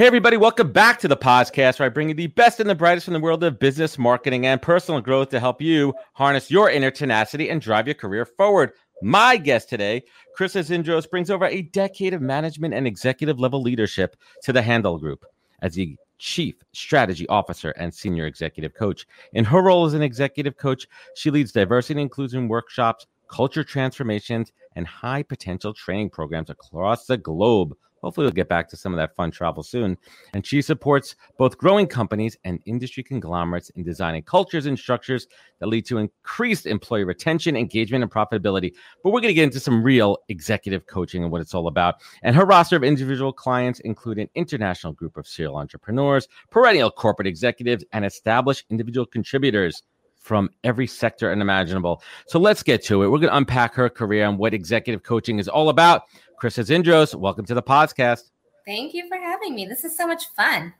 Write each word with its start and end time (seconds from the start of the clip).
Hey, 0.00 0.06
everybody, 0.06 0.38
welcome 0.38 0.72
back 0.72 0.98
to 1.00 1.08
the 1.08 1.16
podcast 1.18 1.78
where 1.78 1.84
I 1.84 1.90
bring 1.90 2.08
you 2.08 2.14
the 2.14 2.28
best 2.28 2.58
and 2.58 2.70
the 2.70 2.74
brightest 2.74 3.04
from 3.04 3.12
the 3.12 3.20
world 3.20 3.44
of 3.44 3.58
business, 3.58 3.98
marketing, 3.98 4.46
and 4.46 4.62
personal 4.62 5.02
growth 5.02 5.28
to 5.28 5.38
help 5.38 5.60
you 5.60 5.92
harness 6.14 6.50
your 6.50 6.70
inner 6.70 6.90
tenacity 6.90 7.50
and 7.50 7.60
drive 7.60 7.86
your 7.86 7.92
career 7.92 8.24
forward. 8.24 8.72
My 9.02 9.36
guest 9.36 9.68
today, 9.68 10.02
Chrisa 10.38 10.60
Zindros, 10.60 11.10
brings 11.10 11.30
over 11.30 11.44
a 11.44 11.60
decade 11.60 12.14
of 12.14 12.22
management 12.22 12.72
and 12.72 12.86
executive 12.86 13.38
level 13.38 13.60
leadership 13.60 14.16
to 14.42 14.54
the 14.54 14.62
Handel 14.62 14.96
Group 14.96 15.26
as 15.60 15.74
the 15.74 15.98
Chief 16.16 16.54
Strategy 16.72 17.28
Officer 17.28 17.72
and 17.72 17.92
Senior 17.92 18.24
Executive 18.24 18.72
Coach. 18.72 19.06
In 19.34 19.44
her 19.44 19.60
role 19.60 19.84
as 19.84 19.92
an 19.92 20.00
executive 20.00 20.56
coach, 20.56 20.86
she 21.14 21.30
leads 21.30 21.52
diversity 21.52 22.00
and 22.00 22.00
inclusion 22.00 22.48
workshops, 22.48 23.06
culture 23.28 23.64
transformations, 23.64 24.50
and 24.76 24.86
high 24.86 25.22
potential 25.22 25.74
training 25.74 26.08
programs 26.08 26.48
across 26.48 27.04
the 27.04 27.18
globe 27.18 27.76
Hopefully, 28.02 28.24
we'll 28.24 28.32
get 28.32 28.48
back 28.48 28.68
to 28.68 28.76
some 28.76 28.92
of 28.92 28.96
that 28.96 29.14
fun 29.14 29.30
travel 29.30 29.62
soon. 29.62 29.96
And 30.32 30.46
she 30.46 30.62
supports 30.62 31.16
both 31.38 31.58
growing 31.58 31.86
companies 31.86 32.36
and 32.44 32.60
industry 32.66 33.02
conglomerates 33.02 33.70
in 33.70 33.82
designing 33.82 34.22
cultures 34.22 34.66
and 34.66 34.78
structures 34.78 35.26
that 35.58 35.68
lead 35.68 35.86
to 35.86 35.98
increased 35.98 36.66
employee 36.66 37.04
retention, 37.04 37.56
engagement, 37.56 38.02
and 38.02 38.10
profitability. 38.10 38.72
But 39.02 39.10
we're 39.10 39.20
going 39.20 39.30
to 39.30 39.34
get 39.34 39.44
into 39.44 39.60
some 39.60 39.82
real 39.82 40.18
executive 40.28 40.86
coaching 40.86 41.22
and 41.22 41.30
what 41.30 41.40
it's 41.40 41.54
all 41.54 41.66
about. 41.66 41.96
And 42.22 42.34
her 42.34 42.44
roster 42.44 42.76
of 42.76 42.84
individual 42.84 43.32
clients 43.32 43.80
include 43.80 44.18
an 44.18 44.28
international 44.34 44.92
group 44.92 45.16
of 45.16 45.26
serial 45.26 45.56
entrepreneurs, 45.56 46.28
perennial 46.50 46.90
corporate 46.90 47.28
executives, 47.28 47.84
and 47.92 48.04
established 48.04 48.64
individual 48.70 49.06
contributors 49.06 49.82
from 50.30 50.48
every 50.62 50.86
sector 50.86 51.32
and 51.32 51.42
imaginable. 51.42 52.00
So 52.28 52.38
let's 52.38 52.62
get 52.62 52.84
to 52.84 53.02
it. 53.02 53.08
We're 53.08 53.18
going 53.18 53.30
to 53.30 53.36
unpack 53.36 53.74
her 53.74 53.88
career 53.88 54.28
and 54.28 54.38
what 54.38 54.54
executive 54.54 55.02
coaching 55.02 55.40
is 55.40 55.48
all 55.48 55.70
about. 55.70 56.02
Chrisa 56.40 56.62
Zindros, 56.64 57.16
welcome 57.16 57.44
to 57.46 57.54
the 57.54 57.62
podcast. 57.64 58.30
Thank 58.64 58.94
you 58.94 59.08
for 59.08 59.16
having 59.16 59.56
me. 59.56 59.66
This 59.66 59.82
is 59.82 59.96
so 59.96 60.06
much 60.06 60.26
fun. 60.36 60.72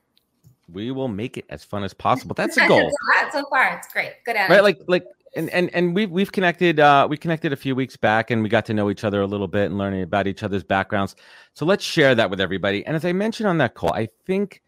We 0.73 0.93
will 0.93 1.09
make 1.09 1.37
it 1.37 1.47
as 1.48 1.65
fun 1.65 1.83
as 1.83 1.93
possible. 1.93 2.33
That's 2.33 2.56
a 2.59 2.69
goal. 2.69 2.93
so 3.33 3.45
far, 3.51 3.77
it's 3.77 3.93
great. 3.93 4.12
Good 4.25 4.37
energy. 4.37 4.55
Right, 4.55 4.62
like 4.62 4.78
like 4.87 5.05
and 5.34 5.51
and 5.51 5.69
and 5.75 5.97
we've 5.97 6.12
we've 6.12 6.31
connected 6.31 6.78
uh 6.78 7.09
we 7.11 7.17
connected 7.17 7.53
a 7.53 7.56
few 7.56 7.75
weeks 7.75 7.97
back 7.97 8.31
and 8.31 8.45
we 8.45 8.48
got 8.48 8.67
to 8.67 8.75
know 8.75 8.89
each 8.89 9.03
other 9.03 9.21
a 9.21 9.27
little 9.27 9.48
bit 9.48 9.67
and 9.67 9.78
learning 9.78 10.03
about 10.03 10.28
each 10.28 10.44
other's 10.44 10.62
backgrounds. 10.62 11.17
So 11.55 11.67
let's 11.67 11.82
share 11.82 12.15
that 12.15 12.31
with 12.31 12.41
everybody. 12.41 12.87
And 12.87 12.94
as 12.94 13.05
I 13.05 13.12
mentioned 13.12 13.49
on 13.49 13.59
that 13.59 13.75
call, 13.75 13.93
I 13.94 14.06
think 14.27 14.62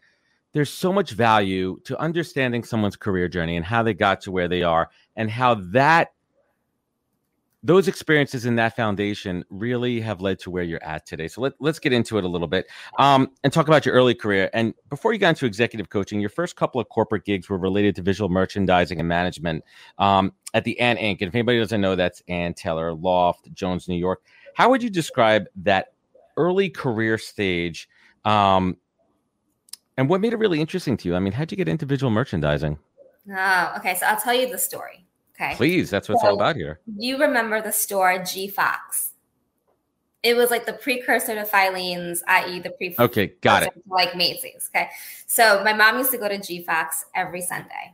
there's 0.53 0.69
so 0.69 0.93
much 0.93 1.11
value 1.11 1.79
to 1.83 1.99
understanding 1.99 2.63
someone's 2.63 2.95
career 2.95 3.27
journey 3.27 3.57
and 3.57 3.65
how 3.65 3.83
they 3.83 3.93
got 3.93 4.21
to 4.21 4.31
where 4.31 4.47
they 4.47 4.63
are 4.63 4.89
and 5.15 5.29
how 5.29 5.55
that 5.55 6.13
those 7.65 7.87
experiences 7.87 8.45
in 8.45 8.57
that 8.57 8.75
foundation 8.75 9.43
really 9.49 10.01
have 10.01 10.19
led 10.19 10.37
to 10.37 10.51
where 10.51 10.63
you're 10.63 10.83
at 10.83 11.05
today. 11.05 11.29
So 11.29 11.39
let, 11.39 11.53
let's 11.61 11.79
get 11.79 11.93
into 11.93 12.17
it 12.17 12.25
a 12.25 12.27
little 12.27 12.47
bit 12.47 12.67
um, 12.99 13.31
and 13.43 13.53
talk 13.53 13.69
about 13.69 13.85
your 13.85 13.95
early 13.95 14.13
career. 14.13 14.49
And 14.53 14.73
before 14.89 15.13
you 15.13 15.19
got 15.19 15.29
into 15.29 15.45
executive 15.45 15.89
coaching, 15.89 16.19
your 16.19 16.29
first 16.29 16.57
couple 16.57 16.81
of 16.81 16.89
corporate 16.89 17.23
gigs 17.23 17.49
were 17.49 17.57
related 17.57 17.95
to 17.95 18.01
visual 18.01 18.29
merchandising 18.29 18.99
and 18.99 19.07
management 19.07 19.63
um, 19.97 20.33
at 20.53 20.65
the 20.65 20.77
Ann 20.77 20.97
Inc. 20.97 21.21
And 21.21 21.29
if 21.29 21.35
anybody 21.35 21.57
doesn't 21.57 21.79
know, 21.79 21.95
that's 21.95 22.21
Ann 22.27 22.53
Taylor 22.53 22.93
Loft, 22.93 23.51
Jones, 23.53 23.87
New 23.87 23.95
York. 23.95 24.21
How 24.55 24.69
would 24.69 24.83
you 24.83 24.89
describe 24.89 25.45
that 25.55 25.93
early 26.35 26.69
career 26.69 27.17
stage? 27.17 27.87
Um, 28.25 28.75
and 29.97 30.09
what 30.09 30.21
made 30.21 30.33
it 30.33 30.37
really 30.37 30.59
interesting 30.59 30.97
to 30.97 31.09
you? 31.09 31.15
I 31.15 31.19
mean, 31.19 31.33
how'd 31.33 31.51
you 31.51 31.57
get 31.57 31.67
into 31.67 31.85
visual 31.85 32.11
merchandising? 32.11 32.77
Oh, 33.31 33.73
okay. 33.77 33.95
So 33.95 34.05
I'll 34.05 34.19
tell 34.19 34.33
you 34.33 34.49
the 34.49 34.57
story. 34.57 35.05
Okay. 35.35 35.55
Please, 35.55 35.89
that's 35.89 36.09
what 36.09 36.19
so, 36.19 36.19
it's 36.19 36.29
all 36.29 36.35
about 36.35 36.55
here. 36.55 36.79
You 36.97 37.17
remember 37.17 37.61
the 37.61 37.71
store 37.71 38.23
G 38.23 38.47
Fox? 38.47 39.11
It 40.21 40.37
was 40.37 40.51
like 40.51 40.65
the 40.65 40.73
precursor 40.73 41.35
to 41.35 41.43
Filene's, 41.43 42.23
i.e., 42.27 42.59
the 42.59 42.69
pre. 42.69 42.95
Okay, 42.97 43.33
got 43.41 43.63
it. 43.63 43.73
Like 43.87 44.15
Macy's. 44.15 44.69
Okay, 44.73 44.89
so 45.27 45.63
my 45.63 45.73
mom 45.73 45.97
used 45.97 46.11
to 46.11 46.17
go 46.17 46.29
to 46.29 46.39
G 46.39 46.63
Fox 46.63 47.05
every 47.15 47.41
Sunday, 47.41 47.93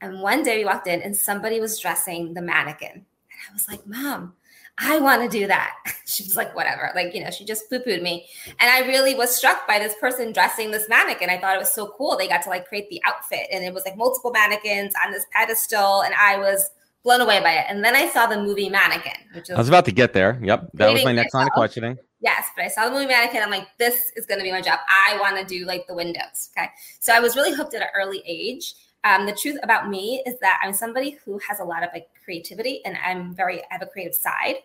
and 0.00 0.20
one 0.20 0.42
day 0.42 0.58
we 0.58 0.64
walked 0.64 0.86
in 0.88 1.00
and 1.02 1.16
somebody 1.16 1.60
was 1.60 1.78
dressing 1.78 2.34
the 2.34 2.42
mannequin, 2.42 2.92
and 2.92 3.04
I 3.48 3.52
was 3.52 3.68
like, 3.68 3.86
"Mom, 3.86 4.34
I 4.80 4.98
want 4.98 5.22
to 5.22 5.28
do 5.28 5.46
that." 5.46 5.74
She 6.08 6.22
was 6.22 6.36
like, 6.36 6.56
"Whatever." 6.56 6.90
Like 6.94 7.14
you 7.14 7.22
know, 7.22 7.30
she 7.30 7.44
just 7.44 7.68
poo 7.68 7.80
pooed 7.80 8.00
me, 8.00 8.26
and 8.58 8.70
I 8.70 8.88
really 8.88 9.14
was 9.14 9.36
struck 9.36 9.68
by 9.68 9.78
this 9.78 9.94
person 10.00 10.32
dressing 10.32 10.70
this 10.70 10.88
mannequin. 10.88 11.28
I 11.28 11.38
thought 11.38 11.54
it 11.54 11.58
was 11.58 11.74
so 11.74 11.92
cool. 11.98 12.16
They 12.16 12.26
got 12.26 12.42
to 12.44 12.48
like 12.48 12.66
create 12.66 12.88
the 12.88 13.02
outfit, 13.04 13.46
and 13.52 13.62
it 13.62 13.74
was 13.74 13.84
like 13.84 13.96
multiple 13.96 14.30
mannequins 14.30 14.94
on 15.04 15.12
this 15.12 15.26
pedestal, 15.32 16.00
and 16.00 16.14
I 16.14 16.38
was 16.38 16.70
blown 17.08 17.20
away 17.20 17.40
by 17.40 17.52
it. 17.52 17.66
And 17.68 17.84
then 17.84 17.94
I 17.94 18.08
saw 18.08 18.26
the 18.26 18.40
movie 18.40 18.68
Mannequin, 18.68 19.12
which 19.34 19.50
I 19.50 19.56
was 19.56 19.68
about 19.68 19.84
to 19.86 19.92
get 19.92 20.12
there. 20.12 20.38
Yep, 20.42 20.70
that 20.74 20.92
was 20.92 21.04
my 21.04 21.12
next 21.12 21.34
line 21.34 21.46
of 21.46 21.52
questioning. 21.52 21.96
Yes, 22.20 22.46
but 22.56 22.64
I 22.64 22.68
saw 22.68 22.86
the 22.86 22.90
movie 22.90 23.06
Mannequin. 23.06 23.42
I'm 23.42 23.50
like, 23.50 23.68
this 23.78 24.10
is 24.16 24.26
going 24.26 24.40
to 24.40 24.44
be 24.44 24.50
my 24.50 24.60
job. 24.60 24.80
I 24.88 25.18
want 25.20 25.36
to 25.36 25.44
do 25.44 25.64
like 25.64 25.86
the 25.86 25.94
windows. 25.94 26.50
Okay, 26.56 26.68
so 27.00 27.14
I 27.14 27.20
was 27.20 27.36
really 27.36 27.54
hooked 27.54 27.74
at 27.74 27.82
an 27.82 27.88
early 27.96 28.22
age. 28.26 28.74
Um, 29.04 29.26
the 29.26 29.32
truth 29.32 29.58
about 29.62 29.88
me 29.88 30.22
is 30.26 30.38
that 30.40 30.60
I'm 30.62 30.72
somebody 30.72 31.18
who 31.24 31.38
has 31.38 31.60
a 31.60 31.64
lot 31.64 31.82
of 31.82 31.90
like 31.92 32.08
creativity, 32.24 32.84
and 32.84 32.96
I'm 33.04 33.34
very 33.34 33.60
I 33.62 33.66
have 33.70 33.82
a 33.82 33.86
creative 33.86 34.14
side, 34.14 34.56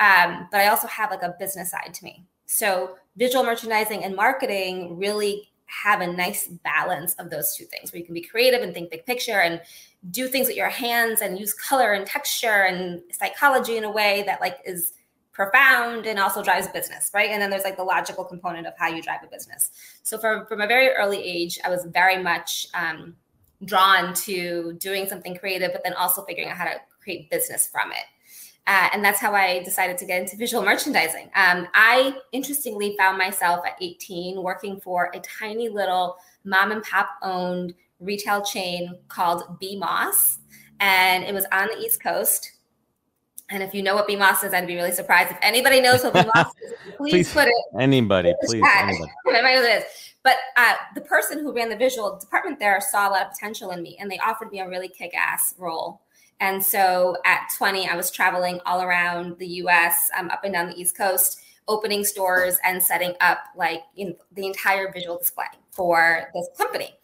um, 0.00 0.48
but 0.50 0.60
I 0.60 0.68
also 0.68 0.88
have 0.88 1.10
like 1.10 1.22
a 1.22 1.34
business 1.38 1.70
side 1.70 1.94
to 1.94 2.04
me. 2.04 2.24
So 2.46 2.96
visual 3.16 3.44
merchandising 3.44 4.04
and 4.04 4.14
marketing 4.14 4.98
really 4.98 5.50
have 5.66 6.00
a 6.00 6.06
nice 6.06 6.48
balance 6.48 7.14
of 7.14 7.28
those 7.28 7.54
two 7.56 7.64
things 7.64 7.92
where 7.92 7.98
you 7.98 8.04
can 8.04 8.14
be 8.14 8.20
creative 8.20 8.62
and 8.62 8.72
think 8.72 8.90
big 8.90 9.04
picture 9.04 9.40
and 9.40 9.60
do 10.10 10.28
things 10.28 10.46
with 10.46 10.56
your 10.56 10.68
hands 10.68 11.20
and 11.20 11.38
use 11.38 11.52
color 11.52 11.92
and 11.92 12.06
texture 12.06 12.64
and 12.64 13.02
psychology 13.10 13.76
in 13.76 13.84
a 13.84 13.90
way 13.90 14.22
that 14.26 14.40
like 14.40 14.58
is 14.64 14.92
profound 15.32 16.06
and 16.06 16.18
also 16.18 16.42
drives 16.42 16.68
business 16.68 17.10
right 17.12 17.30
and 17.30 17.42
then 17.42 17.50
there's 17.50 17.64
like 17.64 17.76
the 17.76 17.84
logical 17.84 18.24
component 18.24 18.66
of 18.66 18.72
how 18.78 18.86
you 18.86 19.02
drive 19.02 19.22
a 19.22 19.26
business 19.26 19.70
so 20.02 20.16
from, 20.16 20.46
from 20.46 20.60
a 20.62 20.66
very 20.66 20.88
early 20.90 21.22
age 21.22 21.58
i 21.64 21.68
was 21.68 21.84
very 21.86 22.22
much 22.22 22.68
um, 22.72 23.14
drawn 23.64 24.12
to 24.14 24.74
doing 24.74 25.06
something 25.06 25.36
creative 25.36 25.72
but 25.72 25.82
then 25.84 25.94
also 25.94 26.22
figuring 26.24 26.50
out 26.50 26.56
how 26.56 26.64
to 26.64 26.76
create 27.00 27.30
business 27.30 27.66
from 27.66 27.90
it 27.92 28.04
uh, 28.68 28.88
and 28.92 29.04
that's 29.04 29.20
how 29.20 29.32
I 29.32 29.62
decided 29.62 29.96
to 29.98 30.06
get 30.06 30.20
into 30.20 30.36
visual 30.36 30.64
merchandising. 30.64 31.30
Um, 31.36 31.68
I 31.72 32.16
interestingly 32.32 32.96
found 32.98 33.16
myself 33.16 33.64
at 33.64 33.76
18 33.80 34.42
working 34.42 34.80
for 34.80 35.12
a 35.14 35.20
tiny 35.20 35.68
little 35.68 36.16
mom 36.44 36.72
and 36.72 36.82
pop 36.82 37.10
owned 37.22 37.74
retail 38.00 38.44
chain 38.44 38.98
called 39.06 39.58
B 39.60 39.76
Moss, 39.78 40.38
and 40.80 41.22
it 41.22 41.32
was 41.32 41.46
on 41.52 41.68
the 41.68 41.78
East 41.78 42.02
Coast. 42.02 42.55
And 43.48 43.62
if 43.62 43.74
you 43.74 43.82
know 43.82 43.94
what 43.94 44.06
B 44.06 44.16
Moss 44.16 44.42
is, 44.42 44.52
I'd 44.52 44.66
be 44.66 44.74
really 44.74 44.92
surprised. 44.92 45.30
If 45.30 45.38
anybody 45.40 45.80
knows 45.80 46.02
what 46.02 46.14
B 46.14 46.22
Moss 46.34 46.52
is, 46.62 46.72
please, 46.96 47.10
please, 47.10 47.32
put 47.32 47.46
it. 47.46 47.54
Anybody, 47.78 48.34
please. 48.44 48.62
Anybody. 48.76 49.10
knows 49.26 49.64
it 49.64 49.78
is. 49.78 49.84
But 50.22 50.36
uh, 50.56 50.74
the 50.96 51.02
person 51.02 51.38
who 51.38 51.52
ran 51.52 51.68
the 51.68 51.76
visual 51.76 52.18
department 52.18 52.58
there 52.58 52.80
saw 52.80 53.08
a 53.08 53.10
lot 53.10 53.26
of 53.26 53.30
potential 53.30 53.70
in 53.70 53.82
me, 53.82 53.96
and 54.00 54.10
they 54.10 54.18
offered 54.18 54.50
me 54.50 54.58
a 54.58 54.68
really 54.68 54.88
kick-ass 54.88 55.54
role 55.58 56.00
and 56.40 56.62
so 56.62 57.16
at 57.24 57.48
20, 57.56 57.88
I 57.88 57.96
was 57.96 58.10
traveling 58.10 58.60
all 58.66 58.82
around 58.82 59.38
the 59.38 59.46
US, 59.46 60.10
um, 60.18 60.30
up 60.30 60.44
and 60.44 60.52
down 60.52 60.68
the 60.68 60.78
East 60.78 60.96
Coast, 60.96 61.40
opening 61.68 62.04
stores 62.04 62.58
and 62.64 62.82
setting 62.82 63.14
up 63.20 63.38
like 63.56 63.82
you 63.94 64.08
know, 64.08 64.16
the 64.32 64.46
entire 64.46 64.92
visual 64.92 65.18
display 65.18 65.46
for 65.70 66.30
this 66.34 66.48
company. 66.56 66.94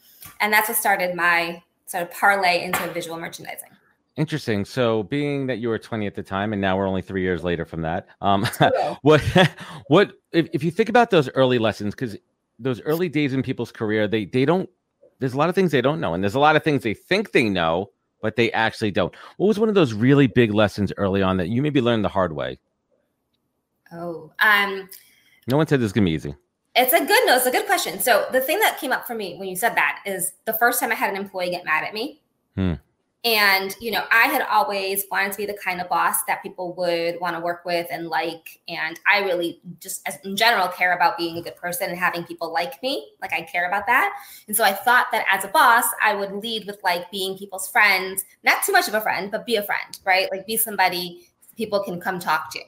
And 0.41 0.53
that's 0.53 0.69
what 0.69 0.79
started 0.79 1.15
my 1.15 1.63
sort 1.87 2.05
of 2.05 2.11
parlay 2.13 2.63
into 2.65 2.87
visual 2.93 3.19
merchandising. 3.19 3.71
Interesting. 4.17 4.65
So, 4.65 5.05
being 5.05 5.47
that 5.47 5.59
you 5.59 5.69
were 5.69 5.79
20 5.79 6.07
at 6.07 6.15
the 6.15 6.23
time, 6.23 6.53
and 6.53 6.61
now 6.61 6.77
we're 6.77 6.87
only 6.87 7.01
three 7.01 7.23
years 7.23 7.43
later 7.43 7.65
from 7.65 7.81
that, 7.83 8.07
um, 8.21 8.47
what, 9.03 9.21
what, 9.87 10.13
if, 10.33 10.49
if 10.53 10.63
you 10.63 10.71
think 10.71 10.89
about 10.89 11.11
those 11.11 11.31
early 11.31 11.59
lessons, 11.59 11.95
because 11.95 12.17
those 12.59 12.81
early 12.83 13.09
days 13.09 13.33
in 13.33 13.43
people's 13.43 13.73
career, 13.73 14.07
they 14.07 14.27
they 14.27 14.45
don't 14.45 14.69
there's 15.23 15.35
a 15.35 15.39
lot 15.39 15.49
of 15.49 15.55
things 15.55 15.71
they 15.71 15.81
don't 15.81 16.01
know, 16.01 16.15
and 16.15 16.23
there's 16.23 16.35
a 16.35 16.41
lot 16.41 16.57
of 16.57 16.65
things 16.65 16.83
they 16.83 16.95
think 16.95 17.31
they 17.31 17.49
know, 17.49 17.91
but 18.21 18.35
they 18.35 18.51
actually 18.53 18.91
don't. 18.91 19.15
What 19.37 19.47
was 19.47 19.59
one 19.59 19.69
of 19.69 19.77
those 19.77 19.93
really 19.93 20.27
big 20.27 20.53
lessons 20.53 20.93
early 20.97 21.23
on 21.23 21.37
that 21.37 21.49
you 21.49 21.63
maybe 21.63 21.81
learned 21.81 22.05
the 22.05 22.09
hard 22.09 22.33
way? 22.33 22.59
Oh, 23.93 24.33
um, 24.41 24.89
no 25.47 25.57
one 25.57 25.69
said 25.69 25.81
this 25.81 25.87
is 25.87 25.93
gonna 25.93 26.07
be 26.07 26.11
easy. 26.11 26.35
It's 26.75 26.93
a 26.93 26.99
good 26.99 27.27
no, 27.27 27.37
it's 27.37 27.47
a 27.47 27.53
good 27.53 27.67
question. 27.67 28.01
So 28.01 28.27
the 28.33 28.41
thing 28.41 28.59
that 28.61 28.79
came 28.79 28.91
up 28.91 29.07
for 29.07 29.15
me 29.15 29.37
when 29.37 29.49
you 29.49 29.55
said 29.55 29.77
that 29.77 30.01
is 30.05 30.33
the 30.45 30.55
first 30.55 30.81
time 30.81 30.91
I 30.91 30.97
had 30.97 31.11
an 31.11 31.17
employee 31.17 31.51
get 31.51 31.65
mad 31.65 31.85
at 31.85 31.95
me. 31.95 32.21
Hmm. 32.57 32.75
And, 33.25 33.77
you 33.81 33.93
know, 33.93 34.05
I 34.11 34.25
had 34.25 34.43
always 34.51 35.05
wanted 35.09 35.31
to 35.33 35.39
be 35.39 35.47
the 35.47 35.57
kind 35.65 35.81
of 35.81 35.89
boss 35.89 36.25
that 36.27 36.43
people 36.43 36.75
would 36.75 37.21
want 37.21 37.37
to 37.37 37.41
work 37.41 37.65
with 37.65 37.87
and 37.89 38.09
like. 38.09 38.61
And 38.67 38.99
I 39.09 39.21
really 39.21 39.61
just, 39.79 40.07
as 40.09 40.19
in 40.25 40.37
general, 40.37 40.67
care 40.67 40.93
about 40.93 41.17
being 41.17 41.37
a 41.37 41.43
good 41.43 41.55
person 41.55 41.89
and 41.89 41.97
having 41.97 42.25
people 42.25 42.53
like 42.53 42.83
me. 42.83 43.13
Like, 43.21 43.33
I 43.33 43.43
care 43.43 43.69
about 43.69 43.87
that. 43.87 44.13
And 44.49 44.57
so 44.57 44.65
I 44.65 44.73
thought 44.73 45.07
that 45.13 45.25
as 45.31 45.45
a 45.45 45.49
boss, 45.49 45.85
I 46.03 46.17
would 46.17 46.33
lead 46.33 46.67
with 46.67 46.81
like 46.83 47.09
being 47.13 47.39
people's 47.39 47.69
friends, 47.69 48.25
not 48.43 48.65
too 48.65 48.73
much 48.73 48.89
of 48.89 48.95
a 48.95 49.01
friend, 49.01 49.31
but 49.31 49.47
be 49.47 49.55
a 49.55 49.63
friend, 49.63 50.01
right? 50.05 50.29
Like, 50.33 50.45
be 50.45 50.57
somebody 50.57 51.29
people 51.57 51.81
can 51.81 52.01
come 52.01 52.19
talk 52.19 52.51
to. 52.53 52.61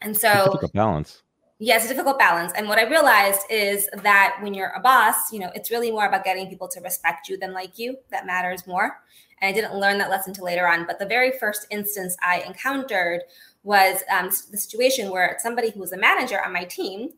And 0.00 0.16
so, 0.16 0.54
it's 0.54 0.64
a 0.64 0.68
balance. 0.68 1.22
Yeah, 1.60 1.76
it's 1.76 1.86
a 1.86 1.88
difficult 1.88 2.18
balance. 2.18 2.52
And 2.56 2.68
what 2.68 2.78
I 2.78 2.88
realized 2.88 3.42
is 3.50 3.88
that 4.02 4.38
when 4.40 4.54
you're 4.54 4.72
a 4.76 4.80
boss, 4.80 5.32
you 5.32 5.40
know, 5.40 5.50
it's 5.54 5.72
really 5.72 5.90
more 5.90 6.06
about 6.06 6.24
getting 6.24 6.48
people 6.48 6.68
to 6.68 6.80
respect 6.80 7.28
you 7.28 7.36
than 7.36 7.52
like 7.52 7.78
you. 7.78 7.96
That 8.10 8.26
matters 8.26 8.64
more. 8.66 9.00
And 9.40 9.48
I 9.48 9.52
didn't 9.52 9.78
learn 9.78 9.98
that 9.98 10.10
lesson 10.10 10.32
till 10.34 10.44
later 10.44 10.66
on. 10.66 10.86
But 10.86 10.98
the 10.98 11.06
very 11.06 11.32
first 11.38 11.66
instance 11.70 12.16
I 12.22 12.40
encountered 12.40 13.22
was 13.62 14.02
um, 14.10 14.30
the 14.50 14.56
situation 14.56 15.10
where 15.10 15.36
somebody 15.40 15.70
who 15.70 15.80
was 15.80 15.92
a 15.92 15.98
manager 15.98 16.42
on 16.44 16.52
my 16.52 16.64
team 16.64 17.10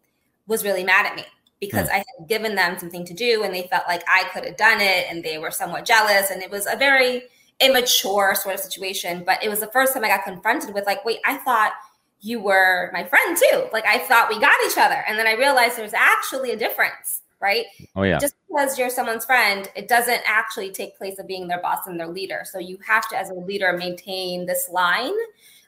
was 0.47 0.65
really 0.65 0.85
mad 0.85 1.07
at 1.07 1.17
me 1.17 1.25
because 1.61 1.89
mm. 1.89 1.93
I 1.93 1.97
had 1.97 2.29
given 2.29 2.55
them 2.55 2.79
something 2.79 3.05
to 3.05 3.15
do 3.15 3.43
and 3.45 3.55
they 3.55 3.69
felt 3.69 3.85
like 3.87 4.03
I 4.09 4.25
could 4.33 4.45
have 4.45 4.57
done 4.57 4.81
it 4.81 5.07
and 5.09 5.23
they 5.23 5.39
were 5.39 5.51
somewhat 5.51 5.85
jealous. 5.85 6.31
And 6.31 6.43
it 6.43 6.51
was 6.51 6.67
a 6.67 6.77
very 6.77 7.25
immature 7.61 8.35
sort 8.35 8.55
of 8.55 8.61
situation. 8.61 9.23
But 9.25 9.43
it 9.45 9.49
was 9.49 9.61
the 9.61 9.69
first 9.69 9.93
time 9.93 10.05
I 10.05 10.09
got 10.09 10.25
confronted 10.25 10.75
with, 10.75 10.87
like, 10.87 11.05
wait, 11.05 11.19
I 11.25 11.37
thought 11.37 11.73
you 12.21 12.41
were 12.41 12.91
my 12.93 13.05
friend 13.05 13.37
too. 13.37 13.69
Like, 13.73 13.87
I 13.87 13.99
thought 13.99 14.29
we 14.29 14.41
got 14.41 14.57
each 14.67 14.79
other. 14.79 15.05
And 15.07 15.19
then 15.19 15.27
I 15.27 15.33
realized 15.33 15.77
there's 15.77 15.95
actually 15.95 16.51
a 16.53 16.57
difference 16.57 17.20
right? 17.41 17.67
Oh 17.97 18.03
yeah. 18.03 18.19
Just 18.19 18.35
because 18.49 18.79
you're 18.79 18.91
someone's 18.91 19.25
friend, 19.25 19.69
it 19.75 19.89
doesn't 19.89 20.21
actually 20.27 20.71
take 20.71 20.97
place 20.97 21.19
of 21.19 21.27
being 21.27 21.49
their 21.49 21.61
boss 21.61 21.87
and 21.87 21.99
their 21.99 22.09
leader. 22.09 22.43
So 22.45 22.59
you 22.59 22.79
have 22.87 23.09
to, 23.09 23.17
as 23.17 23.31
a 23.31 23.35
leader, 23.35 23.77
maintain 23.77 24.47
this 24.47 24.69
line 24.71 25.15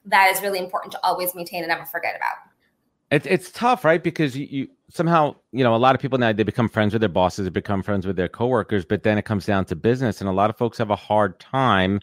that 0.07 0.35
is 0.35 0.43
really 0.43 0.59
important 0.59 0.93
to 0.93 1.01
always 1.03 1.35
maintain 1.35 1.63
and 1.63 1.69
never 1.69 1.85
forget 1.85 2.17
about. 2.17 2.37
It's 3.11 3.27
it's 3.27 3.51
tough, 3.51 3.85
right? 3.85 4.03
Because 4.03 4.37
you, 4.37 4.47
you 4.51 4.69
somehow, 4.89 5.37
you 5.53 5.63
know, 5.65 5.75
a 5.75 5.77
lot 5.77 5.95
of 5.95 6.01
people 6.01 6.19
now 6.19 6.33
they 6.33 6.43
become 6.43 6.69
friends 6.69 6.93
with 6.95 7.01
their 7.01 7.09
bosses, 7.09 7.45
they 7.45 7.51
become 7.51 7.83
friends 7.83 8.07
with 8.07 8.17
their 8.17 8.29
coworkers, 8.29 8.85
but 8.85 9.03
then 9.03 9.19
it 9.19 9.25
comes 9.25 9.47
down 9.47 9.65
to 9.67 9.77
business, 9.77 10.21
and 10.21 10.29
a 10.29 10.33
lot 10.33 10.51
of 10.51 10.57
folks 10.57 10.79
have 10.79 10.91
a 10.91 10.97
hard 10.97 11.39
time 11.39 12.01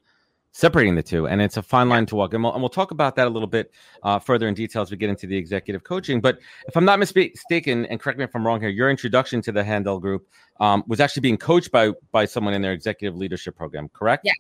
separating 0.51 0.95
the 0.95 1.03
two 1.03 1.27
and 1.27 1.41
it's 1.41 1.57
a 1.57 1.61
fine 1.61 1.89
line 1.89 2.05
to 2.07 2.15
walk. 2.15 2.33
And 2.33 2.43
we'll, 2.43 2.53
and 2.53 2.61
we'll 2.61 2.69
talk 2.69 2.91
about 2.91 3.15
that 3.15 3.27
a 3.27 3.29
little 3.29 3.47
bit 3.47 3.71
uh, 4.03 4.19
further 4.19 4.47
in 4.47 4.53
detail 4.53 4.81
as 4.81 4.91
we 4.91 4.97
get 4.97 5.09
into 5.09 5.27
the 5.27 5.37
executive 5.37 5.83
coaching. 5.83 6.21
But 6.21 6.39
if 6.67 6.75
i'm 6.75 6.85
not 6.85 6.99
mistaken 6.99 7.85
and 7.85 7.99
correct 7.99 8.17
me 8.17 8.25
if 8.25 8.35
i'm 8.35 8.45
wrong 8.45 8.59
here 8.59 8.69
your 8.69 8.89
introduction 8.89 9.41
to 9.43 9.51
the 9.51 9.63
handel 9.63 9.99
group 9.99 10.27
um, 10.59 10.83
was 10.87 10.99
actually 10.99 11.21
being 11.21 11.37
coached 11.37 11.71
by 11.71 11.91
by 12.11 12.25
someone 12.25 12.53
in 12.53 12.61
their 12.61 12.73
executive 12.73 13.15
leadership 13.15 13.55
program 13.55 13.89
correct? 13.89 14.25
Yeah 14.25 14.33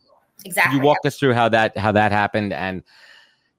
exactly. 0.45 0.71
Could 0.71 0.81
you 0.81 0.87
walk 0.87 0.99
us 1.05 1.17
through 1.17 1.33
how 1.33 1.49
that 1.49 1.77
how 1.77 1.91
that 1.91 2.11
happened 2.11 2.53
and 2.53 2.83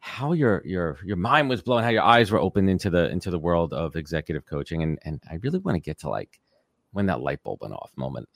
how 0.01 0.33
your 0.33 0.63
your 0.65 0.99
your 1.05 1.17
mind 1.17 1.49
was 1.49 1.63
blown 1.63 1.83
how 1.83 1.91
your 1.91 2.03
eyes 2.03 2.31
were 2.31 2.39
opened 2.39 2.71
into 2.71 2.91
the 2.91 3.11
into 3.11 3.31
the 3.31 3.39
world 3.39 3.73
of 3.73 3.97
executive 3.97 4.47
coaching? 4.47 4.83
And 4.83 4.99
and 5.03 5.23
i 5.31 5.35
really 5.43 5.59
want 5.59 5.77
to 5.77 5.81
get 5.81 5.99
to 6.01 6.09
like 6.09 6.41
when 6.93 7.07
that 7.07 7.21
light 7.21 7.43
bulb 7.43 7.61
went 7.61 7.75
off 7.75 7.91
moment. 7.97 8.29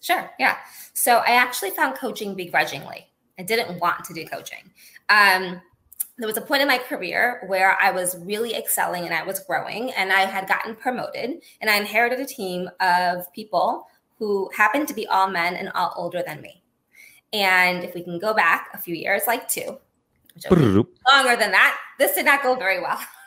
Sure 0.00 0.30
yeah. 0.38 0.56
So 0.94 1.18
i 1.18 1.32
actually 1.32 1.70
found 1.70 1.96
coaching 1.96 2.34
begrudgingly 2.34 3.09
I 3.40 3.42
didn't 3.42 3.80
want 3.80 4.04
to 4.04 4.12
do 4.12 4.26
coaching. 4.26 4.70
Um, 5.08 5.60
there 6.18 6.26
was 6.26 6.36
a 6.36 6.42
point 6.42 6.60
in 6.60 6.68
my 6.68 6.76
career 6.76 7.42
where 7.46 7.78
I 7.80 7.90
was 7.90 8.18
really 8.18 8.54
excelling 8.54 9.04
and 9.06 9.14
I 9.14 9.22
was 9.22 9.40
growing, 9.40 9.90
and 9.92 10.12
I 10.12 10.26
had 10.26 10.46
gotten 10.46 10.76
promoted, 10.76 11.40
and 11.62 11.70
I 11.70 11.76
inherited 11.76 12.20
a 12.20 12.26
team 12.26 12.68
of 12.80 13.32
people 13.32 13.86
who 14.18 14.50
happened 14.54 14.86
to 14.88 14.94
be 14.94 15.06
all 15.06 15.30
men 15.30 15.56
and 15.56 15.70
all 15.74 15.94
older 15.96 16.22
than 16.24 16.42
me. 16.42 16.62
And 17.32 17.82
if 17.82 17.94
we 17.94 18.02
can 18.02 18.18
go 18.18 18.34
back 18.34 18.68
a 18.74 18.78
few 18.78 18.94
years, 18.94 19.22
like 19.26 19.48
two, 19.48 19.78
longer 21.10 21.36
than 21.36 21.52
that, 21.52 21.78
this 21.98 22.14
did 22.14 22.26
not 22.26 22.42
go 22.42 22.54
very 22.54 22.80
well. 22.80 23.00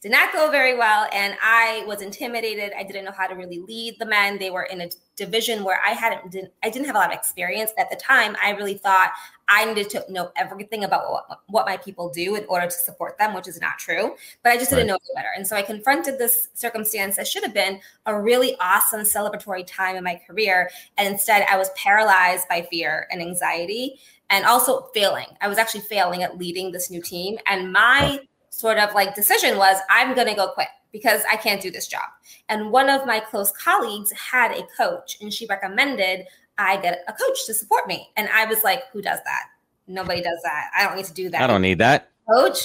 did 0.00 0.12
not 0.12 0.32
go 0.32 0.50
very 0.50 0.76
well 0.76 1.08
and 1.12 1.36
i 1.42 1.82
was 1.86 2.02
intimidated. 2.02 2.72
I 2.76 2.84
didn't 2.84 3.04
know 3.04 3.12
how 3.12 3.26
to 3.26 3.34
really 3.34 3.58
lead 3.60 3.96
the 3.98 4.06
men. 4.06 4.38
They 4.38 4.50
were 4.50 4.62
in 4.64 4.80
a 4.80 4.88
division 5.16 5.64
where 5.64 5.80
i 5.84 5.90
hadn't 5.90 6.30
didn't, 6.30 6.52
i 6.62 6.70
didn't 6.70 6.86
have 6.86 6.94
a 6.94 6.98
lot 6.98 7.12
of 7.12 7.18
experience 7.18 7.72
at 7.78 7.90
the 7.90 7.96
time. 7.96 8.36
I 8.42 8.50
really 8.50 8.74
thought 8.74 9.12
i 9.48 9.64
needed 9.64 9.90
to 9.90 10.04
know 10.08 10.30
everything 10.36 10.84
about 10.84 11.10
what, 11.10 11.40
what 11.48 11.66
my 11.66 11.76
people 11.76 12.10
do 12.10 12.36
in 12.36 12.44
order 12.48 12.66
to 12.66 12.72
support 12.72 13.18
them 13.18 13.34
which 13.34 13.48
is 13.48 13.60
not 13.60 13.78
true 13.78 14.14
but 14.42 14.52
i 14.52 14.56
just 14.56 14.70
didn't 14.70 14.86
know 14.86 14.98
better. 15.14 15.28
And 15.36 15.46
so 15.46 15.56
i 15.56 15.62
confronted 15.62 16.18
this 16.18 16.48
circumstance 16.54 17.16
that 17.16 17.26
should 17.26 17.42
have 17.42 17.54
been 17.54 17.80
a 18.06 18.18
really 18.18 18.56
awesome 18.60 19.00
celebratory 19.00 19.66
time 19.66 19.96
in 19.96 20.04
my 20.04 20.20
career 20.26 20.70
and 20.96 21.08
instead 21.08 21.46
i 21.50 21.56
was 21.56 21.70
paralyzed 21.76 22.48
by 22.48 22.62
fear 22.70 23.08
and 23.10 23.20
anxiety 23.20 23.98
and 24.30 24.44
also 24.44 24.82
failing. 24.94 25.26
I 25.40 25.48
was 25.48 25.58
actually 25.58 25.80
failing 25.80 26.22
at 26.22 26.38
leading 26.38 26.70
this 26.70 26.90
new 26.90 27.00
team 27.00 27.38
and 27.46 27.72
my 27.72 28.20
sort 28.58 28.78
of 28.78 28.92
like 28.92 29.14
decision 29.14 29.56
was 29.56 29.76
I'm 29.88 30.14
going 30.16 30.26
to 30.26 30.34
go 30.34 30.48
quit 30.48 30.66
because 30.90 31.22
I 31.30 31.36
can't 31.36 31.62
do 31.62 31.70
this 31.70 31.86
job. 31.86 32.04
And 32.48 32.72
one 32.72 32.90
of 32.90 33.06
my 33.06 33.20
close 33.20 33.52
colleagues 33.52 34.10
had 34.12 34.50
a 34.50 34.66
coach 34.76 35.18
and 35.20 35.32
she 35.32 35.46
recommended 35.46 36.26
I 36.58 36.76
get 36.78 37.04
a 37.06 37.12
coach 37.12 37.46
to 37.46 37.54
support 37.54 37.86
me. 37.86 38.10
And 38.16 38.28
I 38.34 38.44
was 38.46 38.64
like, 38.64 38.82
who 38.92 39.00
does 39.00 39.20
that? 39.24 39.44
Nobody 39.86 40.20
does 40.20 40.40
that. 40.42 40.70
I 40.76 40.84
don't 40.84 40.96
need 40.96 41.04
to 41.04 41.14
do 41.14 41.30
that. 41.30 41.40
I 41.40 41.46
don't 41.46 41.62
need 41.62 41.78
that. 41.78 42.10
Coach, 42.28 42.58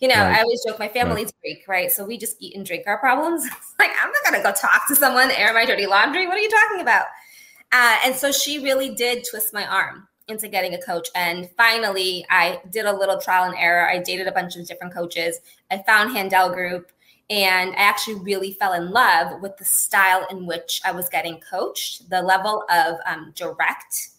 you 0.00 0.06
know, 0.06 0.14
right. 0.16 0.38
I 0.38 0.42
always 0.42 0.62
joke 0.66 0.78
my 0.78 0.88
family's 0.88 1.26
right. 1.26 1.34
Greek, 1.40 1.64
right? 1.66 1.90
So 1.90 2.04
we 2.04 2.18
just 2.18 2.36
eat 2.40 2.54
and 2.54 2.64
drink 2.64 2.84
our 2.86 2.98
problems. 2.98 3.42
like, 3.78 3.90
I'm 4.00 4.12
not 4.12 4.22
gonna 4.22 4.42
go 4.42 4.52
talk 4.52 4.86
to 4.88 4.94
someone, 4.94 5.30
air 5.30 5.52
my 5.54 5.64
dirty 5.64 5.86
laundry. 5.86 6.26
What 6.26 6.36
are 6.36 6.42
you 6.42 6.50
talking 6.50 6.82
about? 6.82 7.06
Uh, 7.72 7.98
and 8.04 8.14
so 8.14 8.30
she 8.30 8.62
really 8.62 8.94
did 8.94 9.26
twist 9.28 9.54
my 9.54 9.66
arm 9.66 10.06
into 10.28 10.48
getting 10.48 10.74
a 10.74 10.82
coach. 10.82 11.08
And 11.14 11.48
finally, 11.56 12.24
I 12.30 12.60
did 12.70 12.84
a 12.84 12.92
little 12.92 13.20
trial 13.20 13.44
and 13.44 13.54
error. 13.58 13.88
I 13.88 13.98
dated 13.98 14.26
a 14.26 14.32
bunch 14.32 14.56
of 14.56 14.66
different 14.66 14.94
coaches. 14.94 15.40
I 15.70 15.78
found 15.78 16.12
Handel 16.12 16.50
Group, 16.50 16.92
and 17.30 17.70
I 17.70 17.82
actually 17.82 18.20
really 18.20 18.52
fell 18.52 18.74
in 18.74 18.90
love 18.90 19.40
with 19.42 19.56
the 19.56 19.64
style 19.64 20.26
in 20.30 20.46
which 20.46 20.80
I 20.84 20.92
was 20.92 21.08
getting 21.08 21.40
coached, 21.40 22.08
the 22.10 22.22
level 22.22 22.64
of 22.70 22.96
um, 23.06 23.32
direct 23.34 24.10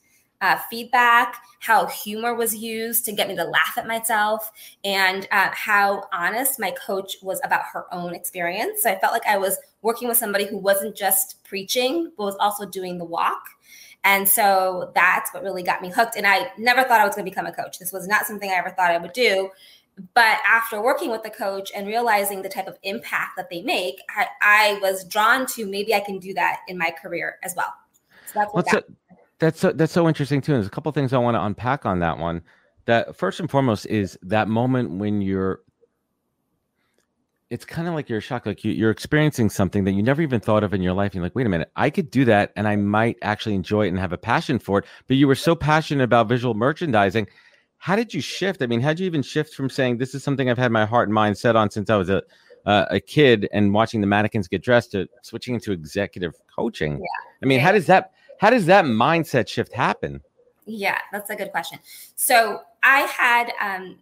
uh, 0.41 0.57
feedback, 0.69 1.35
how 1.59 1.85
humor 1.87 2.33
was 2.33 2.55
used 2.55 3.03
to 3.05 3.11
get 3.11 3.27
me 3.27 3.35
to 3.35 3.43
laugh 3.43 3.77
at 3.77 3.87
myself, 3.87 4.51
and 4.83 5.27
uh, 5.31 5.49
how 5.51 6.05
honest 6.13 6.59
my 6.59 6.71
coach 6.71 7.17
was 7.21 7.41
about 7.43 7.63
her 7.73 7.93
own 7.93 8.15
experience. 8.15 8.83
So 8.83 8.89
I 8.89 8.99
felt 8.99 9.13
like 9.13 9.27
I 9.27 9.37
was 9.37 9.57
working 9.81 10.07
with 10.07 10.17
somebody 10.17 10.45
who 10.45 10.57
wasn't 10.57 10.95
just 10.95 11.43
preaching, 11.43 12.11
but 12.17 12.23
was 12.23 12.37
also 12.39 12.65
doing 12.65 12.97
the 12.97 13.05
walk. 13.05 13.41
And 14.03 14.27
so 14.27 14.91
that's 14.95 15.33
what 15.33 15.43
really 15.43 15.63
got 15.63 15.81
me 15.81 15.89
hooked. 15.89 16.15
And 16.15 16.25
I 16.25 16.51
never 16.57 16.83
thought 16.83 17.01
I 17.01 17.05
was 17.05 17.15
going 17.15 17.25
to 17.25 17.31
become 17.31 17.45
a 17.45 17.51
coach. 17.51 17.79
This 17.79 17.91
was 17.91 18.07
not 18.07 18.25
something 18.25 18.49
I 18.49 18.55
ever 18.55 18.69
thought 18.69 18.91
I 18.91 18.97
would 18.97 19.13
do. 19.13 19.49
But 20.13 20.37
after 20.47 20.81
working 20.81 21.11
with 21.11 21.23
the 21.23 21.29
coach 21.29 21.71
and 21.75 21.85
realizing 21.85 22.41
the 22.41 22.47
type 22.47 22.67
of 22.67 22.77
impact 22.83 23.31
that 23.35 23.49
they 23.49 23.61
make, 23.61 23.99
I, 24.15 24.27
I 24.41 24.79
was 24.81 25.03
drawn 25.03 25.45
to 25.47 25.65
maybe 25.65 25.93
I 25.93 25.99
can 25.99 26.19
do 26.19 26.33
that 26.35 26.61
in 26.69 26.77
my 26.77 26.91
career 27.01 27.37
as 27.43 27.53
well. 27.55 27.73
So 28.27 28.33
that's 28.35 28.53
what 28.53 28.65
that- 28.71 28.85
that's 29.39 29.59
so, 29.59 29.71
that's 29.71 29.93
so 29.93 30.07
interesting 30.07 30.41
too. 30.41 30.53
There's 30.53 30.67
a 30.67 30.69
couple 30.69 30.91
things 30.91 31.13
I 31.13 31.17
want 31.17 31.35
to 31.35 31.43
unpack 31.43 31.85
on 31.85 31.99
that 31.99 32.17
one. 32.17 32.41
That 32.85 33.15
first 33.15 33.39
and 33.39 33.49
foremost 33.49 33.85
is 33.87 34.17
that 34.23 34.47
moment 34.47 34.91
when 34.91 35.21
you're 35.21 35.61
it's 37.49 37.65
kind 37.65 37.87
of 37.87 37.95
like 37.95 38.09
you're 38.09 38.21
shocked, 38.21 38.45
like 38.45 38.63
you, 38.63 38.85
are 38.85 38.91
experiencing 38.91 39.49
something 39.49 39.83
that 39.83 39.93
you 39.93 40.03
never 40.03 40.21
even 40.21 40.39
thought 40.39 40.63
of 40.63 40.73
in 40.73 40.83
your 40.83 40.93
life. 40.93 41.15
You're 41.15 41.23
like, 41.23 41.35
wait 41.35 41.47
a 41.47 41.49
minute, 41.49 41.71
I 41.75 41.89
could 41.89 42.11
do 42.11 42.23
that, 42.25 42.51
and 42.55 42.67
I 42.67 42.75
might 42.75 43.17
actually 43.23 43.55
enjoy 43.55 43.85
it 43.85 43.89
and 43.89 43.99
have 43.99 44.13
a 44.13 44.17
passion 44.17 44.59
for 44.59 44.79
it. 44.79 44.85
But 45.07 45.17
you 45.17 45.27
were 45.27 45.35
so 45.35 45.55
passionate 45.55 46.03
about 46.03 46.27
visual 46.27 46.53
merchandising. 46.53 47.27
How 47.77 47.95
did 47.95 48.13
you 48.13 48.21
shift? 48.21 48.61
I 48.61 48.67
mean, 48.67 48.81
how 48.81 48.89
did 48.89 48.99
you 48.99 49.05
even 49.07 49.23
shift 49.23 49.55
from 49.55 49.69
saying 49.69 49.97
this 49.97 50.13
is 50.13 50.23
something 50.23 50.49
I've 50.49 50.57
had 50.57 50.71
my 50.71 50.85
heart 50.85 51.07
and 51.07 51.13
mind 51.13 51.37
set 51.37 51.55
on 51.55 51.71
since 51.71 51.89
I 51.89 51.95
was 51.95 52.09
a 52.09 52.21
uh, 52.65 52.85
a 52.91 52.99
kid 52.99 53.47
and 53.53 53.73
watching 53.73 54.01
the 54.01 54.07
mannequins 54.07 54.47
get 54.47 54.61
dressed 54.61 54.91
to 54.91 55.07
switching 55.23 55.55
into 55.55 55.71
executive 55.71 56.33
coaching? 56.53 56.93
Yeah. 56.93 57.05
I 57.41 57.45
mean, 57.45 57.59
yeah. 57.59 57.65
how 57.65 57.71
does 57.71 57.87
that 57.87 58.11
how 58.39 58.49
does 58.49 58.67
that 58.67 58.85
mindset 58.85 59.47
shift 59.47 59.73
happen? 59.73 60.21
Yeah, 60.65 60.99
that's 61.11 61.29
a 61.31 61.35
good 61.35 61.51
question. 61.51 61.79
So 62.15 62.61
I 62.83 62.99
had 63.01 63.51
um, 63.59 63.97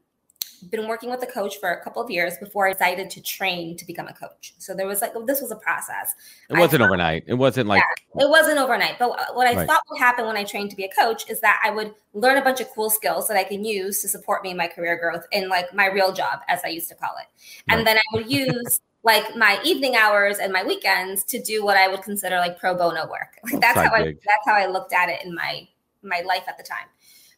been 0.70 0.88
working 0.88 1.10
with 1.10 1.22
a 1.24 1.28
coach 1.28 1.58
for 1.60 1.72
a 1.72 1.84
couple 1.84 2.02
of 2.02 2.10
years 2.10 2.38
before 2.38 2.68
I 2.68 2.74
decided 2.74 3.10
to 3.12 3.22
train 3.22 3.78
to 3.78 3.86
become 3.86 4.08
a 4.08 4.14
coach. 4.14 4.54
So 4.58 4.74
there 4.74 4.88
was 4.88 5.02
like 5.02 5.14
this 5.26 5.42
was 5.42 5.52
a 5.52 5.56
process. 5.56 6.14
It 6.50 6.54
wasn't 6.54 6.82
thought, 6.82 6.88
overnight. 6.88 7.24
It 7.28 7.36
wasn't 7.36 7.68
like 7.68 7.84
yeah, 8.16 8.24
it 8.26 8.30
wasn't 8.30 8.60
overnight. 8.60 9.00
But 9.00 9.10
what 9.36 9.48
I 9.48 9.56
right. 9.56 9.68
thought 9.68 9.82
would 9.90 10.00
happen 10.00 10.26
when 10.26 10.38
I 10.38 10.44
trained 10.44 10.70
to 10.72 10.76
be 10.76 10.86
a 10.86 10.90
coach 10.90 11.30
is 11.30 11.40
that 11.42 11.62
I 11.64 11.72
would 11.72 11.94
learn 12.14 12.38
a 12.38 12.44
bunch 12.44 12.62
of 12.62 12.70
cool 12.74 12.90
skills 12.90 13.28
that 13.28 13.38
I 13.38 13.44
can 13.44 13.64
use 13.64 14.02
to 14.02 14.08
support 14.08 14.44
me 14.44 14.52
in 14.52 14.58
my 14.58 14.68
career 14.68 14.98
growth 14.98 15.26
in 15.32 15.50
like 15.50 15.74
my 15.74 15.88
real 15.88 16.14
job, 16.14 16.40
as 16.48 16.62
I 16.66 16.70
used 16.70 16.90
to 16.90 16.96
call 16.96 17.16
it. 17.20 17.28
And 17.70 17.80
right. 17.80 17.86
then 17.86 17.98
I 17.98 18.16
would 18.16 18.32
use 18.32 18.82
like 19.04 19.36
my 19.36 19.60
evening 19.64 19.96
hours 19.96 20.40
and 20.40 20.52
my 20.52 20.64
weekends 20.64 21.24
to 21.24 21.42
do 21.42 21.64
what 21.64 21.78
I 21.78 21.88
would 21.88 22.02
consider 22.02 22.38
like 22.38 22.60
pro 22.60 22.76
bono 22.76 23.10
work. 23.10 23.38
Like 23.52 23.62
that's 23.62 23.78
how 23.78 23.94
I 23.94 24.04
that's 24.04 24.46
how 24.46 24.54
I 24.54 24.66
looked 24.66 24.94
at 24.94 25.10
it 25.10 25.24
in 25.24 25.34
my 25.34 25.68
my 26.04 26.22
life 26.26 26.44
at 26.48 26.58
the 26.58 26.64
time. 26.64 26.88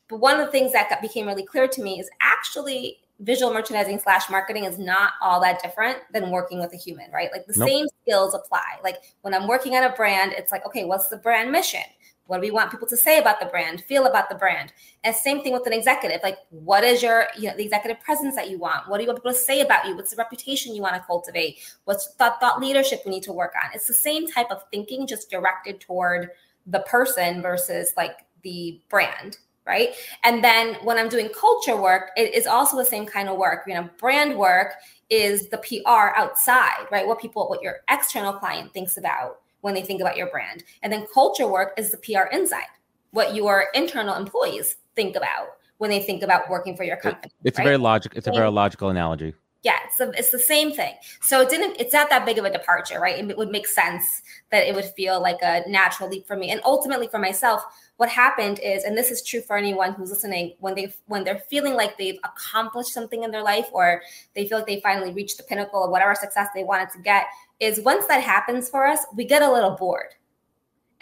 But 0.10 0.20
one 0.20 0.40
of 0.40 0.46
the 0.46 0.52
things 0.52 0.74
that 0.74 0.90
got, 0.90 1.02
became 1.02 1.28
really 1.28 1.46
clear 1.46 1.68
to 1.68 1.82
me 1.82 2.00
is 2.00 2.10
actually 2.20 3.00
visual 3.20 3.54
merchandising 3.54 4.00
slash 4.00 4.30
marketing 4.30 4.64
is 4.64 4.80
not 4.80 5.14
all 5.22 5.40
that 5.42 5.62
different 5.62 6.00
than 6.12 6.32
working 6.32 6.60
with 6.60 6.74
a 6.74 6.78
human, 6.78 7.12
right? 7.12 7.30
Like 7.32 7.46
the 7.46 7.58
nope. 7.58 7.68
same 7.68 7.88
skills 8.02 8.34
apply. 8.34 8.80
Like 8.84 8.98
when 9.22 9.34
I'm 9.34 9.48
working 9.48 9.76
on 9.76 9.84
a 9.84 9.94
brand, 9.96 10.34
it's 10.34 10.52
like, 10.52 10.66
okay, 10.66 10.86
what's 10.86 11.10
the 11.10 11.18
brand 11.18 11.52
mission? 11.52 11.82
What 12.26 12.38
do 12.38 12.42
we 12.42 12.52
want 12.52 12.70
people 12.70 12.88
to 12.88 12.98
say 12.98 13.18
about 13.18 13.40
the 13.40 13.48
brand, 13.48 13.82
feel 13.82 14.06
about 14.06 14.30
the 14.30 14.36
brand? 14.36 14.72
And 15.04 15.16
same 15.16 15.42
thing 15.42 15.52
with 15.52 15.66
an 15.66 15.74
executive. 15.74 16.22
Like, 16.22 16.38
what 16.52 16.84
is 16.84 17.02
your, 17.02 17.26
you 17.36 17.50
know, 17.50 17.58
the 17.58 17.64
executive 17.64 18.02
presence 18.04 18.36
that 18.36 18.52
you 18.52 18.60
want? 18.60 18.88
What 18.88 18.98
do 18.98 19.04
you 19.04 19.08
want 19.08 19.18
people 19.18 19.32
to 19.32 19.38
say 19.38 19.62
about 19.62 19.88
you? 19.88 19.96
What's 19.96 20.12
the 20.12 20.18
reputation 20.18 20.76
you 20.76 20.82
want 20.84 20.94
to 20.94 21.02
cultivate? 21.02 21.58
What's 21.86 22.14
thought, 22.14 22.40
thought 22.40 22.62
leadership 22.62 23.02
we 23.04 23.12
need 23.12 23.24
to 23.24 23.34
work 23.34 23.54
on? 23.62 23.72
It's 23.74 23.88
the 23.88 23.96
same 23.96 24.28
type 24.28 24.52
of 24.52 24.62
thinking, 24.70 25.08
just 25.08 25.32
directed 25.32 25.80
toward 25.80 26.30
the 26.68 26.82
person 26.82 27.42
versus 27.42 27.94
like 27.98 28.20
the 28.44 28.80
brand 28.90 29.40
right? 29.70 29.94
And 30.24 30.44
then 30.44 30.76
when 30.84 30.98
I'm 30.98 31.08
doing 31.08 31.30
culture 31.30 31.78
work, 31.78 32.10
it 32.18 32.34
is 32.34 32.48
also 32.48 32.76
the 32.76 32.84
same 32.84 33.06
kind 33.06 33.30
of 33.30 33.38
work. 33.38 33.64
You 33.68 33.76
know, 33.76 33.88
brand 34.00 34.36
work 34.36 34.74
is 35.12 35.48
the 35.50 35.60
PR 35.60 36.18
outside, 36.18 36.88
right? 36.92 37.08
What 37.08 37.22
people, 37.22 37.48
what 37.48 37.62
your 37.62 37.78
external 37.90 38.34
client 38.34 38.74
thinks 38.74 38.98
about 38.98 39.42
when 39.62 39.76
they 39.76 39.84
think 39.84 40.02
about 40.02 40.18
your 40.18 40.28
brand. 40.32 40.64
And 40.82 40.92
then 40.92 41.06
culture 41.14 41.48
work 41.48 41.74
is 41.78 41.92
the 41.92 41.98
PR 41.98 42.34
inside, 42.36 42.72
what 43.12 43.36
your 43.36 43.68
internal 43.76 44.16
employees 44.16 44.78
think 44.96 45.16
about 45.16 45.50
when 45.78 45.92
they 45.92 46.02
think 46.02 46.24
about 46.24 46.50
working 46.50 46.76
for 46.76 46.84
your 46.84 46.98
company. 46.98 47.32
It's 47.44 47.60
right? 47.60 47.66
a 47.66 47.70
very 47.70 47.78
logical. 47.78 48.18
It's 48.18 48.28
a 48.28 48.32
very 48.32 48.50
logical 48.50 48.90
analogy 48.90 49.36
yeah 49.62 49.78
it's, 49.86 50.00
a, 50.00 50.10
it's 50.12 50.32
the 50.32 50.40
same 50.40 50.72
thing 50.72 50.94
so 51.22 51.42
it 51.42 51.50
didn't 51.50 51.76
it's 51.80 51.94
not 51.94 52.10
that 52.10 52.26
big 52.26 52.38
of 52.38 52.46
a 52.46 52.52
departure 52.52 53.00
right 53.00 53.18
it 53.18 53.38
would 53.38 53.50
make 53.50 53.68
sense 53.68 54.22
that 54.52 54.68
it 54.68 54.74
would 54.74 54.86
feel 54.86 55.22
like 55.22 55.40
a 55.42 55.64
natural 55.68 56.10
leap 56.10 56.26
for 56.26 56.36
me 56.36 56.50
and 56.50 56.62
ultimately 56.64 57.08
for 57.08 57.20
myself 57.20 57.64
what 58.00 58.08
happened 58.08 58.60
is 58.60 58.86
and 58.86 58.98
this 58.98 59.12
is 59.12 59.22
true 59.22 59.42
for 59.42 59.58
anyone 59.58 59.92
who's 59.92 60.10
listening 60.10 60.54
when 60.60 60.74
they 60.74 60.94
when 61.08 61.26
they're 61.26 61.44
feeling 61.50 61.74
like 61.74 61.98
they've 61.98 62.18
accomplished 62.24 62.94
something 62.94 63.24
in 63.24 63.32
their 63.32 63.44
life 63.44 63.68
or 63.74 64.02
they 64.36 64.48
feel 64.48 64.60
like 64.60 64.68
they 64.68 64.80
finally 64.80 65.12
reached 65.12 65.36
the 65.36 65.44
pinnacle 65.44 65.84
of 65.84 65.92
whatever 65.92 66.16
success 66.16 66.48
they 66.56 66.64
wanted 66.64 66.90
to 66.90 67.00
get 67.00 67.26
is 67.60 67.82
once 67.82 68.08
that 68.08 68.24
happens 68.24 68.70
for 68.70 68.88
us 68.88 69.06
we 69.18 69.26
get 69.26 69.42
a 69.42 69.52
little 69.52 69.72
bored 69.72 70.16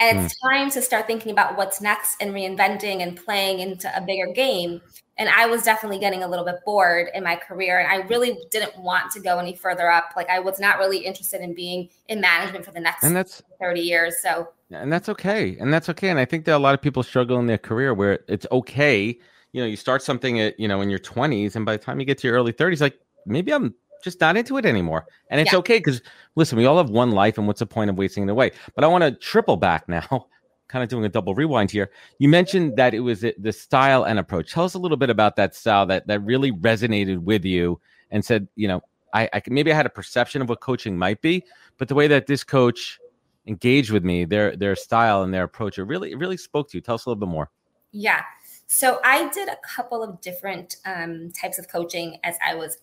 and 0.00 0.18
it's 0.18 0.34
mm. 0.40 0.50
time 0.50 0.70
to 0.72 0.82
start 0.82 1.06
thinking 1.06 1.30
about 1.30 1.56
what's 1.56 1.80
next 1.80 2.20
and 2.20 2.32
reinventing 2.32 3.00
and 3.00 3.16
playing 3.24 3.60
into 3.60 3.88
a 3.96 4.00
bigger 4.00 4.32
game 4.32 4.80
and 5.18 5.28
I 5.28 5.46
was 5.46 5.62
definitely 5.62 5.98
getting 5.98 6.22
a 6.22 6.28
little 6.28 6.44
bit 6.44 6.56
bored 6.64 7.08
in 7.14 7.24
my 7.24 7.36
career 7.36 7.80
and 7.80 7.90
I 7.90 8.06
really 8.06 8.38
didn't 8.50 8.78
want 8.78 9.10
to 9.12 9.20
go 9.20 9.38
any 9.38 9.54
further 9.54 9.90
up. 9.90 10.12
Like 10.16 10.30
I 10.30 10.38
was 10.38 10.60
not 10.60 10.78
really 10.78 10.98
interested 10.98 11.40
in 11.40 11.54
being 11.54 11.90
in 12.08 12.20
management 12.20 12.64
for 12.64 12.70
the 12.70 12.80
next 12.80 13.04
and 13.04 13.14
that's 13.14 13.42
30 13.60 13.80
years 13.80 14.22
so. 14.22 14.48
And 14.70 14.92
that's 14.92 15.08
okay 15.08 15.56
and 15.58 15.72
that's 15.72 15.88
okay 15.88 16.08
and 16.08 16.18
I 16.18 16.24
think 16.24 16.44
that 16.46 16.56
a 16.56 16.58
lot 16.58 16.74
of 16.74 16.80
people 16.80 17.02
struggle 17.02 17.38
in 17.38 17.46
their 17.46 17.58
career 17.58 17.94
where 17.94 18.20
it's 18.28 18.46
okay 18.52 19.18
you 19.52 19.62
know 19.62 19.66
you 19.66 19.76
start 19.76 20.02
something 20.02 20.40
at 20.40 20.58
you 20.60 20.68
know 20.68 20.80
in 20.80 20.90
your 20.90 20.98
20s 20.98 21.56
and 21.56 21.64
by 21.64 21.76
the 21.76 21.82
time 21.82 21.98
you 22.00 22.06
get 22.06 22.18
to 22.18 22.28
your 22.28 22.36
early 22.36 22.52
30s 22.52 22.80
like 22.80 22.98
maybe 23.26 23.52
I'm 23.52 23.74
just 24.02 24.20
not 24.20 24.36
into 24.36 24.56
it 24.58 24.64
anymore. 24.64 25.06
And 25.30 25.40
it's 25.40 25.52
yeah. 25.52 25.58
okay 25.58 25.78
because 25.78 26.02
listen 26.36 26.58
we 26.58 26.66
all 26.66 26.76
have 26.76 26.90
one 26.90 27.10
life 27.10 27.38
and 27.38 27.46
what's 27.46 27.60
the 27.60 27.66
point 27.66 27.90
of 27.90 27.98
wasting 27.98 28.24
it 28.24 28.30
away? 28.30 28.52
But 28.74 28.84
I 28.84 28.86
want 28.86 29.02
to 29.02 29.12
triple 29.12 29.56
back 29.56 29.88
now 29.88 30.26
kind 30.68 30.82
of 30.82 30.88
doing 30.88 31.04
a 31.04 31.08
double 31.08 31.34
rewind 31.34 31.70
here. 31.70 31.90
You 32.18 32.28
mentioned 32.28 32.76
that 32.76 32.94
it 32.94 33.00
was 33.00 33.24
the 33.38 33.52
style 33.52 34.04
and 34.04 34.18
approach. 34.18 34.52
Tell 34.52 34.64
us 34.64 34.74
a 34.74 34.78
little 34.78 34.96
bit 34.96 35.10
about 35.10 35.36
that 35.36 35.54
style 35.54 35.86
that 35.86 36.06
that 36.06 36.20
really 36.20 36.52
resonated 36.52 37.18
with 37.18 37.44
you 37.44 37.80
and 38.10 38.24
said, 38.24 38.48
you 38.54 38.68
know, 38.68 38.82
I, 39.14 39.28
I 39.32 39.42
maybe 39.48 39.72
I 39.72 39.76
had 39.76 39.86
a 39.86 39.90
perception 39.90 40.42
of 40.42 40.48
what 40.48 40.60
coaching 40.60 40.96
might 40.96 41.20
be, 41.20 41.44
but 41.78 41.88
the 41.88 41.94
way 41.94 42.06
that 42.08 42.26
this 42.26 42.44
coach 42.44 42.98
engaged 43.46 43.90
with 43.90 44.04
me, 44.04 44.24
their 44.24 44.54
their 44.56 44.76
style 44.76 45.22
and 45.22 45.32
their 45.32 45.44
approach, 45.44 45.78
it 45.78 45.84
really 45.84 46.12
it 46.12 46.18
really 46.18 46.36
spoke 46.36 46.70
to 46.70 46.76
you. 46.76 46.80
Tell 46.80 46.94
us 46.94 47.06
a 47.06 47.10
little 47.10 47.20
bit 47.20 47.28
more. 47.28 47.50
Yeah. 47.92 48.22
So 48.66 49.00
I 49.02 49.30
did 49.30 49.48
a 49.48 49.56
couple 49.66 50.02
of 50.02 50.20
different 50.20 50.76
um, 50.84 51.32
types 51.32 51.58
of 51.58 51.68
coaching 51.68 52.18
as 52.22 52.36
I 52.46 52.54
was 52.54 52.76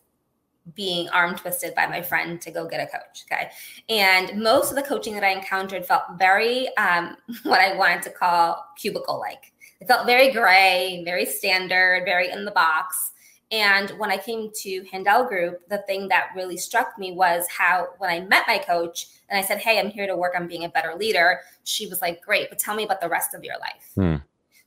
being 0.74 1.08
arm 1.10 1.36
twisted 1.36 1.76
by 1.76 1.86
my 1.86 2.02
friend 2.02 2.42
to 2.42 2.52
go 2.52 2.68
get 2.68 2.80
a 2.80 2.86
coach. 2.86 3.26
Okay. 3.32 3.50
And 3.90 4.42
most 4.42 4.72
of 4.72 4.76
the 4.76 4.84
coaching 4.84 5.14
that 5.14 5.24
I 5.24 5.30
encountered 5.30 5.86
felt 5.86 6.04
very, 6.18 6.76
um, 6.78 7.16
what 7.44 7.62
I 7.62 7.76
wanted 7.76 8.02
to 8.04 8.10
call 8.10 8.66
cubicle 8.78 9.20
like. 9.20 9.54
It 9.80 9.88
felt 9.88 10.08
very 10.08 10.32
gray, 10.32 11.04
very 11.06 11.26
standard, 11.26 12.04
very 12.06 12.32
in 12.32 12.46
the 12.46 12.52
box. 12.52 13.12
And 13.52 13.92
when 14.00 14.10
I 14.10 14.18
came 14.18 14.50
to 14.62 14.86
Handel 14.92 15.26
Group, 15.26 15.62
the 15.70 15.80
thing 15.80 16.08
that 16.08 16.30
really 16.36 16.58
struck 16.58 16.98
me 16.98 17.12
was 17.12 17.46
how 17.48 17.90
when 18.00 18.10
I 18.10 18.22
met 18.22 18.46
my 18.48 18.58
coach 18.58 19.08
and 19.30 19.38
I 19.38 19.44
said, 19.44 19.60
Hey, 19.60 19.80
I'm 19.80 19.90
here 19.90 20.08
to 20.08 20.16
work 20.16 20.34
on 20.36 20.48
being 20.48 20.64
a 20.64 20.70
better 20.70 20.96
leader, 20.96 21.42
she 21.64 21.88
was 21.88 22.02
like, 22.02 22.24
Great, 22.24 22.50
but 22.50 22.58
tell 22.58 22.76
me 22.76 22.84
about 22.84 23.02
the 23.02 23.10
rest 23.10 23.36
of 23.36 23.44
your 23.44 23.56
life. 23.60 23.92
Hmm. 23.94 24.16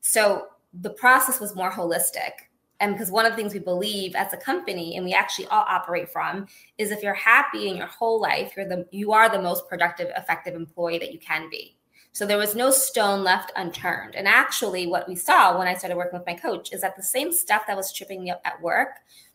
So 0.01 0.47
the 0.73 0.91
process 0.91 1.41
was 1.41 1.57
more 1.57 1.73
holistic 1.73 2.48
and 2.81 2.95
because 2.95 3.11
one 3.11 3.27
of 3.27 3.33
the 3.33 3.37
things 3.37 3.55
we 3.55 3.61
believe 3.61 4.15
as 4.15 4.33
a 4.33 4.37
company 4.37 4.97
and 4.97 5.05
we 5.05 5.13
actually 5.13 5.47
all 5.47 5.65
operate 5.69 6.09
from 6.11 6.47
is 6.77 6.91
if 6.91 7.03
you're 7.03 7.15
happy 7.15 7.69
in 7.69 7.77
your 7.77 7.87
whole 7.87 8.21
life 8.21 8.53
you're 8.57 8.69
the 8.69 8.87
you 8.91 9.13
are 9.13 9.29
the 9.29 9.41
most 9.41 9.69
productive 9.69 10.11
effective 10.17 10.55
employee 10.55 10.99
that 10.99 11.13
you 11.13 11.19
can 11.19 11.49
be. 11.51 11.77
So 12.13 12.27
there 12.27 12.39
was 12.39 12.57
no 12.57 12.71
stone 12.71 13.23
left 13.23 13.53
unturned. 13.55 14.17
And 14.17 14.27
actually 14.27 14.87
what 14.87 15.09
we 15.09 15.15
saw 15.15 15.59
when 15.59 15.69
i 15.69 15.75
started 15.75 15.97
working 15.97 16.19
with 16.19 16.27
my 16.27 16.35
coach 16.35 16.73
is 16.73 16.81
that 16.81 16.97
the 16.97 17.03
same 17.03 17.33
stuff 17.33 17.63
that 17.67 17.77
was 17.77 17.93
tripping 17.93 18.23
me 18.23 18.31
up 18.31 18.41
at 18.45 18.61
work 18.61 18.91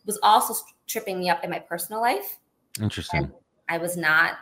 was 0.05 0.19
also 0.21 0.53
tripping 0.87 1.19
me 1.19 1.29
up 1.29 1.43
in 1.43 1.49
my 1.49 1.59
personal 1.59 2.01
life. 2.01 2.39
Interesting. 2.81 3.23
And 3.23 3.33
i 3.69 3.77
was 3.77 3.95
not 3.95 4.33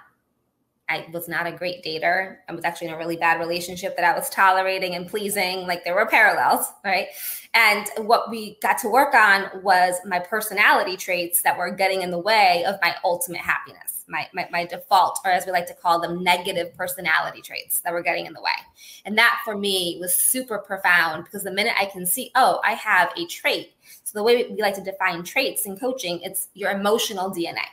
I 0.92 1.08
was 1.14 1.30
not 1.30 1.48
a 1.48 1.54
great 1.54 1.86
dater. 1.86 2.38
I 2.50 2.54
was 2.54 2.66
actually 2.66 2.88
in 2.88 2.94
a 2.94 2.98
really 2.98 3.16
bad 3.16 3.40
relationship 3.40 3.96
that 3.96 4.04
I 4.04 4.14
was 4.14 4.30
tolerating 4.30 4.96
and 4.96 5.08
pleasing. 5.08 5.66
Like 5.66 5.86
there 5.86 5.96
were 5.96 6.06
parallels, 6.06 6.68
right? 6.84 7.08
And 7.54 7.88
what 8.08 8.30
we 8.30 8.58
got 8.62 8.78
to 8.80 8.90
work 8.90 9.14
on 9.14 9.50
was 9.64 9.96
my 10.06 10.20
personality 10.20 10.98
traits 10.98 11.44
that 11.44 11.58
were 11.58 11.72
getting 11.72 12.02
in 12.02 12.12
the 12.12 12.20
way 12.20 12.66
of 12.68 12.76
my 12.82 12.94
ultimate 13.06 13.40
happiness, 13.40 14.04
my, 14.10 14.28
my, 14.34 14.50
my 14.52 14.66
default, 14.66 15.20
or 15.24 15.32
as 15.32 15.46
we 15.46 15.54
like 15.54 15.68
to 15.68 15.74
call 15.74 16.02
them, 16.02 16.24
negative 16.24 16.76
personality 16.76 17.42
traits 17.42 17.80
that 17.82 17.94
were 17.94 18.04
getting 18.04 18.26
in 18.26 18.34
the 18.34 18.42
way. 18.42 18.52
And 19.06 19.18
that 19.18 19.40
for 19.46 19.58
me 19.58 19.98
was 20.02 20.14
super 20.14 20.58
profound 20.58 21.24
because 21.24 21.44
the 21.44 21.52
minute 21.52 21.74
I 21.80 21.86
can 21.86 22.06
see, 22.06 22.32
oh, 22.36 22.60
I 22.66 22.74
have 22.74 23.14
a 23.16 23.26
trait. 23.28 23.72
So 24.04 24.20
the 24.20 24.24
way 24.24 24.46
we 24.50 24.62
like 24.62 24.76
to 24.76 24.84
define 24.84 25.24
traits 25.24 25.66
in 25.66 25.78
coaching, 25.78 26.20
it's 26.22 26.50
your 26.54 26.72
emotional 26.72 27.32
DNA 27.32 27.64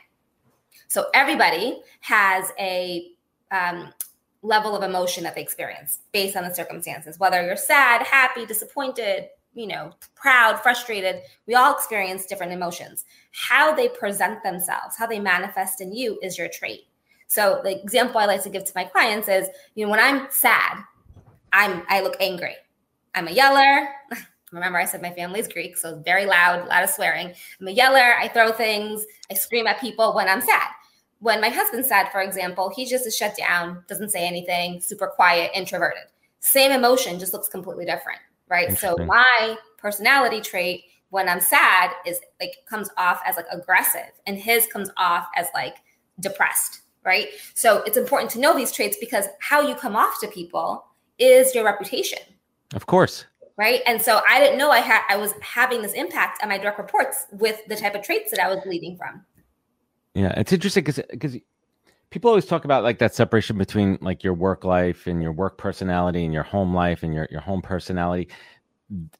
so 0.89 1.05
everybody 1.13 1.81
has 2.01 2.51
a 2.59 3.11
um, 3.51 3.93
level 4.41 4.75
of 4.75 4.81
emotion 4.81 5.23
that 5.23 5.35
they 5.35 5.41
experience 5.41 5.99
based 6.11 6.35
on 6.35 6.43
the 6.43 6.53
circumstances, 6.53 7.19
whether 7.19 7.45
you're 7.45 7.55
sad, 7.55 8.01
happy, 8.01 8.45
disappointed, 8.45 9.27
you 9.53 9.67
know, 9.67 9.91
proud, 10.15 10.59
frustrated. 10.59 11.21
We 11.45 11.53
all 11.53 11.75
experience 11.75 12.25
different 12.25 12.53
emotions. 12.53 13.05
How 13.31 13.73
they 13.73 13.87
present 13.87 14.41
themselves, 14.41 14.97
how 14.97 15.05
they 15.05 15.19
manifest 15.19 15.79
in 15.79 15.93
you 15.93 16.17
is 16.23 16.39
your 16.39 16.47
trait. 16.47 16.87
So 17.27 17.61
the 17.63 17.79
example 17.79 18.19
I 18.19 18.25
like 18.25 18.41
to 18.43 18.49
give 18.49 18.65
to 18.65 18.73
my 18.75 18.85
clients 18.85 19.27
is, 19.27 19.47
you 19.75 19.85
know, 19.85 19.91
when 19.91 19.99
I'm 19.99 20.27
sad, 20.31 20.83
I'm 21.53 21.83
I 21.87 22.01
look 22.01 22.15
angry. 22.19 22.55
I'm 23.13 23.27
a 23.27 23.31
yeller. 23.31 23.89
Remember, 24.51 24.79
I 24.79 24.85
said 24.85 25.03
my 25.03 25.11
family's 25.11 25.47
Greek, 25.47 25.77
so 25.77 26.01
very 26.03 26.25
loud, 26.25 26.65
a 26.65 26.65
lot 26.65 26.83
of 26.83 26.89
swearing. 26.89 27.31
I'm 27.61 27.67
a 27.67 27.71
yeller. 27.71 28.15
I 28.19 28.27
throw 28.29 28.51
things. 28.51 29.05
I 29.29 29.35
scream 29.35 29.67
at 29.67 29.79
people 29.79 30.15
when 30.15 30.27
I'm 30.27 30.41
sad 30.41 30.69
when 31.19 31.41
my 31.41 31.49
husband's 31.49 31.87
sad, 31.87 32.11
for 32.11 32.21
example, 32.21 32.71
he 32.73 32.85
just 32.85 33.05
is 33.05 33.15
shut 33.15 33.35
down, 33.37 33.83
doesn't 33.87 34.09
say 34.09 34.25
anything, 34.25 34.79
super 34.81 35.07
quiet, 35.07 35.51
introverted. 35.53 36.03
Same 36.39 36.71
emotion, 36.71 37.19
just 37.19 37.33
looks 37.33 37.49
completely 37.49 37.85
different, 37.85 38.19
right? 38.47 38.77
So 38.77 38.95
my 39.05 39.57
personality 39.77 40.41
trait 40.41 40.83
when 41.09 41.27
I'm 41.27 41.41
sad 41.41 41.91
is 42.05 42.19
like 42.39 42.55
comes 42.69 42.89
off 42.97 43.19
as 43.25 43.35
like 43.35 43.47
aggressive, 43.51 44.11
and 44.27 44.37
his 44.37 44.67
comes 44.67 44.89
off 44.95 45.27
as 45.35 45.47
like 45.53 45.77
depressed, 46.19 46.81
right? 47.03 47.27
So 47.53 47.83
it's 47.83 47.97
important 47.97 48.31
to 48.31 48.39
know 48.39 48.55
these 48.55 48.71
traits 48.71 48.97
because 48.99 49.25
how 49.41 49.61
you 49.61 49.75
come 49.75 49.95
off 49.95 50.19
to 50.21 50.27
people 50.27 50.85
is 51.17 51.53
your 51.53 51.65
reputation. 51.65 52.19
Of 52.73 52.85
course. 52.85 53.25
Right. 53.57 53.81
And 53.85 54.01
so 54.01 54.21
I 54.29 54.39
didn't 54.39 54.57
know 54.57 54.71
I 54.71 54.79
had 54.79 55.01
I 55.09 55.17
was 55.17 55.33
having 55.41 55.81
this 55.81 55.91
impact 55.91 56.41
on 56.41 56.47
my 56.47 56.57
direct 56.57 56.77
reports 56.77 57.25
with 57.31 57.59
the 57.67 57.75
type 57.75 57.93
of 57.93 58.03
traits 58.03 58.31
that 58.31 58.39
I 58.39 58.47
was 58.47 58.63
leading 58.65 58.95
from. 58.95 59.25
Yeah, 60.19 60.33
it's 60.35 60.51
interesting 60.51 60.83
because 60.83 60.99
because 61.11 61.37
people 62.09 62.27
always 62.27 62.45
talk 62.45 62.65
about 62.65 62.83
like 62.83 62.99
that 62.99 63.15
separation 63.15 63.57
between 63.57 63.97
like 64.01 64.21
your 64.21 64.33
work 64.33 64.65
life 64.65 65.07
and 65.07 65.23
your 65.23 65.31
work 65.31 65.57
personality 65.57 66.25
and 66.25 66.33
your 66.33 66.43
home 66.43 66.73
life 66.73 67.03
and 67.03 67.13
your 67.13 67.25
your 67.31 67.39
home 67.39 67.61
personality. 67.61 68.27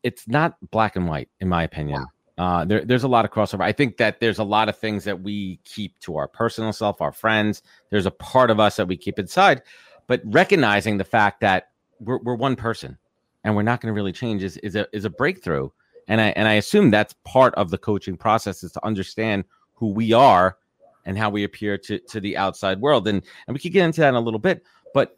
It's 0.04 0.28
not 0.28 0.58
black 0.72 0.98
and 0.98 1.08
white, 1.08 1.30
in 1.40 1.48
my 1.48 1.64
opinion. 1.64 2.06
Uh, 2.38 2.66
there, 2.66 2.84
there's 2.84 3.04
a 3.04 3.08
lot 3.08 3.24
of 3.24 3.32
crossover. 3.32 3.62
I 3.62 3.72
think 3.72 3.96
that 3.98 4.20
there's 4.20 4.40
a 4.40 4.44
lot 4.44 4.68
of 4.68 4.78
things 4.78 5.06
that 5.06 5.22
we 5.22 5.62
keep 5.64 5.98
to 6.00 6.18
our 6.18 6.28
personal 6.28 6.74
self, 6.74 7.02
our 7.02 7.14
friends. 7.14 7.62
There's 7.92 8.06
a 8.06 8.12
part 8.12 8.52
of 8.52 8.60
us 8.60 8.76
that 8.76 8.88
we 8.88 8.98
keep 8.98 9.20
inside, 9.20 9.62
but 10.08 10.22
recognizing 10.26 10.98
the 10.98 11.06
fact 11.06 11.40
that 11.42 11.70
we're, 12.00 12.20
we're 12.20 12.36
one 12.36 12.58
person 12.58 12.98
and 13.46 13.56
we're 13.56 13.62
not 13.62 13.80
going 13.80 13.94
to 13.94 13.96
really 13.96 14.12
change 14.12 14.44
is, 14.44 14.58
is 14.58 14.76
a 14.76 14.86
is 14.92 15.06
a 15.06 15.10
breakthrough. 15.10 15.70
And 16.10 16.20
I 16.20 16.30
and 16.30 16.48
I 16.48 16.56
assume 16.56 16.92
that's 16.92 17.16
part 17.24 17.56
of 17.56 17.70
the 17.70 17.78
coaching 17.78 18.18
process 18.18 18.64
is 18.64 18.74
to 18.74 18.86
understand 18.86 19.46
who 19.76 19.94
we 19.94 20.12
are 20.12 20.58
and 21.06 21.18
how 21.18 21.30
we 21.30 21.44
appear 21.44 21.78
to 21.78 22.00
to 22.00 22.20
the 22.20 22.38
outside 22.38 22.80
world. 22.80 23.08
And 23.08 23.24
and 23.48 23.54
we 23.54 23.60
could 23.60 23.74
get 23.74 23.86
into 23.86 24.02
that 24.02 24.10
in 24.10 24.16
a 24.16 24.22
little 24.22 24.40
bit, 24.40 24.64
but 24.94 25.18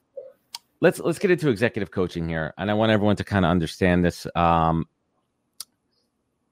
let's 0.81 0.99
let's 0.99 1.19
get 1.19 1.31
into 1.31 1.49
executive 1.49 1.91
coaching 1.91 2.27
here. 2.27 2.53
And 2.57 2.69
I 2.69 2.73
want 2.73 2.91
everyone 2.91 3.15
to 3.15 3.23
kind 3.23 3.45
of 3.45 3.51
understand 3.51 4.03
this. 4.03 4.27
Um, 4.35 4.87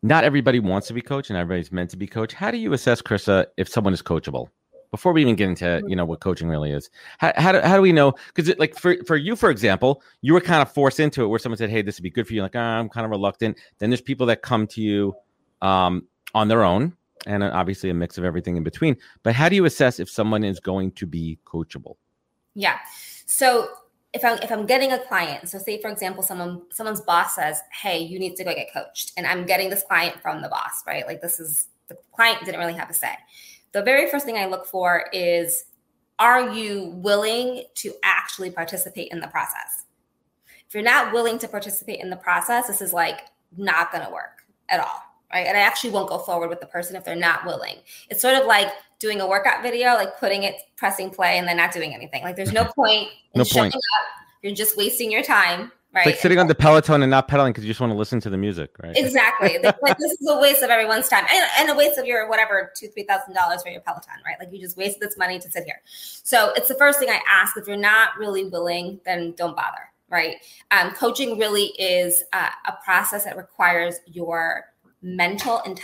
not 0.01 0.23
everybody 0.23 0.59
wants 0.59 0.87
to 0.87 0.93
be 0.93 1.01
coached, 1.01 1.29
and 1.29 1.37
everybody's 1.37 1.71
meant 1.71 1.89
to 1.89 1.97
be 1.97 2.07
coached. 2.07 2.33
How 2.33 2.51
do 2.51 2.57
you 2.57 2.71
assess, 2.71 3.01
Chrisa, 3.01 3.47
if 3.57 3.67
someone 3.67 3.93
is 3.93 4.01
coachable? 4.01 4.47
Before 4.91 5.13
we 5.13 5.21
even 5.21 5.35
get 5.35 5.49
into 5.49 5.83
you 5.87 5.95
know 5.95 6.05
what 6.05 6.19
coaching 6.19 6.47
really 6.47 6.71
is, 6.71 6.89
how 7.19 7.31
how 7.35 7.51
do, 7.51 7.59
how 7.59 7.75
do 7.75 7.81
we 7.81 7.91
know? 7.91 8.13
Because 8.33 8.57
like 8.57 8.75
for 8.75 8.95
for 9.05 9.17
you, 9.17 9.35
for 9.35 9.51
example, 9.51 10.01
you 10.21 10.33
were 10.33 10.41
kind 10.41 10.61
of 10.61 10.71
forced 10.71 10.99
into 10.99 11.23
it, 11.23 11.27
where 11.27 11.37
someone 11.37 11.57
said, 11.57 11.69
"Hey, 11.69 11.81
this 11.81 11.99
would 11.99 12.03
be 12.03 12.09
good 12.09 12.25
for 12.25 12.33
you." 12.33 12.41
Like 12.41 12.55
oh, 12.55 12.59
I'm 12.59 12.89
kind 12.89 13.05
of 13.05 13.11
reluctant. 13.11 13.59
Then 13.77 13.89
there's 13.89 14.01
people 14.01 14.25
that 14.27 14.41
come 14.41 14.65
to 14.67 14.81
you 14.81 15.13
um, 15.61 16.07
on 16.33 16.47
their 16.47 16.63
own, 16.63 16.95
and 17.25 17.43
uh, 17.43 17.51
obviously 17.53 17.89
a 17.89 17.93
mix 17.93 18.17
of 18.17 18.23
everything 18.23 18.57
in 18.57 18.63
between. 18.63 18.97
But 19.23 19.35
how 19.35 19.49
do 19.49 19.55
you 19.55 19.65
assess 19.65 19.99
if 19.99 20.09
someone 20.09 20.43
is 20.43 20.59
going 20.59 20.91
to 20.93 21.05
be 21.05 21.39
coachable? 21.45 21.95
Yeah. 22.55 22.79
So 23.25 23.69
if 24.13 24.25
I'm 24.25 24.39
if 24.39 24.51
I'm 24.51 24.65
getting 24.65 24.91
a 24.91 24.99
client, 24.99 25.49
so 25.49 25.59
say 25.59 25.81
for 25.81 25.89
example, 25.89 26.23
someone 26.23 26.63
someone's 26.71 27.01
boss 27.01 27.35
says, 27.35 27.61
"Hey, 27.71 27.99
you 27.99 28.19
need 28.19 28.35
to 28.37 28.43
go 28.43 28.53
get 28.53 28.73
coached," 28.73 29.13
and 29.17 29.27
I'm 29.27 29.45
getting 29.45 29.69
this 29.69 29.83
client 29.83 30.21
from 30.21 30.41
the 30.41 30.49
boss, 30.49 30.83
right? 30.87 31.05
Like 31.05 31.21
this 31.21 31.39
is 31.39 31.67
the 31.87 31.97
client 32.13 32.43
didn't 32.45 32.59
really 32.59 32.73
have 32.73 32.89
a 32.89 32.93
say. 32.93 33.13
The 33.71 33.83
very 33.83 34.09
first 34.09 34.25
thing 34.25 34.37
I 34.37 34.45
look 34.45 34.65
for 34.65 35.05
is, 35.13 35.65
are 36.17 36.51
you 36.51 36.91
willing 36.95 37.65
to 37.75 37.93
actually 38.03 38.49
participate 38.49 39.11
in 39.11 39.19
the 39.19 39.27
process? 39.27 39.85
If 40.67 40.73
you're 40.73 40.83
not 40.83 41.13
willing 41.13 41.37
to 41.39 41.47
participate 41.47 41.99
in 41.99 42.09
the 42.09 42.15
process, 42.15 42.67
this 42.67 42.81
is 42.81 42.93
like 42.93 43.21
not 43.57 43.91
going 43.91 44.05
to 44.05 44.11
work 44.11 44.43
at 44.69 44.79
all 44.79 45.08
right? 45.31 45.47
And 45.47 45.57
I 45.57 45.61
actually 45.61 45.91
won't 45.91 46.09
go 46.09 46.17
forward 46.17 46.49
with 46.49 46.59
the 46.59 46.65
person 46.65 46.95
if 46.95 47.03
they're 47.03 47.15
not 47.15 47.45
willing. 47.45 47.75
It's 48.09 48.21
sort 48.21 48.35
of 48.35 48.45
like 48.45 48.69
doing 48.99 49.21
a 49.21 49.27
workout 49.27 49.63
video, 49.63 49.93
like 49.93 50.19
putting 50.19 50.43
it, 50.43 50.55
pressing 50.75 51.09
play, 51.09 51.37
and 51.37 51.47
then 51.47 51.57
not 51.57 51.71
doing 51.71 51.93
anything. 51.93 52.23
Like 52.23 52.35
there's 52.35 52.53
no 52.53 52.65
point. 52.75 53.09
no 53.35 53.45
point. 53.45 53.75
Up. 53.75 53.81
You're 54.41 54.55
just 54.55 54.77
wasting 54.77 55.11
your 55.11 55.23
time. 55.23 55.71
Right. 55.91 56.05
It's 56.05 56.17
like 56.17 56.21
sitting 56.21 56.37
on 56.37 56.45
the 56.45 56.53
Peloton 56.53 57.01
and 57.01 57.09
not 57.09 57.27
pedaling 57.27 57.51
because 57.51 57.65
you 57.65 57.69
just 57.71 57.79
want 57.79 57.91
to 57.91 57.97
listen 57.97 58.21
to 58.21 58.29
the 58.29 58.37
music, 58.37 58.75
right? 58.77 58.95
Exactly. 58.95 59.57
like 59.81 59.97
this 59.97 60.11
is 60.11 60.29
a 60.29 60.37
waste 60.37 60.61
of 60.61 60.69
everyone's 60.69 61.07
time 61.07 61.25
and, 61.31 61.49
and 61.57 61.69
a 61.71 61.75
waste 61.75 61.97
of 61.97 62.05
your 62.05 62.29
whatever 62.29 62.71
two, 62.75 62.89
three 62.89 63.03
thousand 63.03 63.33
dollars 63.33 63.63
for 63.63 63.69
your 63.69 63.81
Peloton, 63.81 64.13
right? 64.23 64.35
Like 64.39 64.53
you 64.53 64.59
just 64.59 64.77
wasted 64.77 65.01
this 65.01 65.17
money 65.17 65.39
to 65.39 65.49
sit 65.49 65.63
here. 65.63 65.81
So 65.87 66.53
it's 66.55 66.67
the 66.67 66.75
first 66.75 66.99
thing 66.99 67.09
I 67.09 67.19
ask. 67.27 67.57
If 67.57 67.67
you're 67.67 67.75
not 67.75 68.09
really 68.19 68.45
willing, 68.45 68.99
then 69.03 69.33
don't 69.35 69.55
bother, 69.55 69.91
right? 70.09 70.35
Um, 70.69 70.91
coaching 70.91 71.39
really 71.39 71.71
is 71.79 72.23
uh, 72.33 72.49
a 72.67 72.73
process 72.85 73.23
that 73.23 73.35
requires 73.35 73.95
your 74.05 74.65
mental 75.01 75.61
and 75.65 75.79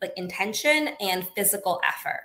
like 0.00 0.12
intention 0.16 0.90
and 1.00 1.26
physical 1.28 1.80
effort. 1.86 2.20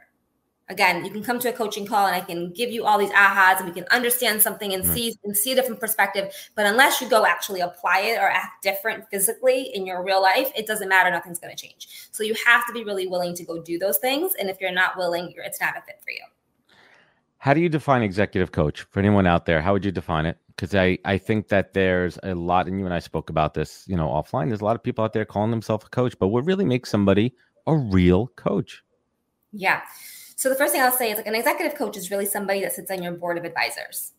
Again, 0.72 1.04
you 1.04 1.10
can 1.10 1.24
come 1.24 1.40
to 1.40 1.50
a 1.50 1.54
coaching 1.54 1.88
call 1.88 2.06
and 2.06 2.16
I 2.16 2.20
can 2.20 2.54
give 2.54 2.70
you 2.70 2.86
all 2.86 3.00
these 3.00 3.10
ahas 3.10 3.58
and 3.58 3.68
we 3.68 3.74
can 3.74 3.86
understand 3.90 4.40
something 4.40 4.72
and 4.72 4.84
mm-hmm. 4.84 4.94
see 4.94 5.16
and 5.24 5.36
see 5.36 5.52
a 5.52 5.56
different 5.56 5.80
perspective. 5.80 6.32
But 6.56 6.68
unless 6.68 7.02
you 7.02 7.10
go 7.10 7.26
actually 7.26 7.62
apply 7.62 8.02
it 8.02 8.20
or 8.20 8.30
act 8.30 8.62
different 8.62 9.06
physically 9.10 9.72
in 9.74 9.88
your 9.88 10.04
real 10.04 10.22
life, 10.22 10.52
it 10.56 10.68
doesn't 10.68 10.88
matter. 10.88 11.10
Nothing's 11.10 11.40
going 11.40 11.56
to 11.56 11.60
change. 11.60 11.88
So 12.12 12.24
you 12.24 12.36
have 12.46 12.68
to 12.68 12.74
be 12.74 12.84
really 12.84 13.08
willing 13.08 13.34
to 13.36 13.44
go 13.44 13.60
do 13.60 13.80
those 13.80 13.98
things. 13.98 14.34
And 14.40 14.48
if 14.48 14.62
you're 14.62 14.72
not 14.72 14.96
willing, 14.96 15.34
it's 15.38 15.60
not 15.60 15.76
a 15.76 15.82
fit 15.82 16.02
for 16.04 16.12
you. 16.12 16.22
How 17.40 17.56
do 17.56 17.62
you 17.62 17.70
define 17.70 18.04
executive 18.04 18.52
coach 18.52 18.82
for 18.82 19.00
anyone 19.00 19.26
out 19.26 19.46
there? 19.48 19.62
How 19.62 19.74
would 19.74 19.86
you 19.86 19.92
define 19.92 20.28
it? 20.28 20.38
Because 20.60 20.76
I, 20.76 20.98
I 21.06 21.18
think 21.18 21.48
that 21.48 21.74
there's 21.74 22.20
a 22.24 22.36
lot, 22.36 22.68
and 22.68 22.78
you 22.80 22.86
and 22.86 22.94
I 22.94 23.00
spoke 23.00 23.30
about 23.30 23.54
this, 23.54 23.86
you 23.88 23.96
know, 23.96 24.08
offline. 24.08 24.50
There's 24.50 24.60
a 24.60 24.66
lot 24.66 24.76
of 24.76 24.84
people 24.84 25.06
out 25.06 25.14
there 25.14 25.24
calling 25.24 25.52
themselves 25.52 25.86
a 25.86 25.90
coach, 25.90 26.20
but 26.20 26.28
what 26.28 26.44
really 26.44 26.66
makes 26.66 26.90
somebody 26.90 27.34
a 27.66 27.78
real 27.78 28.28
coach? 28.36 28.84
Yeah. 29.54 29.82
So 30.36 30.50
the 30.50 30.56
first 30.56 30.74
thing 30.74 30.82
I'll 30.82 30.92
say 30.92 31.12
is 31.12 31.18
like 31.18 31.28
an 31.28 31.36
executive 31.36 31.78
coach 31.78 31.96
is 31.96 32.12
really 32.12 32.26
somebody 32.26 32.60
that 32.62 32.74
sits 32.74 32.92
on 32.92 33.02
your 33.02 33.14
board 33.14 33.38
of 33.38 33.46
advisors, 33.46 34.12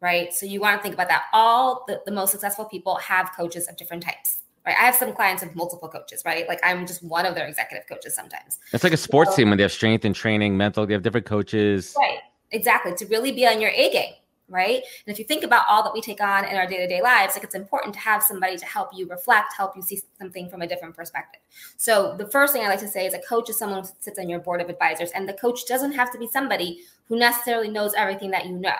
right? 0.00 0.34
So 0.34 0.46
you 0.46 0.60
want 0.60 0.78
to 0.78 0.82
think 0.82 0.94
about 0.94 1.08
that. 1.08 1.26
All 1.32 1.84
the, 1.86 2.00
the 2.04 2.12
most 2.12 2.32
successful 2.32 2.64
people 2.64 2.96
have 2.96 3.30
coaches 3.36 3.68
of 3.68 3.76
different 3.76 4.02
types. 4.02 4.38
Right. 4.66 4.74
I 4.76 4.84
have 4.84 4.96
some 4.96 5.14
clients 5.14 5.44
with 5.44 5.54
multiple 5.54 5.88
coaches, 5.88 6.24
right? 6.26 6.46
Like 6.48 6.58
I'm 6.64 6.86
just 6.86 7.04
one 7.04 7.24
of 7.24 7.36
their 7.36 7.46
executive 7.46 7.88
coaches 7.88 8.16
sometimes. 8.16 8.58
It's 8.72 8.82
like 8.82 8.92
a 8.92 8.98
sports 8.98 9.30
so, 9.30 9.36
team 9.36 9.48
when 9.48 9.58
they 9.58 9.62
have 9.62 9.72
strength 9.72 10.04
and 10.04 10.14
training, 10.14 10.56
mental, 10.56 10.86
they 10.86 10.92
have 10.92 11.02
different 11.02 11.26
coaches. 11.26 11.94
Right 11.96 12.18
exactly 12.50 12.94
to 12.94 13.06
really 13.06 13.32
be 13.32 13.46
on 13.46 13.60
your 13.60 13.70
A 13.70 13.90
game 13.90 14.14
right? 14.48 14.76
And 14.76 15.12
if 15.12 15.18
you 15.18 15.24
think 15.24 15.44
about 15.44 15.64
all 15.68 15.82
that 15.82 15.92
we 15.92 16.00
take 16.00 16.20
on 16.20 16.44
in 16.44 16.56
our 16.56 16.66
day 16.66 16.78
to 16.78 16.86
day 16.86 17.02
lives, 17.02 17.34
like 17.34 17.44
it's 17.44 17.54
important 17.54 17.94
to 17.94 18.00
have 18.00 18.22
somebody 18.22 18.56
to 18.56 18.64
help 18.64 18.90
you 18.94 19.06
reflect, 19.08 19.54
help 19.56 19.76
you 19.76 19.82
see 19.82 20.00
something 20.18 20.48
from 20.48 20.62
a 20.62 20.66
different 20.66 20.96
perspective. 20.96 21.40
So 21.76 22.14
the 22.16 22.26
first 22.26 22.52
thing 22.52 22.62
I 22.62 22.68
like 22.68 22.80
to 22.80 22.88
say 22.88 23.06
is 23.06 23.14
a 23.14 23.20
coach 23.20 23.50
is 23.50 23.58
someone 23.58 23.82
who 23.82 23.90
sits 24.00 24.18
on 24.18 24.28
your 24.28 24.40
board 24.40 24.60
of 24.60 24.68
advisors, 24.68 25.10
and 25.12 25.28
the 25.28 25.34
coach 25.34 25.66
doesn't 25.66 25.92
have 25.92 26.10
to 26.12 26.18
be 26.18 26.28
somebody 26.28 26.80
who 27.06 27.18
necessarily 27.18 27.68
knows 27.68 27.94
everything 27.94 28.30
that 28.30 28.46
you 28.46 28.52
know. 28.52 28.76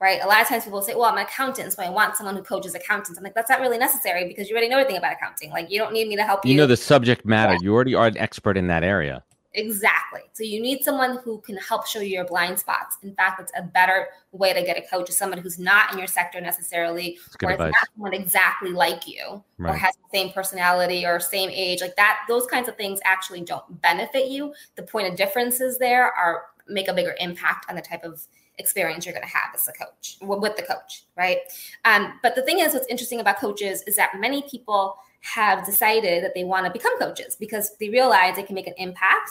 Right. 0.00 0.22
A 0.22 0.26
lot 0.26 0.40
of 0.40 0.48
times 0.48 0.64
people 0.64 0.80
say, 0.80 0.94
well, 0.94 1.04
I'm 1.04 1.18
an 1.18 1.24
accountant, 1.24 1.74
so 1.74 1.82
I 1.82 1.90
want 1.90 2.16
someone 2.16 2.34
who 2.34 2.42
coaches 2.42 2.74
accountants. 2.74 3.18
I'm 3.18 3.22
like, 3.22 3.34
that's 3.34 3.50
not 3.50 3.60
really 3.60 3.76
necessary 3.76 4.26
because 4.26 4.48
you 4.48 4.54
already 4.54 4.70
know 4.70 4.78
everything 4.78 4.96
about 4.96 5.12
accounting. 5.12 5.50
Like, 5.50 5.70
you 5.70 5.78
don't 5.78 5.92
need 5.92 6.08
me 6.08 6.16
to 6.16 6.24
help 6.24 6.42
you. 6.46 6.52
You 6.52 6.56
know 6.56 6.66
the 6.66 6.74
subject 6.74 7.26
matter. 7.26 7.52
Yeah. 7.52 7.58
You 7.60 7.74
already 7.74 7.94
are 7.94 8.06
an 8.06 8.16
expert 8.16 8.56
in 8.56 8.66
that 8.68 8.82
area. 8.82 9.22
Exactly. 9.54 10.20
So 10.32 10.44
you 10.44 10.62
need 10.62 10.84
someone 10.84 11.18
who 11.18 11.40
can 11.40 11.56
help 11.56 11.86
show 11.86 12.00
you 12.00 12.10
your 12.10 12.24
blind 12.24 12.58
spots. 12.58 12.98
In 13.02 13.14
fact, 13.14 13.40
it's 13.40 13.52
a 13.56 13.62
better 13.62 14.08
way 14.30 14.52
to 14.52 14.62
get 14.62 14.78
a 14.78 14.82
coach 14.82 15.10
is 15.10 15.18
someone 15.18 15.38
who's 15.38 15.58
not 15.58 15.92
in 15.92 15.98
your 15.98 16.06
sector 16.06 16.40
necessarily, 16.40 17.18
or 17.42 17.52
is 17.52 17.58
not 17.58 17.74
someone 17.94 18.14
exactly 18.14 18.70
like 18.70 19.08
you, 19.08 19.42
right. 19.58 19.74
or 19.74 19.76
has 19.76 19.96
the 19.96 20.18
same 20.18 20.32
personality 20.32 21.04
or 21.04 21.18
same 21.18 21.50
age. 21.50 21.80
Like 21.80 21.96
that, 21.96 22.20
those 22.28 22.46
kinds 22.46 22.68
of 22.68 22.76
things 22.76 23.00
actually 23.04 23.40
don't 23.40 23.82
benefit 23.82 24.28
you. 24.28 24.54
The 24.76 24.84
point 24.84 25.08
of 25.08 25.16
differences 25.16 25.78
there 25.78 26.12
are 26.12 26.44
make 26.68 26.86
a 26.86 26.94
bigger 26.94 27.16
impact 27.18 27.68
on 27.68 27.74
the 27.74 27.82
type 27.82 28.04
of 28.04 28.24
experience 28.58 29.04
you're 29.04 29.14
going 29.14 29.26
to 29.26 29.36
have 29.36 29.54
as 29.54 29.66
a 29.66 29.72
coach 29.72 30.18
with 30.20 30.56
the 30.56 30.62
coach, 30.62 31.04
right? 31.16 31.38
Um, 31.84 32.20
but 32.22 32.36
the 32.36 32.42
thing 32.42 32.60
is, 32.60 32.72
what's 32.72 32.86
interesting 32.86 33.18
about 33.18 33.38
coaches 33.38 33.82
is 33.86 33.96
that 33.96 34.20
many 34.20 34.42
people 34.42 34.96
have 35.20 35.64
decided 35.66 36.24
that 36.24 36.34
they 36.34 36.44
want 36.44 36.66
to 36.66 36.72
become 36.72 36.98
coaches 36.98 37.36
because 37.38 37.76
they 37.78 37.90
realize 37.90 38.36
they 38.36 38.42
can 38.42 38.54
make 38.54 38.66
an 38.66 38.74
impact 38.78 39.30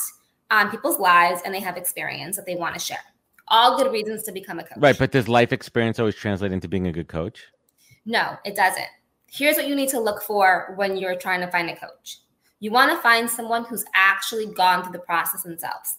on 0.52 0.70
people's 0.70 1.00
lives 1.00 1.42
and 1.46 1.54
they 1.54 1.60
have 1.60 1.78
experience 1.78 2.36
that 2.36 2.46
they 2.46 2.56
want 2.56 2.74
to 2.74 2.80
share. 2.80 3.04
All 3.48 3.78
good 3.78 3.92
reasons 3.92 4.24
to 4.24 4.32
become 4.32 4.60
a 4.60 4.64
coach. 4.64 4.78
Right. 4.78 4.98
But 4.98 5.12
does 5.12 5.28
life 5.28 5.52
experience 5.52 6.00
always 6.00 6.16
translate 6.16 6.52
into 6.52 6.68
being 6.68 6.88
a 6.88 6.92
good 6.92 7.08
coach? 7.08 7.44
No, 8.06 8.38
it 8.46 8.56
doesn't. 8.56 8.88
Here's 9.28 9.56
what 9.56 9.68
you 9.68 9.76
need 9.76 9.90
to 9.90 10.00
look 10.00 10.22
for 10.22 10.74
when 10.76 10.98
you're 10.98 11.16
trying 11.16 11.42
to 11.42 11.48
find 11.48 11.70
a 11.70 11.76
coach 11.76 12.20
you 12.60 12.72
want 12.72 12.92
to 12.92 13.02
find 13.02 13.30
someone 13.30 13.64
who's 13.64 13.86
actually 13.94 14.48
gone 14.48 14.84
through 14.84 14.92
the 14.92 15.00
process 15.00 15.44
themselves. 15.44 15.98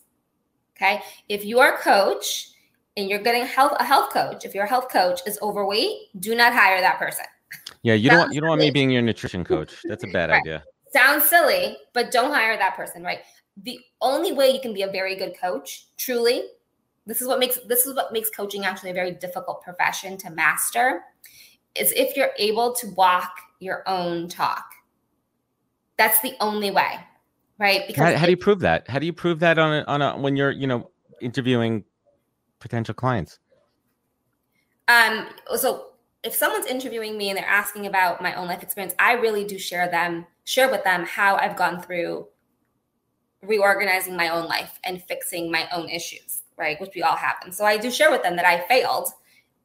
Okay. 0.77 1.03
If 1.29 1.45
your 1.45 1.79
coach 1.79 2.53
and 2.97 3.09
you're 3.09 3.23
getting 3.23 3.47
health, 3.47 3.73
a 3.79 3.85
health 3.85 4.13
coach, 4.13 4.45
if 4.45 4.55
your 4.55 4.67
health 4.67 4.91
coach 4.91 5.21
is 5.27 5.39
overweight, 5.43 6.21
do 6.21 6.35
not 6.35 6.53
hire 6.53 6.81
that 6.81 6.99
person. 6.99 7.25
Yeah, 7.83 7.95
you 7.95 8.11
don't 8.11 8.19
want 8.19 8.35
you 8.35 8.41
don't 8.41 8.51
want 8.51 8.61
me 8.61 8.71
being 8.71 8.91
your 8.91 9.03
nutrition 9.03 9.45
coach. 9.45 9.75
That's 9.85 10.05
a 10.05 10.09
bad 10.09 10.31
right. 10.31 10.41
idea. 10.41 10.65
Sounds 10.93 11.25
silly, 11.25 11.77
but 11.95 12.11
don't 12.11 12.33
hire 12.33 12.57
that 12.57 12.77
person, 12.77 13.03
right? 13.03 13.21
The 13.63 13.79
only 14.01 14.33
way 14.33 14.51
you 14.51 14.61
can 14.61 14.75
be 14.75 14.83
a 14.83 14.91
very 14.91 15.17
good 15.17 15.35
coach, 15.41 15.87
truly, 15.97 16.45
this 17.07 17.21
is 17.21 17.27
what 17.27 17.39
makes 17.39 17.59
this 17.67 17.87
is 17.87 17.95
what 17.95 18.13
makes 18.13 18.31
coaching 18.31 18.65
actually 18.65 18.91
a 18.91 18.95
very 18.95 19.13
difficult 19.13 19.63
profession 19.63 20.17
to 20.19 20.31
master, 20.31 21.03
is 21.75 21.93
if 21.93 22.17
you're 22.17 22.31
able 22.39 22.73
to 22.75 22.89
walk 22.91 23.33
your 23.59 23.83
own 23.89 24.29
talk. 24.29 24.65
That's 25.97 26.21
the 26.21 26.35
only 26.41 26.71
way, 26.71 27.01
right? 27.59 27.87
Because 27.87 28.15
how, 28.15 28.19
how 28.21 28.25
do 28.27 28.31
you 28.31 28.37
prove 28.37 28.61
that? 28.61 28.89
How 28.89 28.99
do 28.99 29.07
you 29.07 29.13
prove 29.13 29.41
that 29.41 29.59
on 29.59 29.73
a, 29.73 29.85
on 29.85 30.03
a 30.03 30.17
when 30.19 30.37
you're 30.37 30.51
you 30.51 30.67
know 30.67 30.91
interviewing 31.21 31.85
potential 32.59 32.95
clients? 32.95 33.39
Um. 34.89 35.27
So 35.57 35.90
if 36.23 36.35
someone's 36.35 36.67
interviewing 36.67 37.17
me 37.17 37.31
and 37.31 37.39
they're 37.39 37.47
asking 37.47 37.87
about 37.87 38.23
my 38.23 38.35
own 38.35 38.47
life 38.47 38.63
experience, 38.63 38.95
I 38.99 39.13
really 39.13 39.45
do 39.45 39.59
share 39.59 39.89
them, 39.89 40.27
share 40.45 40.71
with 40.71 40.85
them 40.85 41.05
how 41.07 41.37
I've 41.37 41.57
gone 41.57 41.81
through 41.81 42.27
reorganizing 43.43 44.17
my 44.17 44.29
own 44.29 44.47
life 44.47 44.79
and 44.85 45.03
fixing 45.03 45.51
my 45.51 45.67
own 45.73 45.89
issues, 45.89 46.43
right? 46.59 46.79
Which 46.81 46.91
we 46.95 47.03
all 47.03 47.17
have. 47.17 47.37
And 47.43 47.55
so 47.55 47.65
I 47.65 47.79
do 47.79 47.91
share 47.91 48.11
with 48.11 48.23
them 48.23 48.37
that 48.37 48.45
I 48.45 48.61
failed 48.69 49.09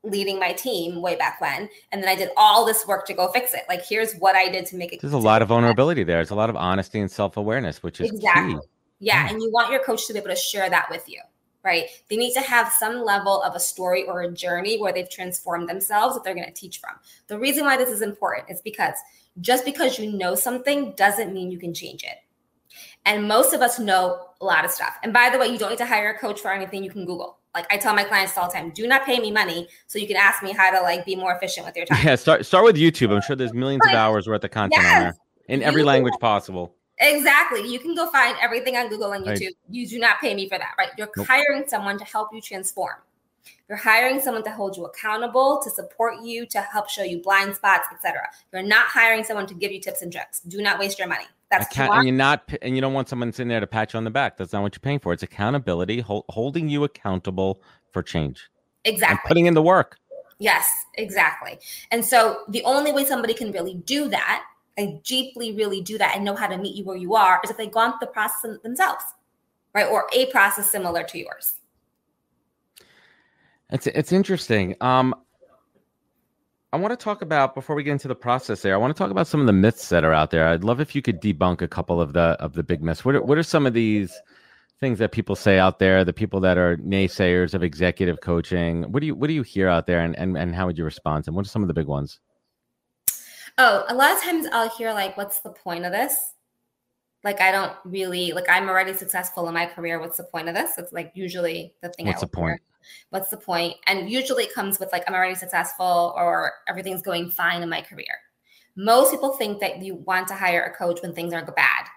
leading 0.04 0.40
my 0.40 0.54
team 0.54 1.02
way 1.02 1.16
back 1.16 1.42
when. 1.42 1.68
And 1.92 2.02
then 2.02 2.08
I 2.08 2.16
did 2.16 2.30
all 2.38 2.64
this 2.64 2.88
work 2.88 3.06
to 3.08 3.14
go 3.14 3.32
fix 3.32 3.54
it. 3.54 3.64
Like, 3.68 3.84
here's 3.86 4.14
what 4.14 4.36
I 4.36 4.48
did 4.48 4.66
to 4.68 4.78
make 4.78 4.94
it. 4.94 5.02
There's 5.02 5.14
a 5.14 5.18
lot 5.18 5.42
of 5.42 5.50
vulnerability 5.50 6.04
there. 6.04 6.18
There's 6.18 6.30
a 6.30 6.36
lot 6.36 6.50
of 6.50 6.56
honesty 6.56 7.00
and 7.00 7.12
self 7.12 7.36
awareness, 7.38 7.84
which 7.84 8.00
is 8.00 8.12
exactly. 8.12 8.54
Key. 8.54 8.60
Yeah. 9.00 9.28
And 9.30 9.42
you 9.42 9.52
want 9.52 9.72
your 9.72 9.84
coach 9.84 10.08
to 10.08 10.14
be 10.14 10.20
able 10.20 10.30
to 10.30 10.36
share 10.36 10.70
that 10.70 10.90
with 10.90 11.10
you 11.10 11.20
right? 11.66 11.90
They 12.10 12.16
need 12.16 12.34
to 12.34 12.42
have 12.42 12.72
some 12.72 13.04
level 13.04 13.42
of 13.42 13.56
a 13.56 13.60
story 13.60 14.04
or 14.04 14.22
a 14.22 14.32
journey 14.32 14.80
where 14.80 14.94
they've 14.94 15.10
transformed 15.10 15.68
themselves 15.68 16.16
that 16.16 16.24
they're 16.24 16.36
going 16.36 16.46
to 16.46 16.54
teach 16.54 16.80
from. 16.80 16.92
The 17.28 17.40
reason 17.40 17.66
why 17.66 17.76
this 17.76 17.90
is 17.90 18.02
important 18.02 18.50
is 18.50 18.62
because 18.62 18.96
just 19.42 19.66
because 19.66 20.00
you 20.00 20.14
know 20.14 20.36
something 20.36 20.94
doesn't 20.96 21.34
mean 21.34 21.52
you 21.52 21.58
can 21.58 21.74
change 21.74 22.04
it. 22.04 22.18
And 23.06 23.28
most 23.28 23.54
of 23.54 23.62
us 23.62 23.80
know 23.80 24.30
a 24.42 24.46
lot 24.46 24.64
of 24.64 24.72
stuff. 24.72 24.96
And 25.04 25.12
by 25.12 25.30
the 25.30 25.38
way, 25.38 25.48
you 25.48 25.58
don't 25.58 25.72
need 25.72 25.78
to 25.80 25.86
hire 25.86 26.12
a 26.12 26.18
coach 26.18 26.40
for 26.40 26.52
anything 26.52 26.84
you 26.84 26.90
can 26.90 27.06
Google. 27.06 27.40
Like 27.54 27.72
I 27.72 27.78
tell 27.78 27.96
my 27.96 28.04
clients 28.04 28.38
all 28.38 28.48
the 28.48 28.54
time, 28.54 28.72
do 28.72 28.86
not 28.86 29.06
pay 29.06 29.20
me 29.20 29.32
money 29.32 29.68
so 29.88 29.98
you 29.98 30.08
can 30.08 30.18
ask 30.18 30.44
me 30.44 30.52
how 30.52 30.72
to 30.72 30.82
like 30.82 31.06
be 31.06 31.16
more 31.16 31.34
efficient 31.34 31.66
with 31.66 31.76
your 31.76 31.86
time. 31.86 32.06
Yeah, 32.06 32.16
start 32.16 32.46
start 32.46 32.66
with 32.66 32.76
YouTube. 32.76 33.14
I'm 33.14 33.22
sure 33.22 33.36
there's 33.36 33.54
millions 33.54 33.86
of 33.88 33.94
hours 33.94 34.28
worth 34.28 34.44
of 34.44 34.52
content 34.52 34.82
yes. 34.82 34.96
on 34.96 35.02
there 35.02 35.16
in 35.48 35.64
every 35.64 35.84
language 35.84 36.16
possible 36.20 36.76
Exactly. 37.00 37.68
You 37.68 37.80
can 37.80 37.94
go 37.96 38.10
find 38.10 38.38
everything 38.42 38.78
on 38.78 38.88
Google 38.88 39.12
and 39.12 39.26
YouTube. 39.26 39.42
Right. 39.42 39.56
You 39.70 39.88
do 39.88 40.00
not 40.00 40.20
pay 40.20 40.34
me 40.34 40.48
for 40.48 40.58
that, 40.58 40.76
right? 40.78 40.90
You're 40.98 41.10
nope. 41.16 41.28
hiring 41.28 41.66
someone 41.68 41.98
to 41.98 42.06
help 42.06 42.30
you 42.34 42.42
transform. 42.42 42.96
You're 43.68 43.78
hiring 43.78 44.22
someone 44.22 44.44
to 44.44 44.52
hold 44.52 44.78
you 44.78 44.86
accountable, 44.86 45.60
to 45.64 45.70
support 45.70 46.22
you, 46.24 46.46
to 46.48 46.62
help 46.62 46.90
show 46.90 47.04
you 47.04 47.22
blind 47.22 47.56
spots, 47.56 47.88
etc. 47.92 48.22
You're 48.54 48.64
not 48.64 48.86
hiring 48.88 49.24
someone 49.24 49.48
to 49.48 49.54
give 49.54 49.72
you 49.72 49.82
tips 49.82 50.02
and 50.02 50.12
tricks. 50.12 50.42
Do 50.42 50.62
not 50.62 50.80
waste 50.80 51.00
your 51.00 51.08
money. 51.08 51.26
That's 51.52 51.66
Account- 51.68 51.94
and 51.94 52.08
you're 52.08 52.16
not, 52.16 52.50
and 52.62 52.76
you 52.76 52.82
don't 52.82 52.94
want 52.94 53.10
someone 53.10 53.32
sitting 53.32 53.50
there 53.50 53.60
to 53.60 53.68
pat 53.68 53.94
you 53.94 53.98
on 53.98 54.04
the 54.04 54.12
back. 54.12 54.38
That's 54.38 54.54
not 54.54 54.62
what 54.62 54.76
you're 54.76 54.82
paying 54.82 55.00
for. 55.00 55.14
It's 55.14 55.24
accountability, 55.24 56.04
holding 56.06 56.70
you 56.70 56.84
accountable 56.84 57.62
for 57.92 58.02
change. 58.04 58.50
Exactly. 58.84 59.14
And 59.14 59.20
putting 59.28 59.46
in 59.48 59.54
the 59.54 59.62
work. 59.62 59.98
Yes, 60.38 60.72
exactly. 60.96 61.58
And 61.92 62.04
so 62.06 62.42
the 62.50 62.64
only 62.64 62.92
way 62.92 63.06
somebody 63.06 63.34
can 63.34 63.52
really 63.52 63.76
do 63.76 64.10
that 64.10 64.44
and 64.78 65.02
deeply 65.04 65.54
really 65.54 65.82
do 65.82 65.98
that 65.98 66.16
and 66.16 66.26
know 66.26 66.36
how 66.36 66.48
to 66.48 66.58
meet 66.58 66.76
you 66.76 66.84
where 66.84 66.98
you 66.98 67.16
are 67.16 67.40
is 67.44 67.50
if 67.50 67.58
they've 67.58 67.72
gone 67.72 67.92
through 67.92 68.08
the 68.08 68.08
process 68.08 68.58
themselves, 68.62 69.04
right? 69.74 69.88
Or 69.88 70.08
a 70.14 70.26
process 70.28 70.70
similar 70.70 71.04
to 71.04 71.20
yours. 71.20 71.56
It's 73.72 73.88
it's 73.88 74.12
interesting. 74.12 74.76
Um, 74.82 75.16
I 76.72 76.78
want 76.78 76.92
to 76.92 77.02
talk 77.02 77.22
about 77.22 77.56
before 77.56 77.76
we 77.76 77.84
get 77.84 77.94
into 77.94 78.08
the 78.08 78.16
process 78.16 78.62
there. 78.62 78.74
I 78.74 78.78
want 78.78 78.96
to 78.96 78.98
talk 78.98 79.10
about 79.10 79.28
some 79.28 79.40
of 79.40 79.48
the 79.48 79.54
myths 79.54 79.90
that 79.90 80.04
are 80.04 80.14
out 80.14 80.32
there. 80.32 80.48
I'd 80.48 80.64
love 80.64 80.82
if 80.82 80.94
you 80.94 81.02
could 81.02 81.22
debunk 81.22 81.62
a 81.62 81.68
couple 81.68 82.02
of 82.02 82.14
the 82.14 82.38
of 82.40 82.54
the 82.54 82.64
big 82.64 82.84
myths. 82.84 83.06
What 83.06 83.16
are, 83.16 83.22
what 83.22 83.38
are 83.38 83.44
some 83.44 83.66
of 83.66 83.74
these 83.74 84.14
things 84.82 85.00
that 85.00 85.14
people 85.14 85.36
say 85.36 85.58
out 85.58 85.80
there? 85.80 86.04
The 86.04 86.14
people 86.14 86.40
that 86.42 86.58
are 86.58 86.78
naysayers 86.78 87.54
of 87.54 87.64
executive 87.64 88.22
coaching. 88.22 88.84
What 88.92 89.00
do 89.00 89.08
you 89.08 89.16
what 89.16 89.28
do 89.28 89.34
you 89.34 89.42
hear 89.42 89.68
out 89.68 89.88
there, 89.88 90.02
and 90.02 90.16
and, 90.18 90.38
and 90.38 90.54
how 90.54 90.68
would 90.68 90.78
you 90.78 90.84
respond? 90.84 91.26
And 91.28 91.36
what 91.36 91.46
are 91.46 91.50
some 91.50 91.64
of 91.64 91.70
the 91.70 91.74
big 91.74 91.88
ones? 91.88 92.20
Oh, 93.58 93.86
a 93.88 93.96
lot 93.96 94.12
of 94.12 94.22
times 94.22 94.48
I'll 94.52 94.70
hear 94.70 94.94
like, 94.94 95.18
"What's 95.18 95.40
the 95.40 95.52
point 95.52 95.86
of 95.86 95.92
this?" 95.92 96.34
Like 97.24 97.42
I 97.42 97.52
don't 97.52 97.74
really 97.86 98.32
like. 98.32 98.50
I'm 98.50 98.70
already 98.70 98.94
successful 98.94 99.48
in 99.48 99.54
my 99.54 99.66
career. 99.66 100.00
What's 100.00 100.18
the 100.18 100.24
point 100.24 100.50
of 100.50 100.56
this? 100.56 100.78
It's 100.78 100.92
like 100.92 101.12
usually 101.16 101.74
the 101.82 101.90
thing. 101.90 102.08
What's 102.08 102.22
the 102.22 102.28
point? 102.28 102.60
Hear 102.60 102.76
what's 103.10 103.30
the 103.30 103.38
point? 103.38 103.76
And 103.88 104.10
usually 104.10 104.44
it 104.44 104.54
comes 104.54 104.80
with 104.80 104.92
like, 104.92 105.04
I'm 105.08 105.14
already 105.14 105.36
successful 105.36 106.14
or 106.16 106.54
everything's 106.68 107.02
going 107.02 107.30
fine 107.30 107.62
in 107.62 107.70
my 107.70 107.82
career. 107.82 108.20
Most 108.76 109.12
people 109.12 109.32
think 109.34 109.60
that 109.62 109.82
you 109.82 109.96
want 109.96 110.28
to 110.30 110.34
hire 110.34 110.64
a 110.64 110.76
coach 110.76 111.02
when 111.02 111.14
things 111.14 111.34
are 111.34 111.46
bad, 111.46 111.88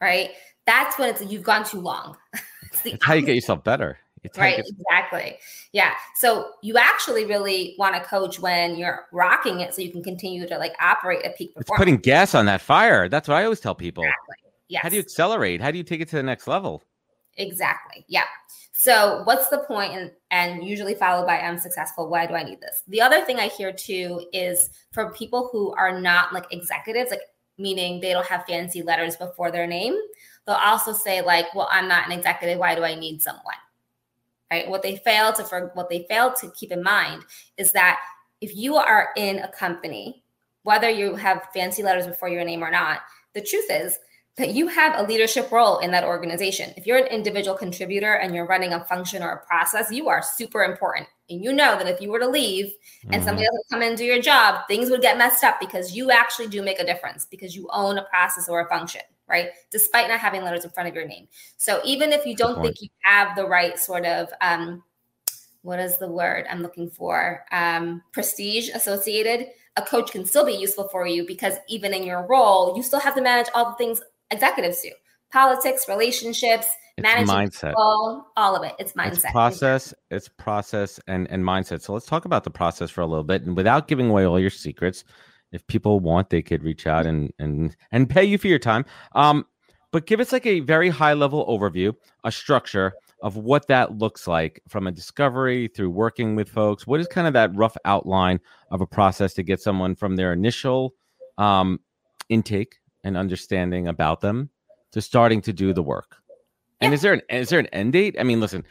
right? 0.00 0.30
That's 0.66 0.98
when 0.98 1.10
it's 1.10 1.22
you've 1.22 1.42
gone 1.42 1.64
too 1.64 1.80
long. 1.80 2.16
it's, 2.62 2.84
it's 2.84 3.04
how 3.04 3.14
you 3.14 3.24
get 3.24 3.34
yourself 3.34 3.64
better. 3.64 3.98
Right, 4.36 4.58
exactly. 4.58 5.36
Yeah. 5.72 5.92
So 6.16 6.52
you 6.62 6.76
actually 6.76 7.24
really 7.26 7.74
want 7.78 7.94
to 7.94 8.02
coach 8.02 8.40
when 8.40 8.76
you're 8.76 9.06
rocking 9.12 9.60
it 9.60 9.74
so 9.74 9.82
you 9.82 9.90
can 9.90 10.02
continue 10.02 10.46
to 10.46 10.58
like 10.58 10.74
operate 10.80 11.24
at 11.24 11.36
peak 11.36 11.54
performance. 11.54 11.70
It's 11.70 11.78
putting 11.78 11.96
gas 11.98 12.34
on 12.34 12.46
that 12.46 12.60
fire. 12.60 13.08
That's 13.08 13.28
what 13.28 13.36
I 13.36 13.44
always 13.44 13.60
tell 13.60 13.74
people. 13.74 14.04
Exactly. 14.04 14.36
Yes. 14.68 14.82
How 14.82 14.88
do 14.88 14.96
you 14.96 15.02
accelerate? 15.02 15.60
How 15.60 15.70
do 15.70 15.78
you 15.78 15.84
take 15.84 16.00
it 16.00 16.08
to 16.08 16.16
the 16.16 16.22
next 16.22 16.46
level? 16.46 16.82
Exactly. 17.36 18.04
Yeah. 18.08 18.24
So, 18.72 19.22
what's 19.24 19.48
the 19.48 19.58
point? 19.58 19.94
And, 19.94 20.10
and 20.30 20.64
usually 20.64 20.94
followed 20.94 21.26
by 21.26 21.38
I'm 21.38 21.58
successful. 21.58 22.08
Why 22.08 22.26
do 22.26 22.34
I 22.34 22.42
need 22.42 22.60
this? 22.60 22.82
The 22.88 23.00
other 23.00 23.24
thing 23.24 23.38
I 23.38 23.48
hear 23.48 23.72
too 23.72 24.26
is 24.32 24.70
from 24.92 25.12
people 25.12 25.48
who 25.52 25.72
are 25.74 26.00
not 26.00 26.32
like 26.32 26.44
executives, 26.52 27.10
like 27.10 27.22
meaning 27.56 28.00
they 28.00 28.12
don't 28.12 28.26
have 28.26 28.44
fancy 28.46 28.82
letters 28.82 29.16
before 29.16 29.50
their 29.50 29.66
name, 29.66 29.96
they'll 30.46 30.56
also 30.56 30.92
say, 30.92 31.22
like, 31.22 31.54
well, 31.54 31.68
I'm 31.70 31.88
not 31.88 32.06
an 32.06 32.12
executive. 32.12 32.58
Why 32.58 32.74
do 32.74 32.84
I 32.84 32.94
need 32.94 33.22
someone? 33.22 33.54
Right. 34.54 34.68
What 34.68 34.82
they 34.82 34.98
fail 34.98 35.32
to 35.32 35.42
for 35.42 35.72
what 35.74 35.88
they 35.88 36.06
fail 36.08 36.32
to 36.34 36.48
keep 36.52 36.70
in 36.70 36.80
mind 36.80 37.24
is 37.56 37.72
that 37.72 37.98
if 38.40 38.54
you 38.54 38.76
are 38.76 39.08
in 39.16 39.40
a 39.40 39.48
company, 39.48 40.22
whether 40.62 40.88
you 40.88 41.16
have 41.16 41.48
fancy 41.52 41.82
letters 41.82 42.06
before 42.06 42.28
your 42.28 42.44
name 42.44 42.62
or 42.62 42.70
not, 42.70 43.00
the 43.34 43.40
truth 43.40 43.66
is 43.68 43.98
that 44.36 44.54
you 44.54 44.68
have 44.68 44.96
a 44.96 45.08
leadership 45.08 45.50
role 45.50 45.78
in 45.78 45.90
that 45.90 46.04
organization. 46.04 46.72
If 46.76 46.86
you're 46.86 46.98
an 46.98 47.08
individual 47.08 47.56
contributor 47.56 48.14
and 48.14 48.32
you're 48.32 48.46
running 48.46 48.74
a 48.74 48.84
function 48.84 49.24
or 49.24 49.30
a 49.32 49.44
process, 49.44 49.90
you 49.90 50.08
are 50.08 50.22
super 50.22 50.62
important. 50.62 51.08
And 51.28 51.42
you 51.42 51.52
know 51.52 51.76
that 51.76 51.88
if 51.88 52.00
you 52.00 52.12
were 52.12 52.20
to 52.20 52.28
leave 52.28 52.72
and 53.02 53.14
mm-hmm. 53.14 53.24
somebody 53.24 53.46
else 53.46 53.56
would 53.56 53.74
come 53.74 53.82
in 53.82 53.88
and 53.88 53.98
do 53.98 54.04
your 54.04 54.22
job, 54.22 54.68
things 54.68 54.88
would 54.88 55.02
get 55.02 55.18
messed 55.18 55.42
up 55.42 55.58
because 55.58 55.96
you 55.96 56.12
actually 56.12 56.46
do 56.46 56.62
make 56.62 56.78
a 56.78 56.86
difference 56.86 57.26
because 57.28 57.56
you 57.56 57.68
own 57.72 57.98
a 57.98 58.04
process 58.04 58.48
or 58.48 58.60
a 58.60 58.68
function, 58.68 59.02
right? 59.28 59.50
Despite 59.70 60.08
not 60.08 60.20
having 60.20 60.42
letters 60.42 60.64
in 60.64 60.70
front 60.70 60.88
of 60.88 60.94
your 60.94 61.06
name. 61.06 61.28
So 61.56 61.80
even 61.84 62.12
if 62.12 62.26
you 62.26 62.36
don't 62.36 62.62
think 62.62 62.80
you 62.80 62.88
have 63.02 63.36
the 63.36 63.46
right 63.46 63.78
sort 63.78 64.04
of 64.04 64.28
um, 64.40 64.82
what 65.62 65.80
is 65.80 65.96
the 65.96 66.08
word 66.08 66.46
I'm 66.50 66.60
looking 66.60 66.90
for? 66.90 67.44
Um, 67.50 68.02
prestige 68.12 68.68
associated, 68.74 69.48
a 69.76 69.82
coach 69.82 70.12
can 70.12 70.26
still 70.26 70.44
be 70.44 70.52
useful 70.52 70.88
for 70.88 71.06
you 71.06 71.26
because 71.26 71.54
even 71.68 71.94
in 71.94 72.04
your 72.04 72.26
role, 72.28 72.76
you 72.76 72.82
still 72.82 73.00
have 73.00 73.14
to 73.14 73.22
manage 73.22 73.48
all 73.54 73.70
the 73.70 73.76
things 73.76 74.00
executives 74.30 74.82
do 74.82 74.90
politics, 75.32 75.88
relationships, 75.88 76.68
it's 76.96 77.02
management, 77.02 77.52
mindset, 77.52 77.70
people, 77.70 78.26
all 78.36 78.54
of 78.54 78.62
it. 78.62 78.74
It's 78.78 78.92
mindset. 78.92 79.24
It's 79.24 79.32
process. 79.32 79.94
It's 80.10 80.28
process 80.28 81.00
and 81.08 81.28
and 81.30 81.42
mindset. 81.42 81.80
So 81.80 81.92
let's 81.92 82.06
talk 82.06 82.24
about 82.24 82.44
the 82.44 82.50
process 82.50 82.90
for 82.90 83.00
a 83.00 83.06
little 83.06 83.24
bit, 83.24 83.42
and 83.42 83.56
without 83.56 83.88
giving 83.88 84.10
away 84.10 84.24
all 84.24 84.38
your 84.38 84.50
secrets, 84.50 85.02
if 85.54 85.66
people 85.68 86.00
want, 86.00 86.30
they 86.30 86.42
could 86.42 86.62
reach 86.62 86.86
out 86.86 87.06
and 87.06 87.32
and 87.38 87.76
and 87.92 88.10
pay 88.10 88.24
you 88.24 88.36
for 88.38 88.48
your 88.48 88.58
time. 88.58 88.84
Um, 89.14 89.46
but 89.92 90.06
give 90.06 90.18
us 90.18 90.32
like 90.32 90.46
a 90.46 90.60
very 90.60 90.90
high 90.90 91.14
level 91.14 91.46
overview, 91.46 91.94
a 92.24 92.32
structure 92.32 92.92
of 93.22 93.36
what 93.36 93.68
that 93.68 93.96
looks 93.96 94.26
like 94.26 94.60
from 94.68 94.86
a 94.86 94.92
discovery 94.92 95.68
through 95.68 95.90
working 95.90 96.34
with 96.34 96.48
folks. 96.48 96.86
What 96.86 97.00
is 97.00 97.06
kind 97.06 97.26
of 97.26 97.32
that 97.34 97.54
rough 97.54 97.76
outline 97.84 98.40
of 98.70 98.80
a 98.80 98.86
process 98.86 99.32
to 99.34 99.42
get 99.42 99.60
someone 99.60 99.94
from 99.94 100.16
their 100.16 100.32
initial 100.32 100.94
um, 101.38 101.78
intake 102.28 102.76
and 103.04 103.16
understanding 103.16 103.86
about 103.86 104.20
them 104.20 104.50
to 104.92 105.00
starting 105.00 105.40
to 105.42 105.52
do 105.52 105.72
the 105.72 105.82
work. 105.82 106.16
And 106.80 106.92
is 106.92 107.02
there 107.02 107.12
an 107.12 107.22
is 107.30 107.48
there 107.48 107.60
an 107.60 107.66
end 107.68 107.92
date? 107.92 108.16
I 108.18 108.24
mean, 108.24 108.40
listen, 108.40 108.64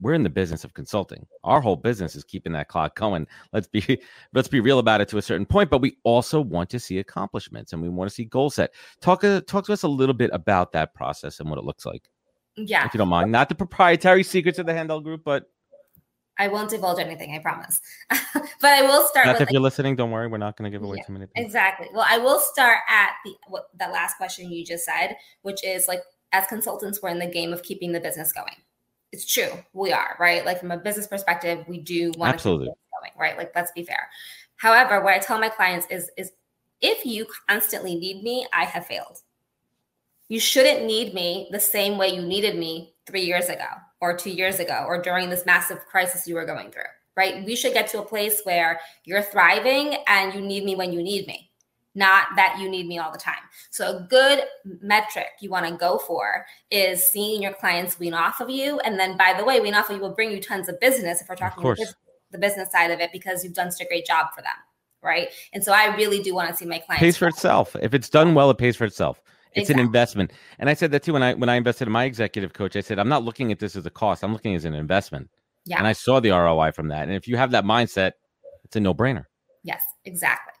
we're 0.00 0.14
in 0.14 0.22
the 0.22 0.30
business 0.30 0.64
of 0.64 0.74
consulting. 0.74 1.26
Our 1.44 1.60
whole 1.60 1.76
business 1.76 2.16
is 2.16 2.24
keeping 2.24 2.52
that 2.54 2.68
clock 2.68 2.96
going. 2.96 3.26
Let's 3.52 3.68
be 3.68 4.00
let's 4.34 4.48
be 4.48 4.60
real 4.60 4.78
about 4.78 5.00
it 5.00 5.08
to 5.08 5.18
a 5.18 5.22
certain 5.22 5.46
point, 5.46 5.70
but 5.70 5.80
we 5.80 5.96
also 6.04 6.40
want 6.40 6.70
to 6.70 6.80
see 6.80 6.98
accomplishments 6.98 7.72
and 7.72 7.82
we 7.82 7.88
want 7.88 8.08
to 8.10 8.14
see 8.14 8.24
goal 8.24 8.50
set. 8.50 8.72
Talk 9.00 9.24
uh, 9.24 9.40
talk 9.42 9.66
to 9.66 9.72
us 9.72 9.82
a 9.82 9.88
little 9.88 10.14
bit 10.14 10.30
about 10.32 10.72
that 10.72 10.94
process 10.94 11.40
and 11.40 11.48
what 11.48 11.58
it 11.58 11.64
looks 11.64 11.86
like. 11.86 12.08
Yeah. 12.56 12.84
If 12.84 12.94
you 12.94 12.98
don't 12.98 13.08
mind. 13.08 13.30
Not 13.30 13.48
the 13.48 13.54
proprietary 13.54 14.22
secrets 14.22 14.58
of 14.58 14.66
the 14.66 14.74
Handel 14.74 15.00
group, 15.00 15.22
but 15.24 15.46
I 16.38 16.48
won't 16.48 16.70
divulge 16.70 16.98
anything, 16.98 17.34
I 17.34 17.38
promise. 17.38 17.80
but 18.08 18.48
I 18.64 18.82
will 18.82 19.06
start. 19.06 19.26
Not 19.26 19.34
with, 19.34 19.42
if 19.42 19.46
like, 19.48 19.52
you're 19.52 19.62
listening, 19.62 19.94
don't 19.96 20.10
worry. 20.10 20.26
We're 20.26 20.38
not 20.38 20.56
going 20.56 20.70
to 20.70 20.76
give 20.76 20.82
away 20.82 20.96
yeah, 20.96 21.04
too 21.04 21.12
many. 21.12 21.26
Things. 21.26 21.44
Exactly. 21.44 21.88
Well, 21.92 22.06
I 22.08 22.16
will 22.16 22.40
start 22.40 22.78
at 22.88 23.12
the 23.24 23.34
what 23.48 23.64
that 23.78 23.92
last 23.92 24.16
question 24.16 24.50
you 24.50 24.64
just 24.64 24.84
said, 24.84 25.16
which 25.42 25.62
is 25.64 25.86
like, 25.86 26.00
as 26.32 26.46
consultants, 26.46 27.00
we're 27.02 27.10
in 27.10 27.18
the 27.18 27.26
game 27.26 27.52
of 27.52 27.62
keeping 27.62 27.92
the 27.92 28.00
business 28.00 28.32
going. 28.32 28.56
It's 29.12 29.30
true, 29.30 29.50
we 29.72 29.92
are 29.92 30.16
right. 30.20 30.44
Like 30.44 30.60
from 30.60 30.70
a 30.70 30.78
business 30.78 31.06
perspective, 31.06 31.64
we 31.66 31.78
do 31.78 32.12
want 32.16 32.34
Absolutely. 32.34 32.66
to 32.66 32.70
keep 32.70 32.78
going, 33.00 33.12
right? 33.18 33.36
Like 33.36 33.52
let's 33.54 33.72
be 33.72 33.82
fair. 33.82 34.08
However, 34.56 35.02
what 35.02 35.14
I 35.14 35.18
tell 35.18 35.38
my 35.38 35.48
clients 35.48 35.86
is 35.90 36.10
is 36.16 36.32
if 36.80 37.04
you 37.04 37.26
constantly 37.48 37.96
need 37.96 38.22
me, 38.22 38.46
I 38.52 38.64
have 38.64 38.86
failed. 38.86 39.18
You 40.28 40.38
shouldn't 40.38 40.86
need 40.86 41.12
me 41.12 41.48
the 41.50 41.60
same 41.60 41.98
way 41.98 42.14
you 42.14 42.22
needed 42.22 42.56
me 42.56 42.94
three 43.06 43.22
years 43.22 43.48
ago 43.48 43.66
or 44.00 44.16
two 44.16 44.30
years 44.30 44.60
ago 44.60 44.84
or 44.86 45.02
during 45.02 45.28
this 45.28 45.44
massive 45.44 45.84
crisis 45.86 46.26
you 46.26 46.36
were 46.36 46.46
going 46.46 46.70
through, 46.70 46.82
right? 47.16 47.44
We 47.44 47.56
should 47.56 47.74
get 47.74 47.88
to 47.88 48.00
a 48.00 48.06
place 48.06 48.40
where 48.44 48.80
you're 49.04 49.22
thriving 49.22 49.96
and 50.06 50.32
you 50.32 50.40
need 50.40 50.64
me 50.64 50.76
when 50.76 50.92
you 50.92 51.02
need 51.02 51.26
me, 51.26 51.49
not 52.00 52.28
that 52.34 52.56
you 52.58 52.68
need 52.68 52.88
me 52.88 52.98
all 52.98 53.12
the 53.12 53.18
time. 53.18 53.44
So, 53.70 53.98
a 53.98 54.06
good 54.10 54.42
metric 54.80 55.28
you 55.40 55.50
want 55.50 55.66
to 55.66 55.74
go 55.76 55.98
for 55.98 56.46
is 56.70 57.06
seeing 57.06 57.42
your 57.42 57.52
clients 57.52 58.00
wean 58.00 58.14
off 58.14 58.40
of 58.40 58.50
you. 58.50 58.80
And 58.80 58.98
then, 58.98 59.16
by 59.16 59.34
the 59.38 59.44
way, 59.44 59.60
wean 59.60 59.74
off 59.74 59.90
of 59.90 59.96
you 59.96 60.02
will 60.02 60.14
bring 60.14 60.32
you 60.32 60.40
tons 60.40 60.68
of 60.68 60.80
business 60.80 61.20
if 61.20 61.28
we're 61.28 61.36
talking 61.36 61.62
business, 61.62 61.94
the 62.32 62.38
business 62.38 62.72
side 62.72 62.90
of 62.90 62.98
it 63.00 63.12
because 63.12 63.44
you've 63.44 63.54
done 63.54 63.70
such 63.70 63.86
a 63.86 63.88
great 63.88 64.06
job 64.06 64.28
for 64.34 64.42
them. 64.42 64.56
Right. 65.02 65.28
And 65.52 65.62
so 65.62 65.72
I 65.72 65.94
really 65.96 66.22
do 66.22 66.34
want 66.34 66.50
to 66.50 66.56
see 66.56 66.66
my 66.66 66.78
clients. 66.78 67.00
Pays 67.00 67.16
for 67.16 67.28
itself. 67.28 67.76
If 67.80 67.94
it's 67.94 68.08
done 68.08 68.34
well, 68.34 68.50
it 68.50 68.58
pays 68.58 68.76
for 68.76 68.84
itself. 68.84 69.22
It's 69.52 69.62
exactly. 69.62 69.82
an 69.82 69.86
investment. 69.86 70.32
And 70.58 70.70
I 70.70 70.74
said 70.74 70.90
that 70.92 71.02
too 71.02 71.12
when 71.12 71.22
I 71.22 71.34
when 71.34 71.48
I 71.48 71.56
invested 71.56 71.88
in 71.88 71.92
my 71.92 72.04
executive 72.04 72.52
coach. 72.52 72.76
I 72.76 72.80
said, 72.80 72.98
I'm 72.98 73.08
not 73.08 73.24
looking 73.24 73.50
at 73.52 73.58
this 73.58 73.76
as 73.76 73.84
a 73.86 73.90
cost. 73.90 74.22
I'm 74.22 74.32
looking 74.32 74.54
as 74.54 74.64
an 74.64 74.74
investment. 74.74 75.30
Yeah. 75.64 75.78
And 75.78 75.86
I 75.86 75.92
saw 75.92 76.20
the 76.20 76.30
ROI 76.30 76.72
from 76.72 76.88
that. 76.88 77.04
And 77.04 77.12
if 77.12 77.26
you 77.26 77.36
have 77.36 77.50
that 77.50 77.64
mindset, 77.64 78.12
it's 78.64 78.76
a 78.76 78.80
no-brainer. 78.80 79.24
Yes, 79.62 79.82
exactly. 80.04 80.54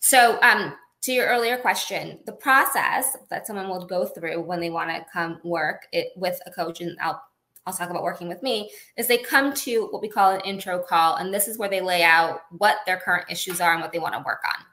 So 0.00 0.38
um 0.42 0.74
to 1.06 1.12
your 1.12 1.28
earlier 1.28 1.56
question, 1.56 2.18
the 2.26 2.32
process 2.32 3.16
that 3.30 3.46
someone 3.46 3.68
will 3.68 3.86
go 3.86 4.06
through 4.06 4.42
when 4.42 4.58
they 4.58 4.70
want 4.70 4.90
to 4.90 5.06
come 5.12 5.38
work 5.44 5.86
it 5.92 6.08
with 6.16 6.40
a 6.46 6.50
coach, 6.50 6.80
and 6.80 6.98
I'll 7.00 7.22
I'll 7.64 7.72
talk 7.72 7.90
about 7.90 8.02
working 8.02 8.28
with 8.28 8.42
me, 8.42 8.70
is 8.96 9.06
they 9.06 9.18
come 9.18 9.52
to 9.54 9.86
what 9.90 10.02
we 10.02 10.08
call 10.08 10.30
an 10.30 10.40
intro 10.42 10.80
call. 10.80 11.16
And 11.16 11.34
this 11.34 11.48
is 11.48 11.58
where 11.58 11.68
they 11.68 11.80
lay 11.80 12.04
out 12.04 12.42
what 12.50 12.76
their 12.86 12.96
current 12.96 13.28
issues 13.28 13.60
are 13.60 13.72
and 13.72 13.82
what 13.82 13.90
they 13.90 13.98
want 13.98 14.14
to 14.14 14.22
work 14.24 14.40
on. 14.46 14.64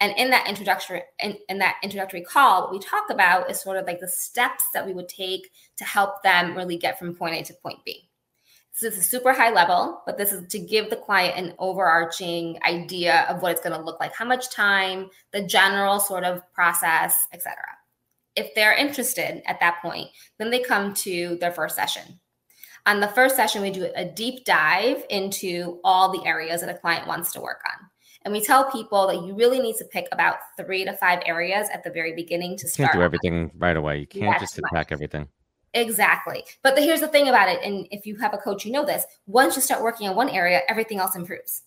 And 0.00 0.14
in 0.18 0.28
that 0.30 0.48
introductory 0.48 1.02
in, 1.22 1.38
in 1.48 1.58
that 1.58 1.76
introductory 1.82 2.22
call, 2.22 2.62
what 2.62 2.72
we 2.72 2.78
talk 2.78 3.04
about 3.10 3.50
is 3.50 3.60
sort 3.60 3.76
of 3.76 3.86
like 3.86 4.00
the 4.00 4.08
steps 4.08 4.64
that 4.72 4.86
we 4.86 4.94
would 4.94 5.08
take 5.08 5.50
to 5.76 5.84
help 5.84 6.22
them 6.22 6.56
really 6.56 6.76
get 6.76 6.98
from 6.98 7.14
point 7.14 7.34
A 7.34 7.42
to 7.44 7.54
point 7.62 7.78
B. 7.84 8.08
So 8.76 8.88
it's 8.88 8.98
a 8.98 9.02
super 9.02 9.32
high 9.32 9.52
level, 9.52 10.02
but 10.04 10.18
this 10.18 10.32
is 10.32 10.48
to 10.48 10.58
give 10.58 10.90
the 10.90 10.96
client 10.96 11.38
an 11.38 11.54
overarching 11.60 12.58
idea 12.66 13.24
of 13.28 13.40
what 13.40 13.52
it's 13.52 13.60
going 13.60 13.78
to 13.78 13.84
look 13.84 14.00
like, 14.00 14.12
how 14.12 14.24
much 14.24 14.50
time, 14.50 15.10
the 15.32 15.42
general 15.42 16.00
sort 16.00 16.24
of 16.24 16.42
process, 16.52 17.28
etc. 17.32 17.54
if 18.34 18.52
they're 18.56 18.74
interested 18.74 19.48
at 19.48 19.60
that 19.60 19.80
point, 19.80 20.08
then 20.38 20.50
they 20.50 20.58
come 20.58 20.92
to 20.94 21.36
their 21.40 21.52
first 21.52 21.76
session. 21.76 22.18
On 22.86 22.98
the 22.98 23.08
first 23.08 23.36
session, 23.36 23.62
we 23.62 23.70
do 23.70 23.88
a 23.94 24.04
deep 24.04 24.44
dive 24.44 25.04
into 25.08 25.78
all 25.84 26.10
the 26.10 26.26
areas 26.26 26.60
that 26.60 26.68
a 26.68 26.76
client 26.76 27.06
wants 27.06 27.32
to 27.32 27.40
work 27.40 27.62
on. 27.64 27.88
And 28.22 28.32
we 28.32 28.40
tell 28.40 28.70
people 28.72 29.06
that 29.06 29.22
you 29.24 29.36
really 29.36 29.60
need 29.60 29.76
to 29.76 29.84
pick 29.84 30.08
about 30.10 30.38
three 30.56 30.84
to 30.84 30.94
five 30.94 31.22
areas 31.26 31.68
at 31.72 31.84
the 31.84 31.90
very 31.90 32.14
beginning 32.14 32.56
to 32.58 32.66
start. 32.66 32.78
You 32.78 32.86
can't 32.86 32.98
do 32.98 33.02
everything 33.02 33.50
right 33.56 33.76
away. 33.76 34.00
You 34.00 34.06
can't 34.06 34.40
just 34.40 34.58
attack 34.58 34.88
everything. 34.90 35.28
Exactly. 35.74 36.44
But 36.62 36.76
the, 36.76 36.82
here's 36.82 37.00
the 37.00 37.08
thing 37.08 37.28
about 37.28 37.48
it. 37.48 37.60
And 37.62 37.86
if 37.90 38.06
you 38.06 38.16
have 38.16 38.32
a 38.32 38.38
coach, 38.38 38.64
you 38.64 38.72
know 38.72 38.84
this. 38.84 39.04
Once 39.26 39.56
you 39.56 39.62
start 39.62 39.82
working 39.82 40.06
in 40.06 40.14
one 40.14 40.30
area, 40.30 40.62
everything 40.68 40.98
else 40.98 41.16
improves. 41.16 41.62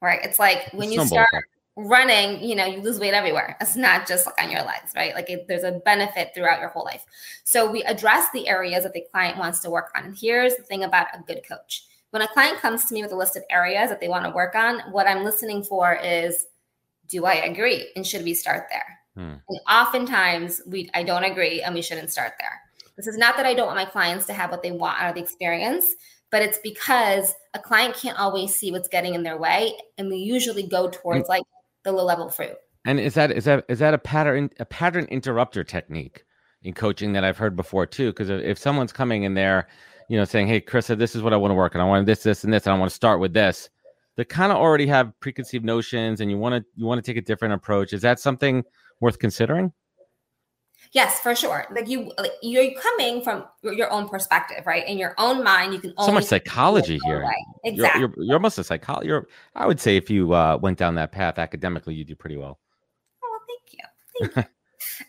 Right. 0.00 0.20
It's 0.22 0.38
like 0.38 0.72
when 0.72 0.90
you 0.90 1.06
start 1.06 1.28
running, 1.76 2.42
you 2.42 2.56
know, 2.56 2.66
you 2.66 2.80
lose 2.80 2.98
weight 2.98 3.14
everywhere. 3.14 3.56
It's 3.60 3.76
not 3.76 4.06
just 4.06 4.26
like 4.26 4.42
on 4.42 4.50
your 4.50 4.62
legs, 4.62 4.90
right? 4.96 5.14
Like 5.14 5.30
it, 5.30 5.46
there's 5.46 5.62
a 5.62 5.80
benefit 5.84 6.32
throughout 6.34 6.60
your 6.60 6.70
whole 6.70 6.84
life. 6.84 7.04
So 7.44 7.70
we 7.70 7.84
address 7.84 8.26
the 8.34 8.48
areas 8.48 8.82
that 8.82 8.92
the 8.92 9.04
client 9.12 9.38
wants 9.38 9.60
to 9.60 9.70
work 9.70 9.92
on. 9.96 10.04
And 10.04 10.16
here's 10.18 10.56
the 10.56 10.64
thing 10.64 10.82
about 10.82 11.06
a 11.14 11.22
good 11.22 11.42
coach 11.48 11.86
when 12.12 12.22
a 12.22 12.28
client 12.28 12.58
comes 12.60 12.84
to 12.84 12.94
me 12.94 13.02
with 13.02 13.12
a 13.12 13.16
list 13.16 13.36
of 13.36 13.42
areas 13.48 13.88
that 13.88 13.98
they 13.98 14.08
want 14.08 14.24
to 14.24 14.30
work 14.30 14.54
on, 14.54 14.80
what 14.92 15.08
I'm 15.08 15.24
listening 15.24 15.64
for 15.64 15.94
is, 15.94 16.44
do 17.08 17.24
I 17.24 17.34
agree? 17.36 17.90
And 17.96 18.06
should 18.06 18.22
we 18.22 18.34
start 18.34 18.68
there? 18.70 18.98
Hmm. 19.16 19.36
And 19.48 19.60
oftentimes 19.68 20.60
we 20.66 20.90
I 20.92 21.04
don't 21.04 21.24
agree 21.24 21.62
and 21.62 21.74
we 21.74 21.80
shouldn't 21.80 22.10
start 22.10 22.34
there. 22.38 22.60
This 22.96 23.06
is 23.06 23.16
not 23.16 23.36
that 23.36 23.46
I 23.46 23.54
don't 23.54 23.66
want 23.66 23.78
my 23.78 23.84
clients 23.84 24.26
to 24.26 24.32
have 24.32 24.50
what 24.50 24.62
they 24.62 24.72
want 24.72 25.00
out 25.00 25.10
of 25.10 25.14
the 25.14 25.22
experience, 25.22 25.94
but 26.30 26.42
it's 26.42 26.58
because 26.58 27.34
a 27.54 27.58
client 27.58 27.94
can't 27.94 28.18
always 28.18 28.54
see 28.54 28.70
what's 28.70 28.88
getting 28.88 29.14
in 29.14 29.22
their 29.22 29.38
way. 29.38 29.72
And 29.98 30.08
we 30.08 30.16
usually 30.16 30.66
go 30.66 30.88
towards 30.88 31.26
mm. 31.26 31.30
like 31.30 31.42
the 31.84 31.92
low 31.92 32.04
level 32.04 32.28
fruit. 32.28 32.56
And 32.84 32.98
is 32.98 33.14
that 33.14 33.30
is 33.30 33.44
that 33.44 33.64
is 33.68 33.78
that 33.78 33.94
a 33.94 33.98
pattern 33.98 34.50
a 34.58 34.64
pattern 34.64 35.04
interrupter 35.06 35.64
technique 35.64 36.24
in 36.62 36.74
coaching 36.74 37.12
that 37.12 37.24
I've 37.24 37.38
heard 37.38 37.56
before 37.56 37.86
too? 37.86 38.10
Because 38.10 38.28
if 38.28 38.58
someone's 38.58 38.92
coming 38.92 39.22
in 39.22 39.34
there 39.34 39.68
you 40.12 40.18
know, 40.18 40.24
saying, 40.26 40.46
"Hey, 40.46 40.60
Chrisa, 40.60 40.98
this 40.98 41.16
is 41.16 41.22
what 41.22 41.32
I 41.32 41.36
want 41.36 41.52
to 41.52 41.54
work 41.54 41.74
on. 41.74 41.80
I 41.80 41.84
want 41.84 42.04
this, 42.04 42.22
this, 42.22 42.44
and 42.44 42.52
this, 42.52 42.66
and 42.66 42.74
I 42.74 42.78
want 42.78 42.90
to 42.90 42.94
start 42.94 43.18
with 43.18 43.32
this." 43.32 43.70
They 44.16 44.24
kind 44.26 44.52
of 44.52 44.58
already 44.58 44.86
have 44.88 45.18
preconceived 45.20 45.64
notions, 45.64 46.20
and 46.20 46.30
you 46.30 46.36
want 46.36 46.54
to 46.54 46.64
you 46.76 46.84
want 46.84 47.02
to 47.02 47.10
take 47.10 47.16
a 47.16 47.24
different 47.24 47.54
approach. 47.54 47.94
Is 47.94 48.02
that 48.02 48.20
something 48.20 48.62
worth 49.00 49.18
considering? 49.18 49.72
Yes, 50.92 51.20
for 51.20 51.34
sure. 51.34 51.66
Like 51.74 51.88
you, 51.88 52.12
like 52.18 52.32
you're 52.42 52.70
coming 52.78 53.22
from 53.22 53.44
your 53.62 53.90
own 53.90 54.08
perspective, 54.10 54.66
right? 54.66 54.86
In 54.86 54.98
your 54.98 55.14
own 55.16 55.42
mind, 55.42 55.72
you 55.72 55.80
can 55.80 55.94
only 55.96 56.08
so 56.08 56.12
much 56.12 56.24
psychology 56.24 57.00
here. 57.04 57.24
Exactly. 57.64 58.00
You're, 58.00 58.10
you're, 58.10 58.24
you're, 58.26 58.34
almost 58.34 58.58
a 58.58 58.64
psychologist. 58.64 59.08
You're, 59.08 59.26
I 59.54 59.66
would 59.66 59.80
say, 59.80 59.96
if 59.96 60.10
you 60.10 60.34
uh, 60.34 60.58
went 60.60 60.78
down 60.78 60.94
that 60.96 61.10
path 61.10 61.38
academically, 61.38 61.94
you 61.94 62.04
do 62.04 62.14
pretty 62.14 62.36
well. 62.36 62.58
Oh, 63.24 63.38
thank 63.48 63.72
you. 63.72 64.28
Thank 64.28 64.36
you. 64.36 64.52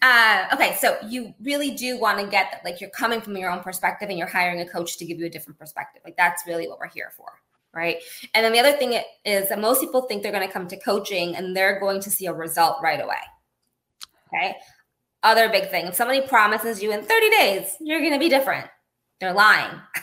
Uh, 0.02 0.46
okay, 0.54 0.76
so 0.80 0.98
you 1.08 1.34
really 1.42 1.72
do 1.72 2.00
want 2.00 2.20
to 2.20 2.26
get 2.26 2.52
that, 2.52 2.64
like 2.64 2.80
you're 2.80 2.90
coming 2.92 3.22
from 3.22 3.36
your 3.38 3.50
own 3.50 3.62
perspective 3.62 4.10
and 4.10 4.18
you're 4.18 4.28
hiring 4.28 4.62
a 4.62 4.68
coach 4.68 4.98
to 4.98 5.06
give 5.06 5.20
you 5.20 5.26
a 5.26 5.30
different 5.30 5.58
perspective. 5.58 6.02
Like 6.06 6.16
that's 6.18 6.44
really 6.48 6.68
what 6.68 6.80
we're 6.80 6.90
here 6.90 7.12
for, 7.16 7.28
right? 7.74 7.98
And 8.34 8.46
then 8.46 8.54
the 8.54 8.60
other 8.60 8.74
thing 8.74 9.00
is 9.26 9.50
that 9.50 9.60
most 9.60 9.82
people 9.82 10.04
think 10.04 10.24
they're 10.24 10.32
going 10.32 10.46
to 10.46 10.54
come 10.54 10.68
to 10.68 10.80
coaching 10.80 11.36
and 11.36 11.56
they're 11.56 11.80
going 11.80 12.02
to 12.02 12.10
see 12.10 12.26
a 12.26 12.34
result 12.34 12.78
right 12.82 13.02
away. 13.02 13.16
Okay. 14.34 14.56
Other 15.24 15.50
big 15.50 15.70
thing 15.70 15.88
if 15.88 15.96
somebody 15.96 16.22
promises 16.22 16.84
you 16.84 16.92
in 16.92 17.02
30 17.04 17.30
days, 17.30 17.78
you're 17.80 18.00
going 18.00 18.14
to 18.14 18.20
be 18.20 18.30
different, 18.30 18.68
they're 19.20 19.34
lying. 19.34 19.72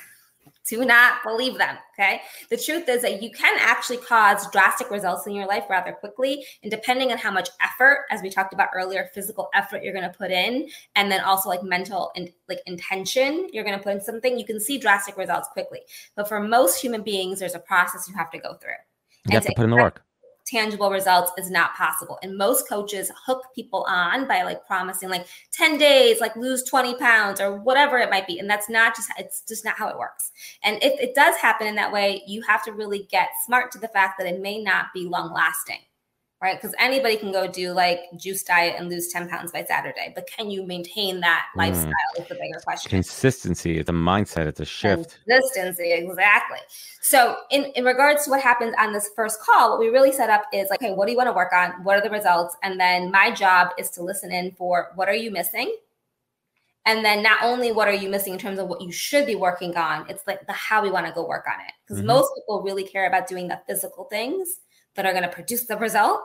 Do 0.67 0.85
not 0.85 1.25
believe 1.25 1.59
them. 1.59 1.77
Okay. 1.99 2.21
The 2.49 2.57
truth 2.57 2.89
is 2.89 3.03
that 3.03 3.21
you 3.21 3.33
can 3.33 3.57
actually 3.59 3.97
cause 3.97 4.49
drastic 4.53 4.89
results 4.89 5.27
in 5.27 5.35
your 5.35 5.47
life 5.49 5.65
rather 5.69 5.91
quickly. 5.91 6.45
And 6.63 6.71
depending 6.71 7.11
on 7.11 7.19
how 7.19 7.33
much 7.33 7.49
effort, 7.61 8.05
as 8.09 8.23
we 8.23 8.31
talked 8.31 8.55
about 8.55 8.69
earlier, 8.73 9.11
physical 9.13 9.49
effort 9.53 9.83
you're 9.83 9.93
going 9.93 10.09
to 10.09 10.17
put 10.17 10.31
in, 10.31 10.69
and 10.95 11.11
then 11.11 11.23
also 11.23 11.49
like 11.49 11.65
mental 11.65 12.13
and 12.15 12.31
like 12.49 12.61
intention 12.67 13.49
you're 13.53 13.65
going 13.65 13.77
to 13.77 13.83
put 13.83 13.95
in 13.95 14.01
something, 14.01 14.39
you 14.39 14.45
can 14.45 14.61
see 14.61 14.79
drastic 14.79 15.17
results 15.17 15.49
quickly. 15.49 15.81
But 16.15 16.29
for 16.29 16.39
most 16.39 16.81
human 16.81 17.03
beings, 17.03 17.41
there's 17.41 17.57
a 17.57 17.61
process 17.61 18.09
you 18.09 18.15
have 18.15 18.31
to 18.31 18.39
go 18.39 18.55
through. 18.55 18.75
You 19.27 19.35
have 19.35 19.47
to 19.47 19.53
put 19.57 19.65
in 19.65 19.71
the 19.71 19.77
work 19.77 20.05
tangible 20.51 20.91
results 20.91 21.33
is 21.39 21.51
not 21.51 21.75
possible. 21.75 22.19
And 22.23 22.37
most 22.37 22.69
coaches 22.69 23.11
hook 23.27 23.45
people 23.55 23.85
on 23.89 24.27
by 24.27 24.43
like 24.43 24.67
promising 24.67 25.09
like 25.09 25.27
10 25.53 25.79
days, 25.79 26.21
like 26.21 26.35
lose 26.37 26.63
20 26.65 26.95
pounds 26.97 27.41
or 27.41 27.57
whatever 27.61 27.99
it 27.99 28.11
might 28.11 28.27
be. 28.27 28.39
And 28.39 28.51
that's 28.51 28.69
not 28.69 28.97
just, 28.97 29.11
it's 29.19 29.43
just 29.43 29.65
not 29.65 29.77
how 29.77 29.89
it 29.89 29.99
works. 29.99 30.33
And 30.63 30.83
if 30.83 30.99
it 31.01 31.15
does 31.15 31.37
happen 31.37 31.67
in 31.67 31.77
that 31.77 31.93
way, 31.93 32.23
you 32.27 32.43
have 32.43 32.65
to 32.65 32.73
really 32.73 33.07
get 33.11 33.29
smart 33.45 33.71
to 33.73 33.79
the 33.79 33.89
fact 33.89 34.19
that 34.19 34.27
it 34.27 34.41
may 34.41 34.63
not 34.63 34.87
be 34.93 35.07
long 35.07 35.33
lasting 35.33 35.81
right? 36.43 36.61
Because 36.61 36.75
anybody 36.79 37.17
can 37.17 37.33
go 37.33 37.47
do 37.47 37.73
like 37.73 38.01
juice 38.17 38.43
diet 38.43 38.77
and 38.79 38.89
lose 38.89 39.09
10 39.09 39.29
pounds 39.29 39.53
by 39.53 39.65
Saturday, 39.65 40.13
but 40.15 40.27
can 40.27 40.51
you 40.51 40.65
maintain 40.65 41.21
that 41.21 41.47
mm. 41.55 41.59
lifestyle 41.59 41.93
is 42.19 42.27
the 42.29 42.35
bigger 42.35 42.61
question. 42.65 42.89
Consistency, 42.89 43.79
it's 43.79 43.91
a 43.91 43.93
mindset, 43.93 44.47
it's 44.47 44.61
a 44.61 44.65
shift. 44.65 45.19
Consistency, 45.27 45.93
exactly. 45.93 46.59
So 47.03 47.37
in, 47.51 47.65
in 47.77 47.85
regards 47.85 48.25
to 48.25 48.31
what 48.31 48.41
happens 48.41 48.75
on 48.79 48.93
this 48.93 49.11
first 49.15 49.41
call, 49.41 49.71
what 49.71 49.81
we 49.81 49.89
really 49.89 50.13
set 50.13 50.31
up 50.31 50.45
is 50.53 50.71
like, 50.71 50.83
okay, 50.83 50.95
what 50.95 51.07
do 51.07 51.13
you 51.13 51.19
want 51.19 51.29
to 51.29 51.35
work 51.35 51.53
on? 51.53 51.73
What 51.85 51.99
are 51.99 52.03
the 52.03 52.11
results? 52.11 52.57
And 52.63 52.81
then 52.81 53.11
my 53.11 53.31
job 53.31 53.71
is 53.79 53.91
to 53.91 54.03
listen 54.03 54.33
in 54.33 54.53
for 54.53 54.93
what 54.95 55.09
are 55.09 55.15
you 55.15 55.31
missing? 55.31 55.75
And 56.87 57.05
then 57.05 57.23
not 57.23 57.43
only 57.43 57.73
what 57.73 57.89
are 57.89 57.95
you 57.95 58.09
missing 58.09 58.33
in 58.33 58.39
terms 58.39 58.59
of 58.59 58.67
what 58.67 58.81
you 58.81 58.91
should 58.91 59.27
be 59.27 59.35
working 59.35 59.77
on, 59.77 60.09
it's 60.09 60.27
like 60.27 60.47
the 60.47 60.55
how 60.55 60.83
we 60.83 60.91
want 60.91 61.07
to 61.07 61.13
go 61.13 61.27
work 61.27 61.45
on 61.47 61.61
it. 61.61 61.73
Because 61.85 61.99
mm-hmm. 61.99 62.07
most 62.07 62.33
people 62.35 62.63
really 62.63 62.85
care 62.85 63.07
about 63.07 63.29
doing 63.29 63.49
the 63.49 63.61
physical 63.67 64.05
things 64.05 64.61
that 64.97 65.07
are 65.07 65.13
going 65.13 65.25
to 65.25 65.29
produce 65.29 65.67
the 65.67 65.77
result. 65.77 66.21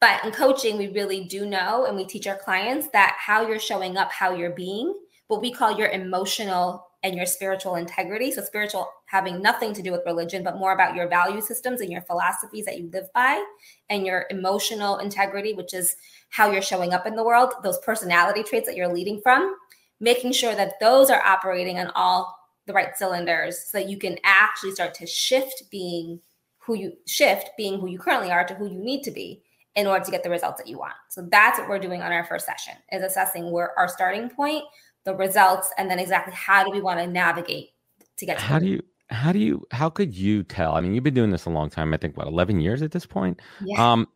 But 0.00 0.24
in 0.24 0.30
coaching, 0.30 0.76
we 0.76 0.88
really 0.88 1.24
do 1.24 1.46
know, 1.46 1.86
and 1.86 1.96
we 1.96 2.04
teach 2.04 2.26
our 2.26 2.36
clients 2.36 2.88
that 2.92 3.16
how 3.18 3.46
you're 3.48 3.58
showing 3.58 3.96
up, 3.96 4.12
how 4.12 4.34
you're 4.34 4.50
being, 4.50 4.94
what 5.28 5.40
we 5.40 5.52
call 5.52 5.78
your 5.78 5.88
emotional 5.88 6.86
and 7.02 7.14
your 7.14 7.24
spiritual 7.24 7.76
integrity. 7.76 8.30
So, 8.30 8.42
spiritual 8.42 8.88
having 9.06 9.40
nothing 9.40 9.72
to 9.72 9.82
do 9.82 9.92
with 9.92 10.02
religion, 10.04 10.42
but 10.42 10.58
more 10.58 10.72
about 10.72 10.94
your 10.94 11.08
value 11.08 11.40
systems 11.40 11.80
and 11.80 11.90
your 11.90 12.02
philosophies 12.02 12.66
that 12.66 12.78
you 12.78 12.90
live 12.92 13.06
by, 13.14 13.42
and 13.88 14.04
your 14.04 14.26
emotional 14.30 14.98
integrity, 14.98 15.54
which 15.54 15.72
is 15.72 15.96
how 16.30 16.50
you're 16.50 16.60
showing 16.60 16.92
up 16.92 17.06
in 17.06 17.16
the 17.16 17.24
world, 17.24 17.54
those 17.62 17.78
personality 17.78 18.42
traits 18.42 18.66
that 18.66 18.76
you're 18.76 18.92
leading 18.92 19.20
from, 19.22 19.54
making 20.00 20.32
sure 20.32 20.54
that 20.54 20.78
those 20.80 21.08
are 21.08 21.22
operating 21.22 21.78
on 21.78 21.90
all 21.94 22.36
the 22.66 22.72
right 22.72 22.96
cylinders 22.96 23.66
so 23.70 23.78
that 23.78 23.88
you 23.88 23.96
can 23.96 24.18
actually 24.24 24.72
start 24.72 24.92
to 24.92 25.06
shift 25.06 25.62
being 25.70 26.20
who 26.66 26.74
you 26.74 26.92
shift 27.06 27.50
being 27.56 27.78
who 27.80 27.86
you 27.86 27.98
currently 27.98 28.30
are 28.30 28.44
to 28.44 28.54
who 28.54 28.66
you 28.66 28.78
need 28.78 29.02
to 29.04 29.10
be 29.10 29.42
in 29.76 29.86
order 29.86 30.04
to 30.04 30.10
get 30.10 30.22
the 30.22 30.30
results 30.30 30.58
that 30.58 30.66
you 30.66 30.78
want. 30.78 30.94
So 31.10 31.26
that's 31.30 31.58
what 31.58 31.68
we're 31.68 31.78
doing 31.78 32.02
on 32.02 32.10
our 32.10 32.24
first 32.24 32.46
session 32.46 32.74
is 32.90 33.02
assessing 33.02 33.52
where 33.52 33.78
our 33.78 33.88
starting 33.88 34.28
point, 34.28 34.64
the 35.04 35.14
results, 35.14 35.70
and 35.78 35.90
then 35.90 35.98
exactly 35.98 36.34
how 36.34 36.64
do 36.64 36.70
we 36.70 36.80
want 36.80 36.98
to 36.98 37.06
navigate 37.06 37.70
to 38.16 38.26
get 38.26 38.38
to 38.38 38.44
how 38.44 38.58
do 38.58 38.66
you 38.66 38.82
how 39.10 39.32
do 39.32 39.38
you 39.38 39.64
how 39.70 39.88
could 39.88 40.16
you 40.16 40.42
tell? 40.42 40.74
I 40.74 40.80
mean, 40.80 40.94
you've 40.94 41.04
been 41.04 41.14
doing 41.14 41.30
this 41.30 41.44
a 41.44 41.50
long 41.50 41.70
time, 41.70 41.94
I 41.94 41.98
think 41.98 42.16
what, 42.16 42.26
11 42.26 42.60
years 42.60 42.82
at 42.82 42.90
this 42.90 43.06
point? 43.06 43.40
Yeah. 43.64 43.92
Um 43.92 44.08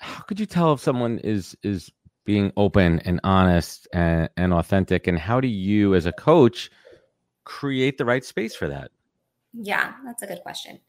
how 0.00 0.22
could 0.24 0.38
you 0.38 0.46
tell 0.46 0.72
if 0.72 0.80
someone 0.80 1.18
is 1.20 1.56
is 1.62 1.90
being 2.26 2.52
open 2.56 3.00
and 3.00 3.20
honest 3.22 3.86
and, 3.92 4.28
and 4.36 4.52
authentic 4.52 5.06
and 5.06 5.18
how 5.18 5.40
do 5.40 5.48
you 5.48 5.94
as 5.94 6.06
a 6.06 6.12
coach 6.12 6.70
create 7.44 7.98
the 7.98 8.04
right 8.04 8.24
space 8.24 8.54
for 8.54 8.68
that? 8.68 8.90
Yeah, 9.52 9.92
that's 10.04 10.22
a 10.22 10.26
good 10.26 10.40
question. 10.42 10.80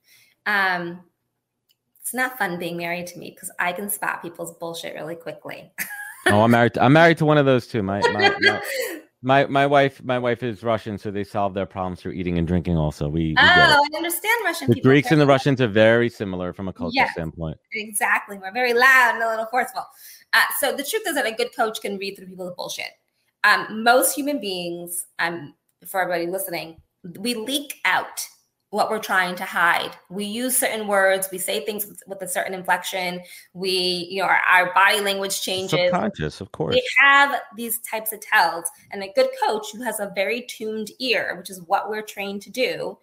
Um, 0.46 1.02
it's 2.06 2.14
not 2.14 2.38
fun 2.38 2.60
being 2.60 2.78
married 2.78 3.08
to 3.08 3.20
me 3.20 3.32
because 3.32 3.52
I 3.60 3.74
can 3.74 3.90
spot 3.90 4.22
people's 4.22 4.54
bullshit 4.54 4.94
really 4.94 5.16
quickly. 5.16 5.72
oh, 6.28 6.42
I'm 6.42 6.52
married. 6.52 6.76
To, 6.76 6.84
I'm 6.84 6.94
married 6.94 7.18
to 7.18 7.26
one 7.26 7.40
of 7.40 7.48
those 7.48 7.66
too. 7.66 7.82
My, 7.82 8.00
my, 8.14 8.32
my, 8.40 8.62
my, 9.24 9.46
my 9.48 9.66
wife 9.66 10.04
my 10.04 10.20
wife 10.20 10.44
is 10.44 10.62
Russian, 10.62 11.00
so 11.00 11.10
they 11.10 11.24
solve 11.24 11.56
their 11.56 11.66
problems 11.66 12.02
through 12.02 12.12
eating 12.12 12.38
and 12.38 12.48
drinking. 12.48 12.78
Also, 12.78 13.08
we, 13.08 13.30
we 13.30 13.36
oh, 13.40 13.44
I 13.44 13.98
understand 13.98 14.36
Russian. 14.44 14.70
The 14.70 14.82
Greeks 14.82 15.12
and 15.12 15.20
the 15.20 15.26
Russians 15.26 15.62
are 15.62 15.68
very 15.68 16.10
similar 16.10 16.54
from 16.54 16.68
a 16.68 16.74
cultural 16.74 16.94
yes, 16.94 17.14
standpoint. 17.14 17.58
Exactly, 17.74 18.38
we're 18.38 18.54
very 18.54 18.74
loud 18.74 19.16
and 19.16 19.24
a 19.24 19.28
little 19.28 19.48
forceful. 19.48 19.84
Uh, 20.34 20.42
so 20.60 20.76
the 20.76 20.84
truth 20.84 21.04
is 21.08 21.16
that 21.16 21.26
a 21.26 21.32
good 21.32 21.56
coach 21.56 21.82
can 21.82 21.98
read 21.98 22.18
through 22.18 22.28
people's 22.28 22.54
bullshit. 22.56 22.92
Um, 23.44 23.84
most 23.84 24.14
human 24.14 24.40
beings, 24.40 25.08
um, 25.18 25.56
for 25.88 26.02
everybody 26.02 26.28
listening, 26.28 26.82
we 27.20 27.34
leak 27.34 27.80
out 27.86 28.28
what 28.76 28.90
we're 28.90 29.00
trying 29.00 29.36
to 29.38 29.46
hide. 29.46 29.92
We 30.10 30.26
use 30.26 30.58
certain 30.58 30.86
words, 30.86 31.30
we 31.32 31.38
say 31.38 31.64
things 31.66 31.86
with, 31.86 32.04
with 32.08 32.22
a 32.22 32.28
certain 32.28 32.54
inflection, 32.54 33.22
we, 33.54 34.06
you 34.12 34.22
know, 34.22 34.28
our, 34.28 34.42
our, 34.50 34.74
body 34.74 35.00
language 35.00 35.42
changes. 35.42 35.80
Subconscious, 35.80 36.42
of 36.42 36.52
course. 36.52 36.76
We 36.76 36.84
have 37.00 37.40
these 37.56 37.80
types 37.90 38.12
of 38.12 38.20
tells. 38.20 38.66
And 38.92 39.02
a 39.02 39.14
good 39.16 39.30
coach 39.42 39.68
who 39.72 39.82
has 39.84 40.02
a 40.02 40.12
very 40.14 40.42
tuned 40.42 40.90
ear, 41.00 41.36
which 41.38 41.50
is 41.50 41.62
what 41.62 41.90
we're 41.90 42.02
trained 42.02 42.42
to 42.42 42.50
do, 42.50 42.98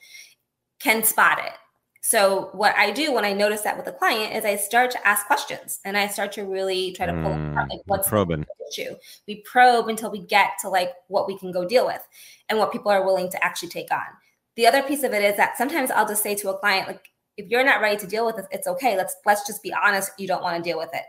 can 0.79 1.03
spot 1.05 1.39
it. 1.39 1.55
So 2.03 2.51
what 2.53 2.75
I 2.77 2.91
do 2.91 3.11
when 3.15 3.25
I 3.25 3.33
notice 3.33 3.63
that 3.63 3.79
with 3.79 3.87
a 3.87 3.93
client 3.93 4.35
is 4.35 4.45
I 4.45 4.57
start 4.57 4.91
to 4.91 5.09
ask 5.09 5.27
questions 5.27 5.81
and 5.87 5.97
I 5.97 6.07
start 6.07 6.33
to 6.33 6.43
really 6.43 6.93
try 6.93 7.07
to 7.07 7.15
pull 7.15 7.33
mm, 7.33 7.53
apart 7.53 7.71
like 7.71 7.81
what's 7.87 8.09
probing. 8.11 8.41
the 8.41 8.83
issue. 8.83 8.95
We 9.27 9.37
probe 9.37 9.89
until 9.89 10.11
we 10.11 10.19
get 10.19 10.51
to 10.61 10.69
like 10.69 10.93
what 11.09 11.27
we 11.27 11.39
can 11.39 11.51
go 11.51 11.67
deal 11.67 11.87
with 11.87 12.07
and 12.51 12.59
what 12.59 12.73
people 12.73 12.91
are 12.91 13.07
willing 13.07 13.31
to 13.31 13.43
actually 13.43 13.71
take 13.71 13.91
on 13.91 14.01
the 14.57 14.67
other 14.67 14.83
piece 14.83 15.03
of 15.03 15.13
it 15.13 15.23
is 15.23 15.37
that 15.37 15.57
sometimes 15.57 15.91
I'll 15.91 16.07
just 16.09 16.23
say 16.23 16.35
to 16.37 16.51
a 16.51 16.59
client, 16.59 16.89
like, 16.89 17.09
if 17.37 17.49
you're 17.49 17.65
not 17.65 17.81
ready 17.81 17.97
to 17.97 18.07
deal 18.07 18.27
with 18.27 18.39
it, 18.39 18.47
it's 18.51 18.67
okay. 18.67 18.97
Let's 18.97 19.17
let's 19.25 19.47
just 19.47 19.63
be 19.63 19.73
honest. 19.73 20.11
You 20.19 20.27
don't 20.29 20.43
want 20.43 20.63
to 20.63 20.69
deal 20.71 20.79
with 20.79 20.91
it. 20.93 21.05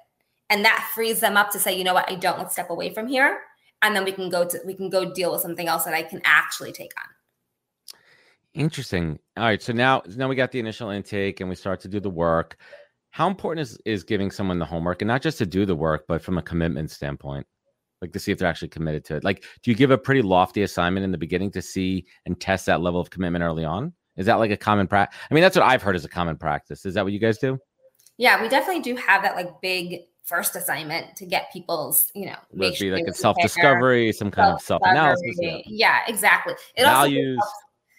and 0.50 0.64
that 0.66 0.90
frees 0.94 1.20
them 1.20 1.38
up 1.38 1.52
to 1.52 1.60
say 1.60 1.78
you 1.78 1.84
know 1.84 1.94
what? 1.94 2.10
I 2.10 2.16
don't 2.16 2.38
want 2.38 2.50
to 2.50 2.54
step 2.54 2.70
away 2.70 2.94
from 2.94 3.08
here. 3.08 3.42
And 3.82 3.96
then 3.96 4.06
we 4.06 4.12
can 4.14 4.30
go 4.30 4.46
to 4.46 4.60
we 4.66 4.74
can 4.76 4.90
go 4.90 5.12
deal 5.14 5.32
with 5.32 5.42
something 5.42 5.68
else 5.68 5.84
that 5.86 5.94
i 5.94 6.04
can 6.04 6.22
actually 6.26 6.72
take 6.72 6.92
on. 6.98 7.10
Interesting. 8.54 9.20
All 9.38 9.44
right 9.46 9.62
so 9.62 9.74
now 9.74 10.04
now 10.16 10.28
we 10.30 10.36
got 10.36 10.52
the 10.52 10.60
initial 10.60 10.90
intake 10.90 11.40
and 11.40 11.50
we 11.50 11.56
start 11.56 11.80
to 11.82 11.88
do 11.90 12.00
the 12.00 12.10
work. 12.10 12.58
How 13.12 13.28
important 13.28 13.68
is 13.68 13.78
is 13.86 14.04
giving 14.04 14.32
someone 14.32 14.60
the 14.60 14.66
homework? 14.66 15.02
And 15.02 15.08
not 15.08 15.22
just 15.22 15.38
to 15.40 15.46
do 15.46 15.66
the 15.66 15.76
work 15.76 16.06
but 16.08 16.22
from 16.22 16.38
a 16.38 16.42
commitment 16.42 16.92
standpoint 16.92 17.46
like 18.04 18.12
to 18.12 18.20
see 18.20 18.32
if 18.32 18.38
they're 18.38 18.48
actually 18.48 18.68
committed 18.68 19.04
to 19.06 19.16
it 19.16 19.24
like 19.24 19.44
do 19.64 19.72
you 19.72 19.76
give 19.76 19.92
a 19.92 19.98
pretty 19.98 20.22
lofty 20.22 20.62
assignment 20.64 21.04
in 21.04 21.12
the 21.12 21.18
beginning 21.18 21.50
to 21.50 21.62
see 21.62 22.06
and 22.26 22.40
test 22.40 22.66
that 22.66 22.82
level 22.82 23.00
of 23.00 23.10
commitment 23.10 23.44
early 23.44 23.64
on 23.64 23.94
is 24.18 24.26
that 24.26 24.36
like 24.36 24.52
a 24.52 24.58
common 24.58 24.88
practice 24.88 25.18
i 25.32 25.34
mean 25.34 25.42
that's 25.42 25.56
what 25.56 25.66
i've 25.66 25.82
heard 25.82 25.96
as 25.96 26.06
a 26.06 26.10
common 26.10 26.38
practice 26.38 26.86
is 26.86 26.94
that 26.94 27.04
what 27.04 27.14
you 27.14 27.20
guys 27.20 27.38
do 27.38 27.58
yeah 28.18 28.42
we 28.42 28.50
definitely 28.50 28.82
do 28.82 28.96
have 28.96 29.24
that 29.24 29.36
like 29.36 29.50
big 29.62 30.02
first 30.26 30.56
assignment 30.56 31.18
to 31.18 31.26
get 31.26 31.52
people's, 31.52 32.10
you 32.16 32.26
know, 32.26 32.38
make 32.54 32.78
sure 32.78 32.96
like 32.96 33.04
a 33.08 33.14
self 33.14 33.36
discovery, 33.42 34.10
some 34.14 34.32
kind 34.32 34.54
of 34.54 34.62
self 34.62 34.82
analysis. 34.86 35.38
Yeah. 35.38 35.58
yeah. 35.66 36.00
exactly. 36.08 36.54
It 36.78 36.84
Values. 36.84 37.38
Also 37.42 37.54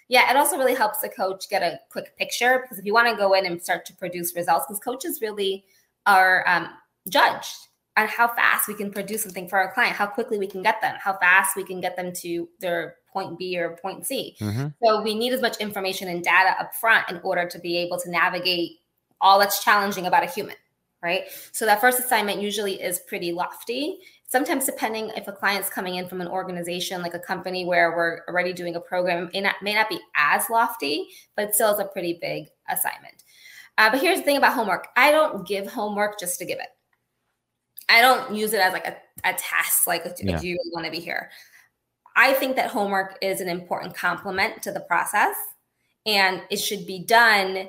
yeah, 0.09 0.31
it 0.31 0.37
also 0.37 0.59
really 0.59 0.75
helps 0.75 1.01
the 1.01 1.09
coach 1.09 1.49
get 1.49 1.63
a 1.63 1.81
quick 1.91 2.17
picture 2.19 2.61
because 2.63 2.79
if 2.79 2.85
you 2.85 2.93
want 2.93 3.09
to 3.09 3.17
go 3.17 3.33
in 3.33 3.47
and 3.47 3.63
start 3.63 3.87
to 3.87 3.95
produce 3.95 4.35
results, 4.37 4.67
because 4.67 4.81
coaches 4.81 5.21
really 5.23 5.65
are 6.07 6.45
um, 6.47 6.69
judged 7.09 7.57
on 7.97 8.09
how 8.09 8.29
fast 8.29 8.69
we 8.69 8.75
can 8.75 8.91
produce 8.91 9.23
something 9.23 9.49
for 9.49 9.59
our 9.59 9.73
client, 9.73 9.95
how 9.95 10.07
quickly 10.07 10.39
we 10.39 10.47
can 10.47 10.63
get 10.63 10.81
them, 10.81 10.97
how 10.99 11.17
fast 11.19 11.57
we 11.57 11.65
can 11.65 11.81
get 11.81 11.97
them 11.97 12.13
to 12.13 12.49
their 12.61 12.97
point 13.13 13.39
B 13.39 13.59
or 13.59 13.77
point 13.77 14.05
C. 14.07 14.37
Mm-hmm. 14.41 14.69
So 14.83 15.03
we 15.03 15.15
need 15.15 15.33
as 15.33 15.41
much 15.41 15.59
information 15.59 16.09
and 16.09 16.23
data 16.23 16.57
up 16.61 16.75
front 16.75 17.09
in 17.09 17.21
order 17.23 17.47
to 17.49 17.59
be 17.59 17.77
able 17.79 17.99
to 18.01 18.11
navigate 18.11 18.79
all 19.21 19.39
that's 19.39 19.63
challenging 19.63 20.07
about 20.07 20.25
a 20.25 20.27
human 20.27 20.57
right? 21.05 21.25
So 21.53 21.67
that 21.67 21.83
first 21.83 21.99
assignment 21.99 22.41
usually 22.41 22.83
is 22.83 23.01
pretty 23.01 23.31
lofty. 23.31 23.99
Sometimes, 24.27 24.65
depending 24.65 25.11
if 25.15 25.29
a 25.29 25.33
client's 25.33 25.69
coming 25.69 25.97
in 25.97 26.09
from 26.09 26.23
an 26.23 26.29
organization 26.29 27.03
like 27.03 27.13
a 27.13 27.19
company 27.19 27.67
where 27.67 27.95
we're 27.95 28.21
already 28.27 28.55
doing 28.55 28.75
a 28.75 28.81
program, 28.81 29.25
it 29.25 29.33
may 29.35 29.41
not, 29.43 29.55
may 29.63 29.75
not 29.75 29.91
be 29.91 30.01
as 30.17 30.49
lofty, 30.49 31.09
but 31.37 31.55
still 31.55 31.75
is 31.75 31.79
a 31.79 31.85
pretty 31.85 32.19
big 32.21 32.47
assignment. 32.71 33.23
Uh, 33.77 33.91
but 33.91 34.01
here's 34.01 34.19
the 34.19 34.25
thing 34.25 34.39
about 34.39 34.55
homework 34.55 34.89
I 34.97 35.13
don't 35.13 35.47
give 35.47 35.67
homework 35.67 36.19
just 36.19 36.39
to 36.39 36.47
give 36.47 36.59
it. 36.59 36.69
I 37.89 38.01
don't 38.01 38.35
use 38.35 38.53
it 38.53 38.61
as 38.61 38.73
like 38.73 38.87
a, 38.87 38.97
a 39.25 39.35
test, 39.35 39.87
like, 39.87 40.05
yeah. 40.23 40.39
do 40.39 40.49
you 40.49 40.55
really 40.55 40.71
want 40.73 40.87
to 40.87 40.91
be 40.91 41.01
here? 41.01 41.31
I 42.17 42.33
think 42.33 42.57
that 42.57 42.71
homework 42.71 43.19
is 43.21 43.41
an 43.41 43.49
important 43.49 43.95
complement 43.95 44.63
to 44.63 44.73
the 44.73 44.81
process 44.81 45.35
and 46.07 46.43
it 46.51 46.57
should 46.57 46.87
be 46.87 47.05
done 47.05 47.69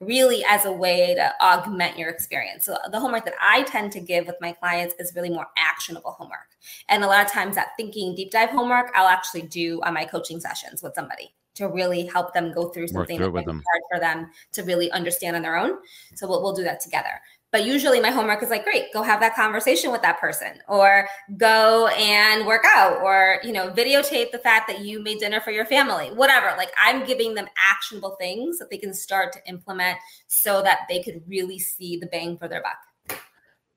really 0.00 0.44
as 0.46 0.66
a 0.66 0.72
way 0.72 1.14
to 1.14 1.32
augment 1.42 1.98
your 1.98 2.10
experience. 2.10 2.66
So 2.66 2.76
the 2.90 3.00
homework 3.00 3.24
that 3.24 3.34
I 3.40 3.62
tend 3.62 3.92
to 3.92 4.00
give 4.00 4.26
with 4.26 4.36
my 4.40 4.52
clients 4.52 4.94
is 4.98 5.14
really 5.14 5.30
more 5.30 5.46
actionable 5.56 6.10
homework. 6.10 6.56
And 6.88 7.02
a 7.02 7.06
lot 7.06 7.24
of 7.24 7.32
times 7.32 7.54
that 7.54 7.68
thinking 7.78 8.14
deep 8.14 8.30
dive 8.30 8.50
homework, 8.50 8.90
I'll 8.94 9.08
actually 9.08 9.42
do 9.42 9.80
on 9.84 9.94
my 9.94 10.04
coaching 10.04 10.38
sessions 10.38 10.82
with 10.82 10.94
somebody 10.94 11.32
to 11.54 11.68
really 11.68 12.04
help 12.04 12.34
them 12.34 12.52
go 12.52 12.68
through 12.68 12.88
something 12.88 13.18
that's 13.18 13.32
hard 13.32 13.62
for 13.90 13.98
them 13.98 14.30
to 14.52 14.62
really 14.64 14.90
understand 14.90 15.36
on 15.36 15.42
their 15.42 15.56
own. 15.56 15.78
So 16.14 16.28
we'll, 16.28 16.42
we'll 16.42 16.54
do 16.54 16.64
that 16.64 16.80
together. 16.80 17.20
But 17.56 17.64
usually 17.64 18.00
my 18.00 18.10
homework 18.10 18.42
is 18.42 18.50
like, 18.50 18.64
great, 18.64 18.92
go 18.92 19.02
have 19.02 19.18
that 19.20 19.34
conversation 19.34 19.90
with 19.90 20.02
that 20.02 20.20
person 20.20 20.58
or 20.68 21.08
go 21.38 21.86
and 21.86 22.46
work 22.46 22.64
out 22.66 23.00
or, 23.00 23.40
you 23.42 23.50
know, 23.50 23.70
videotape 23.70 24.30
the 24.30 24.38
fact 24.38 24.68
that 24.68 24.80
you 24.80 25.02
made 25.02 25.20
dinner 25.20 25.40
for 25.40 25.52
your 25.52 25.64
family, 25.64 26.08
whatever. 26.08 26.54
Like 26.58 26.70
I'm 26.78 27.06
giving 27.06 27.32
them 27.32 27.46
actionable 27.56 28.14
things 28.20 28.58
that 28.58 28.68
they 28.68 28.76
can 28.76 28.92
start 28.92 29.32
to 29.32 29.38
implement 29.48 29.96
so 30.26 30.60
that 30.64 30.80
they 30.90 31.02
could 31.02 31.22
really 31.26 31.58
see 31.58 31.96
the 31.96 32.04
bang 32.04 32.36
for 32.36 32.46
their 32.46 32.62
buck. 32.62 33.18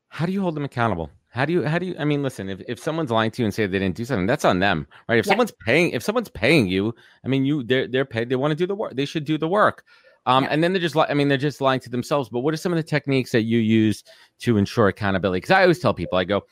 How 0.10 0.26
do 0.26 0.34
you 0.34 0.42
hold 0.42 0.56
them 0.56 0.66
accountable? 0.66 1.10
How 1.30 1.46
do 1.46 1.54
you 1.54 1.64
how 1.64 1.80
do 1.80 1.86
you 1.86 1.96
I 1.98 2.04
mean 2.04 2.22
listen 2.22 2.50
if, 2.50 2.60
if 2.68 2.80
someone's 2.80 3.12
lying 3.12 3.32
to 3.32 3.42
you 3.42 3.46
and 3.46 3.54
say 3.54 3.66
they 3.66 3.80
didn't 3.80 3.96
do 3.96 4.04
something 4.04 4.26
that's 4.26 4.44
on 4.44 4.60
them 4.60 4.88
right 5.08 5.20
if 5.20 5.26
yeah. 5.26 5.30
someone's 5.30 5.54
paying 5.64 5.92
if 5.92 6.04
someone's 6.04 6.28
paying 6.28 6.68
you 6.68 6.94
I 7.24 7.28
mean 7.28 7.46
you 7.46 7.64
they're 7.64 7.88
they're 7.88 8.04
paid 8.04 8.30
they 8.30 8.36
want 8.36 8.52
to 8.52 8.56
do 8.56 8.66
the 8.66 8.74
work 8.76 8.96
they 8.96 9.06
should 9.06 9.26
do 9.26 9.38
the 9.38 9.48
work 9.48 9.86
um, 10.30 10.44
yeah. 10.44 10.50
And 10.52 10.64
then 10.64 10.74
they're 10.74 10.82
just, 10.82 10.96
I 10.96 11.14
mean, 11.16 11.28
they're 11.28 11.38
just 11.38 11.60
lying 11.60 11.80
to 11.80 11.90
themselves. 11.90 12.30
But 12.30 12.42
what 12.42 12.54
are 12.54 12.58
some 12.58 12.72
of 12.72 12.78
the 12.78 12.84
techniques 12.84 13.32
that 13.32 13.44
you 13.44 13.58
use 13.58 14.04
to 14.42 14.58
ensure 14.58 14.88
accountability? 14.88 15.38
Because 15.38 15.52
I 15.52 15.64
always 15.64 15.80
tell 15.80 15.94
people, 15.94 16.20
I 16.20 16.24
go, 16.24 16.44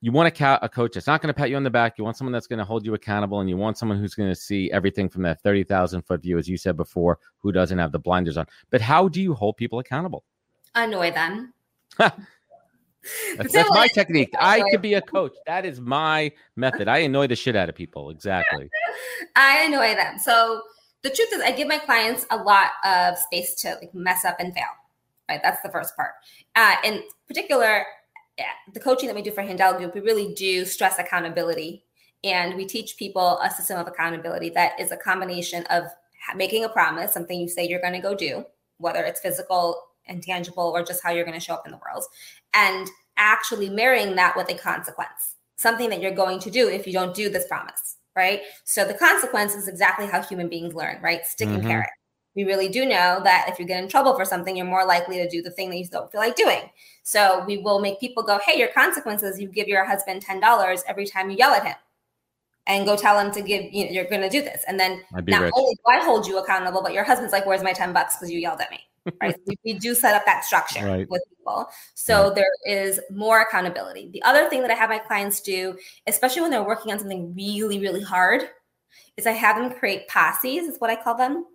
you 0.00 0.12
want 0.12 0.28
a, 0.28 0.30
ca- 0.30 0.60
a 0.62 0.68
coach 0.68 0.94
that's 0.94 1.08
not 1.08 1.20
going 1.20 1.26
to 1.26 1.36
pat 1.36 1.50
you 1.50 1.56
on 1.56 1.64
the 1.64 1.70
back. 1.70 1.98
You 1.98 2.04
want 2.04 2.16
someone 2.16 2.32
that's 2.32 2.46
going 2.46 2.60
to 2.60 2.64
hold 2.64 2.86
you 2.86 2.94
accountable, 2.94 3.40
and 3.40 3.50
you 3.50 3.56
want 3.56 3.76
someone 3.76 3.98
who's 3.98 4.14
going 4.14 4.28
to 4.28 4.34
see 4.34 4.70
everything 4.70 5.08
from 5.08 5.22
that 5.24 5.42
thirty 5.42 5.62
thousand 5.64 6.02
foot 6.02 6.22
view, 6.22 6.38
as 6.38 6.48
you 6.48 6.56
said 6.56 6.76
before, 6.76 7.18
who 7.38 7.52
doesn't 7.52 7.76
have 7.76 7.92
the 7.92 7.98
blinders 7.98 8.38
on. 8.38 8.46
But 8.70 8.80
how 8.80 9.08
do 9.08 9.20
you 9.20 9.34
hold 9.34 9.56
people 9.58 9.78
accountable? 9.80 10.24
Annoy 10.74 11.10
them. 11.10 11.52
that's, 11.98 12.16
that's 13.52 13.70
my 13.70 13.88
technique. 13.88 14.32
I 14.40 14.62
could 14.70 14.80
be 14.80 14.94
a 14.94 15.02
coach. 15.02 15.34
That 15.46 15.66
is 15.66 15.80
my 15.80 16.32
method. 16.56 16.88
I 16.88 16.98
annoy 16.98 17.26
the 17.26 17.36
shit 17.36 17.56
out 17.56 17.68
of 17.68 17.74
people. 17.74 18.10
Exactly. 18.10 18.70
I 19.36 19.64
annoy 19.64 19.96
them. 19.96 20.18
So 20.18 20.62
the 21.02 21.10
truth 21.10 21.28
is, 21.32 21.40
I 21.42 21.52
give 21.52 21.68
my 21.68 21.78
clients 21.78 22.26
a 22.30 22.36
lot 22.36 22.70
of 22.84 23.18
space 23.18 23.54
to 23.56 23.76
like 23.80 23.94
mess 23.94 24.24
up 24.24 24.36
and 24.38 24.52
fail. 24.52 24.64
Right, 25.28 25.40
that's 25.42 25.62
the 25.62 25.70
first 25.70 25.96
part. 25.96 26.10
Uh, 26.56 26.74
in 26.84 27.02
particular, 27.28 27.84
the 28.74 28.80
coaching 28.80 29.06
that 29.06 29.14
we 29.14 29.22
do 29.22 29.30
for 29.30 29.42
Handel 29.42 29.74
Group, 29.74 29.94
we 29.94 30.00
really 30.00 30.34
do 30.34 30.64
stress 30.64 30.98
accountability, 30.98 31.84
and 32.24 32.56
we 32.56 32.66
teach 32.66 32.96
people 32.96 33.38
a 33.38 33.50
system 33.50 33.78
of 33.78 33.86
accountability 33.86 34.50
that 34.50 34.78
is 34.80 34.90
a 34.90 34.96
combination 34.96 35.64
of 35.66 35.84
making 36.34 36.64
a 36.64 36.68
promise, 36.68 37.12
something 37.12 37.38
you 37.38 37.48
say 37.48 37.66
you're 37.66 37.80
going 37.80 37.92
to 37.92 38.00
go 38.00 38.14
do, 38.14 38.44
whether 38.78 39.04
it's 39.04 39.20
physical 39.20 39.80
and 40.06 40.22
tangible 40.22 40.64
or 40.64 40.82
just 40.82 41.02
how 41.02 41.10
you're 41.10 41.24
going 41.24 41.38
to 41.38 41.44
show 41.44 41.54
up 41.54 41.66
in 41.66 41.72
the 41.72 41.80
world, 41.86 42.04
and 42.54 42.88
actually 43.16 43.70
marrying 43.70 44.16
that 44.16 44.36
with 44.36 44.50
a 44.50 44.54
consequence, 44.54 45.36
something 45.56 45.88
that 45.90 46.00
you're 46.00 46.10
going 46.10 46.40
to 46.40 46.50
do 46.50 46.68
if 46.68 46.86
you 46.86 46.92
don't 46.92 47.14
do 47.14 47.30
this 47.30 47.46
promise 47.46 47.96
right? 48.16 48.42
So 48.64 48.84
the 48.84 48.94
consequence 48.94 49.54
is 49.54 49.68
exactly 49.68 50.06
how 50.06 50.22
human 50.22 50.48
beings 50.48 50.74
learn, 50.74 51.00
right? 51.02 51.24
Stick 51.26 51.48
and 51.48 51.58
mm-hmm. 51.58 51.68
carrot. 51.68 51.90
We 52.36 52.44
really 52.44 52.68
do 52.68 52.86
know 52.86 53.20
that 53.24 53.48
if 53.48 53.58
you 53.58 53.64
get 53.64 53.82
in 53.82 53.88
trouble 53.88 54.14
for 54.14 54.24
something, 54.24 54.56
you're 54.56 54.66
more 54.66 54.86
likely 54.86 55.16
to 55.16 55.28
do 55.28 55.42
the 55.42 55.50
thing 55.50 55.68
that 55.70 55.76
you 55.76 55.86
don't 55.86 56.10
feel 56.12 56.20
like 56.20 56.36
doing. 56.36 56.70
So 57.02 57.44
we 57.44 57.58
will 57.58 57.80
make 57.80 57.98
people 57.98 58.22
go, 58.22 58.38
hey, 58.44 58.58
your 58.58 58.68
consequences, 58.68 59.40
you 59.40 59.48
give 59.48 59.66
your 59.66 59.84
husband 59.84 60.24
$10 60.24 60.82
every 60.86 61.06
time 61.06 61.30
you 61.30 61.36
yell 61.36 61.52
at 61.52 61.66
him. 61.66 61.74
And 62.66 62.86
go 62.86 62.96
tell 62.96 63.18
him 63.18 63.32
to 63.32 63.42
give, 63.42 63.72
you 63.72 63.86
know, 63.86 63.90
you're 63.90 64.04
going 64.04 64.20
to 64.20 64.28
do 64.28 64.42
this. 64.42 64.62
And 64.68 64.78
then 64.78 65.02
not 65.12 65.26
rich. 65.26 65.52
only 65.56 65.74
do 65.74 65.82
I 65.88 66.04
hold 66.04 66.26
you 66.26 66.38
accountable, 66.38 66.82
but 66.82 66.92
your 66.92 67.02
husband's 67.02 67.32
like, 67.32 67.46
where's 67.46 67.64
my 67.64 67.72
10 67.72 67.92
bucks 67.92 68.16
because 68.16 68.30
you 68.30 68.38
yelled 68.38 68.60
at 68.60 68.70
me 68.70 68.78
right? 69.20 69.36
we, 69.46 69.56
we, 69.64 69.72
do 69.74 69.94
set 69.94 70.14
up 70.14 70.24
that 70.26 70.44
structure 70.44 70.84
right. 70.84 71.08
with 71.08 71.22
people. 71.36 71.68
So 71.94 72.28
yeah. 72.28 72.34
there 72.34 72.82
is 72.82 73.00
more 73.10 73.40
accountability. 73.42 74.10
The 74.12 74.22
other 74.22 74.48
thing 74.48 74.62
that 74.62 74.70
I 74.70 74.74
have 74.74 74.90
my 74.90 74.98
clients 74.98 75.40
do, 75.40 75.76
especially 76.06 76.42
when 76.42 76.50
they're 76.50 76.62
working 76.62 76.92
on 76.92 76.98
something 76.98 77.34
really, 77.34 77.78
really 77.78 78.02
hard, 78.02 78.42
is 79.16 79.26
I 79.26 79.32
have 79.32 79.56
them 79.56 79.78
create 79.78 80.08
posses, 80.08 80.68
is 80.68 80.78
what 80.78 80.90
I 80.90 80.96
call 80.96 81.16
them, 81.16 81.46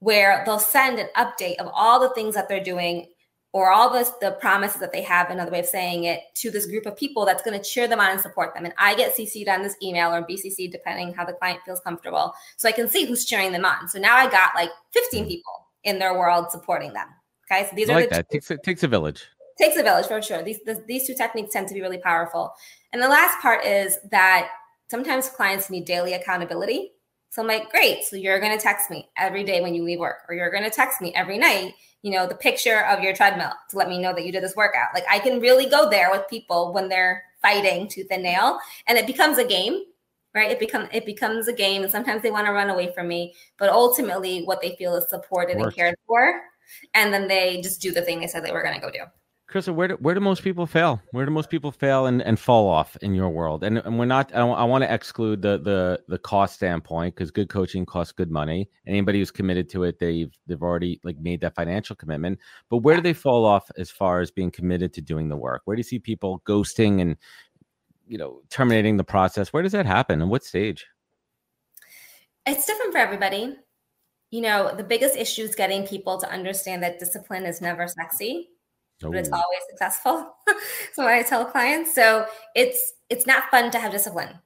where 0.00 0.42
they'll 0.44 0.58
send 0.58 0.98
an 0.98 1.08
update 1.16 1.56
of 1.56 1.70
all 1.72 2.00
the 2.00 2.10
things 2.10 2.34
that 2.34 2.48
they're 2.48 2.62
doing 2.62 3.06
or 3.52 3.70
all 3.70 3.92
the, 3.92 4.10
the 4.22 4.32
promises 4.40 4.80
that 4.80 4.92
they 4.92 5.02
have, 5.02 5.30
another 5.30 5.50
way 5.50 5.60
of 5.60 5.66
saying 5.66 6.04
it, 6.04 6.20
to 6.34 6.50
this 6.50 6.64
group 6.64 6.86
of 6.86 6.96
people 6.96 7.26
that's 7.26 7.42
going 7.42 7.58
to 7.58 7.62
cheer 7.62 7.86
them 7.86 8.00
on 8.00 8.10
and 8.10 8.20
support 8.20 8.54
them. 8.54 8.64
And 8.64 8.72
I 8.78 8.94
get 8.94 9.14
CC'd 9.14 9.48
on 9.48 9.62
this 9.62 9.76
email 9.82 10.10
or 10.10 10.22
BCC, 10.22 10.72
depending 10.72 11.12
how 11.12 11.26
the 11.26 11.34
client 11.34 11.60
feels 11.64 11.80
comfortable. 11.80 12.32
So 12.56 12.66
I 12.66 12.72
can 12.72 12.88
see 12.88 13.04
who's 13.04 13.26
cheering 13.26 13.52
them 13.52 13.66
on. 13.66 13.88
So 13.88 13.98
now 13.98 14.16
I 14.16 14.30
got 14.30 14.54
like 14.54 14.70
15 14.92 15.20
mm-hmm. 15.20 15.28
people 15.28 15.61
in 15.84 15.98
their 15.98 16.18
world 16.18 16.50
supporting 16.50 16.92
them. 16.92 17.08
Okay, 17.50 17.66
so 17.68 17.76
these 17.76 17.90
I 17.90 17.92
are 17.92 17.96
like 17.96 18.08
the 18.08 18.16
that. 18.16 18.30
Two, 18.30 18.36
takes 18.36 18.50
a, 18.50 18.56
takes 18.58 18.82
a 18.82 18.88
village. 18.88 19.24
Takes 19.58 19.76
a 19.76 19.82
village 19.82 20.06
for 20.06 20.22
sure. 20.22 20.42
These 20.42 20.60
the, 20.64 20.82
these 20.86 21.06
two 21.06 21.14
techniques 21.14 21.52
tend 21.52 21.68
to 21.68 21.74
be 21.74 21.80
really 21.80 21.98
powerful. 21.98 22.52
And 22.92 23.02
the 23.02 23.08
last 23.08 23.40
part 23.40 23.64
is 23.64 23.98
that 24.10 24.48
sometimes 24.88 25.28
clients 25.28 25.70
need 25.70 25.84
daily 25.84 26.14
accountability. 26.14 26.92
So 27.30 27.40
I'm 27.40 27.48
like, 27.48 27.70
great. 27.70 28.04
So 28.04 28.16
you're 28.16 28.40
going 28.40 28.56
to 28.56 28.62
text 28.62 28.90
me 28.90 29.08
every 29.16 29.42
day 29.42 29.62
when 29.62 29.74
you 29.74 29.84
leave 29.84 29.98
work, 29.98 30.18
or 30.28 30.34
you're 30.34 30.50
going 30.50 30.64
to 30.64 30.70
text 30.70 31.00
me 31.00 31.14
every 31.14 31.38
night, 31.38 31.72
you 32.02 32.10
know, 32.10 32.26
the 32.26 32.34
picture 32.34 32.84
of 32.84 33.00
your 33.00 33.14
treadmill 33.14 33.52
to 33.70 33.78
let 33.78 33.88
me 33.88 33.98
know 33.98 34.12
that 34.12 34.26
you 34.26 34.32
did 34.32 34.42
this 34.42 34.54
workout. 34.54 34.88
Like 34.92 35.04
I 35.10 35.18
can 35.18 35.40
really 35.40 35.64
go 35.64 35.88
there 35.88 36.10
with 36.10 36.28
people 36.28 36.74
when 36.74 36.90
they're 36.90 37.22
fighting 37.40 37.88
tooth 37.88 38.08
and 38.10 38.22
nail, 38.22 38.58
and 38.86 38.98
it 38.98 39.06
becomes 39.06 39.38
a 39.38 39.46
game 39.46 39.82
right 40.34 40.50
it 40.50 40.58
becomes 40.58 40.88
it 40.92 41.06
becomes 41.06 41.48
a 41.48 41.52
game 41.52 41.82
and 41.82 41.90
sometimes 41.90 42.22
they 42.22 42.30
want 42.30 42.46
to 42.46 42.52
run 42.52 42.70
away 42.70 42.92
from 42.92 43.08
me 43.08 43.34
but 43.58 43.68
ultimately 43.70 44.42
what 44.44 44.60
they 44.60 44.74
feel 44.76 44.94
is 44.94 45.08
supported 45.08 45.56
and 45.56 45.74
cared 45.74 45.94
for 46.06 46.42
and 46.94 47.12
then 47.12 47.28
they 47.28 47.60
just 47.60 47.80
do 47.80 47.92
the 47.92 48.02
thing 48.02 48.20
they 48.20 48.26
said 48.26 48.44
they 48.44 48.52
were 48.52 48.62
going 48.62 48.74
to 48.74 48.80
go 48.80 48.90
do 48.90 49.00
Chrisa, 49.52 49.74
where 49.74 49.88
do, 49.88 49.94
where 49.96 50.14
do 50.14 50.20
most 50.20 50.42
people 50.42 50.66
fail? 50.66 51.02
Where 51.10 51.26
do 51.26 51.30
most 51.30 51.50
people 51.50 51.72
fail 51.72 52.06
and, 52.06 52.22
and 52.22 52.40
fall 52.40 52.68
off 52.68 52.96
in 53.02 53.12
your 53.14 53.28
world? 53.28 53.62
And, 53.64 53.78
and 53.78 53.98
we're 53.98 54.06
not. 54.06 54.34
I, 54.34 54.40
I 54.40 54.64
want 54.64 54.82
to 54.82 54.92
exclude 54.92 55.42
the 55.42 55.58
the 55.58 56.00
the 56.08 56.16
cost 56.16 56.54
standpoint 56.54 57.14
because 57.14 57.30
good 57.30 57.50
coaching 57.50 57.84
costs 57.84 58.12
good 58.12 58.30
money. 58.30 58.70
Anybody 58.86 59.18
who's 59.18 59.30
committed 59.30 59.68
to 59.70 59.84
it, 59.84 59.98
they've 59.98 60.32
they've 60.46 60.62
already 60.62 61.00
like 61.04 61.18
made 61.18 61.42
that 61.42 61.54
financial 61.54 61.94
commitment. 61.94 62.38
But 62.70 62.78
where 62.78 62.96
do 62.96 63.02
they 63.02 63.12
fall 63.12 63.44
off 63.44 63.70
as 63.76 63.90
far 63.90 64.20
as 64.20 64.30
being 64.30 64.50
committed 64.50 64.94
to 64.94 65.02
doing 65.02 65.28
the 65.28 65.36
work? 65.36 65.62
Where 65.66 65.76
do 65.76 65.80
you 65.80 65.84
see 65.84 65.98
people 65.98 66.40
ghosting 66.46 67.02
and 67.02 67.16
you 68.12 68.18
know 68.18 68.42
terminating 68.50 68.96
the 68.96 69.04
process 69.04 69.52
where 69.52 69.62
does 69.62 69.72
that 69.72 69.86
happen 69.86 70.20
and 70.20 70.30
what 70.30 70.44
stage 70.44 70.86
it's 72.46 72.66
different 72.66 72.92
for 72.92 72.98
everybody 72.98 73.56
you 74.30 74.40
know 74.40 74.74
the 74.76 74.84
biggest 74.84 75.16
issue 75.16 75.42
is 75.42 75.54
getting 75.54 75.86
people 75.86 76.18
to 76.18 76.30
understand 76.30 76.82
that 76.82 76.98
discipline 76.98 77.44
is 77.44 77.60
never 77.60 77.88
sexy 77.88 78.50
but 79.10 79.16
it's 79.16 79.30
always 79.30 79.60
successful. 79.70 80.34
so 80.92 81.04
what 81.04 81.12
I 81.12 81.22
tell 81.22 81.44
clients. 81.44 81.94
So 81.94 82.26
it's 82.54 82.94
it's 83.10 83.26
not 83.26 83.50
fun 83.50 83.70
to 83.72 83.78
have 83.78 83.92
discipline. 83.92 84.38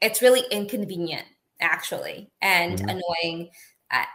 It's 0.00 0.22
really 0.22 0.42
inconvenient, 0.50 1.26
actually, 1.60 2.30
and 2.40 2.78
mm-hmm. 2.78 2.88
annoying. 2.88 3.50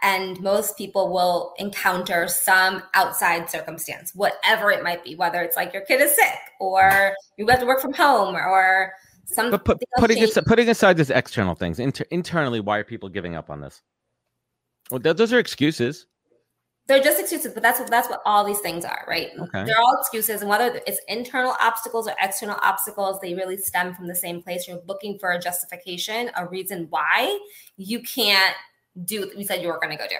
And 0.02 0.40
most 0.40 0.76
people 0.76 1.12
will 1.12 1.54
encounter 1.58 2.26
some 2.28 2.82
outside 2.94 3.48
circumstance, 3.48 4.12
whatever 4.14 4.70
it 4.70 4.82
might 4.82 5.04
be, 5.04 5.14
whether 5.14 5.40
it's 5.42 5.56
like 5.56 5.72
your 5.72 5.82
kid 5.82 6.00
is 6.00 6.14
sick 6.14 6.38
or 6.60 7.14
you 7.36 7.46
have 7.46 7.60
to 7.60 7.66
work 7.66 7.80
from 7.80 7.92
home 7.92 8.34
or 8.34 8.92
some. 9.24 9.50
But 9.50 9.64
put, 9.64 9.82
putting, 9.98 10.22
aside, 10.22 10.46
putting 10.46 10.68
aside 10.68 10.96
these 10.96 11.10
external 11.10 11.54
things, 11.54 11.78
inter- 11.78 12.06
internally, 12.10 12.60
why 12.60 12.78
are 12.78 12.84
people 12.84 13.08
giving 13.08 13.36
up 13.36 13.50
on 13.50 13.60
this? 13.60 13.82
Well, 14.90 15.00
th- 15.00 15.16
those 15.16 15.32
are 15.32 15.38
excuses 15.38 16.06
they're 16.88 17.02
just 17.02 17.20
excuses, 17.20 17.52
but 17.52 17.62
that's 17.62 17.78
what 17.78 17.90
that's 17.90 18.08
what 18.08 18.22
all 18.24 18.44
these 18.44 18.60
things 18.60 18.82
are, 18.82 19.04
right? 19.06 19.28
Okay. 19.38 19.64
They're 19.64 19.78
all 19.78 19.98
excuses, 20.00 20.40
and 20.40 20.48
whether 20.48 20.80
it's 20.86 21.00
internal 21.06 21.54
obstacles 21.60 22.08
or 22.08 22.14
external 22.18 22.56
obstacles, 22.62 23.20
they 23.20 23.34
really 23.34 23.58
stem 23.58 23.94
from 23.94 24.06
the 24.08 24.14
same 24.14 24.42
place. 24.42 24.66
You're 24.66 24.80
looking 24.86 25.18
for 25.18 25.32
a 25.32 25.38
justification, 25.38 26.30
a 26.34 26.46
reason 26.48 26.86
why 26.88 27.38
you 27.76 28.00
can't 28.00 28.54
do 29.04 29.20
what 29.20 29.36
you 29.36 29.44
said 29.44 29.62
you 29.62 29.68
were 29.68 29.78
going 29.78 29.90
to 29.90 29.96
go 29.96 30.08
do, 30.08 30.16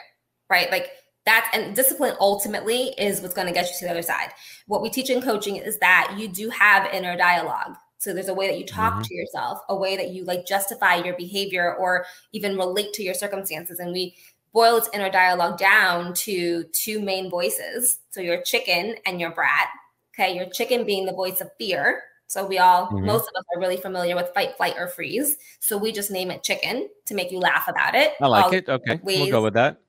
right? 0.51 0.71
Like 0.71 0.91
that's 1.25 1.49
and 1.55 1.77
discipline 1.77 2.15
ultimately 2.21 2.95
is 2.99 3.21
what's 3.21 3.35
going 3.35 3.47
to 3.47 3.53
get 3.53 3.67
you 3.67 3.75
to 3.79 3.85
the 3.85 3.91
other 3.91 4.03
side. 4.03 4.31
What 4.67 4.83
we 4.83 4.91
teach 4.91 5.11
in 5.11 5.21
coaching 5.21 5.57
is 5.57 5.79
that 5.79 6.15
you 6.19 6.29
do 6.29 6.49
have 6.51 6.93
inner 6.93 7.17
dialogue. 7.17 7.77
So 7.99 8.15
there's 8.15 8.29
a 8.29 8.35
way 8.35 8.47
that 8.49 8.59
you 8.59 8.65
talk 8.65 8.95
mm-hmm. 8.95 9.03
to 9.03 9.15
yourself, 9.15 9.59
a 9.69 9.77
way 9.77 9.97
that 9.97 10.11
you 10.11 10.25
like 10.25 10.47
justify 10.47 10.97
your 10.97 11.17
behavior 11.17 11.75
or 11.75 12.07
even 12.33 12.57
relate 12.57 12.93
to 12.95 13.03
your 13.03 13.15
circumstances. 13.15 13.81
And 13.81 13.93
we 13.93 14.17
boil 14.53 14.77
its 14.77 14.89
inner 14.95 15.11
dialogue 15.11 15.59
down 15.59 16.15
to 16.15 16.65
two 16.73 17.01
main 17.01 17.29
voices. 17.29 17.99
So 18.11 18.21
your 18.21 18.41
chicken 18.43 18.95
and 19.05 19.21
your 19.21 19.33
brat. 19.33 19.69
Okay, 20.15 20.35
your 20.35 20.47
chicken 20.47 20.85
being 20.85 21.07
the 21.07 21.13
voice 21.13 21.41
of 21.41 21.51
fear. 21.59 22.03
So 22.29 22.47
we 22.47 22.59
all, 22.59 22.87
mm-hmm. 22.87 23.07
most 23.07 23.23
of 23.23 23.35
us 23.37 23.45
are 23.55 23.61
really 23.61 23.79
familiar 23.79 24.15
with 24.15 24.33
fight, 24.35 24.57
flight, 24.57 24.75
or 24.79 24.87
freeze. 24.87 25.39
So 25.61 25.79
we 25.79 25.93
just 25.93 26.11
name 26.11 26.31
it 26.31 26.43
chicken 26.43 26.89
to 27.07 27.15
make 27.15 27.33
you 27.33 27.39
laugh 27.39 27.69
about 27.69 27.95
it. 27.95 28.13
I 28.21 28.27
like 28.27 28.45
all 28.45 28.53
it. 28.53 28.69
Okay, 28.69 29.01
ways. 29.03 29.19
we'll 29.19 29.31
go 29.31 29.43
with 29.43 29.55
that. 29.55 29.81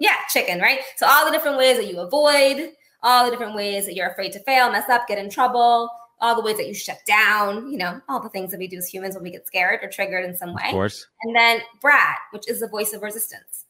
Yeah, 0.00 0.16
chicken, 0.30 0.58
right? 0.60 0.80
So 0.96 1.06
all 1.06 1.26
the 1.26 1.30
different 1.30 1.58
ways 1.58 1.76
that 1.76 1.86
you 1.86 2.00
avoid, 2.00 2.72
all 3.02 3.26
the 3.26 3.30
different 3.30 3.54
ways 3.54 3.84
that 3.84 3.94
you're 3.94 4.08
afraid 4.08 4.32
to 4.32 4.40
fail, 4.40 4.72
mess 4.72 4.88
up, 4.88 5.06
get 5.06 5.18
in 5.18 5.28
trouble, 5.28 5.90
all 6.18 6.34
the 6.34 6.42
ways 6.42 6.56
that 6.56 6.66
you 6.66 6.72
shut 6.72 6.98
down, 7.06 7.70
you 7.70 7.76
know, 7.76 8.00
all 8.08 8.20
the 8.20 8.30
things 8.30 8.50
that 8.52 8.58
we 8.58 8.66
do 8.66 8.78
as 8.78 8.88
humans 8.88 9.14
when 9.14 9.24
we 9.24 9.30
get 9.30 9.46
scared 9.46 9.80
or 9.82 9.90
triggered 9.90 10.24
in 10.24 10.34
some 10.34 10.54
way. 10.54 10.68
Of 10.68 10.72
course. 10.72 11.06
And 11.22 11.36
then 11.36 11.60
brat, 11.82 12.16
which 12.30 12.48
is 12.48 12.60
the 12.60 12.68
voice 12.68 12.94
of 12.94 13.02
resistance 13.02 13.66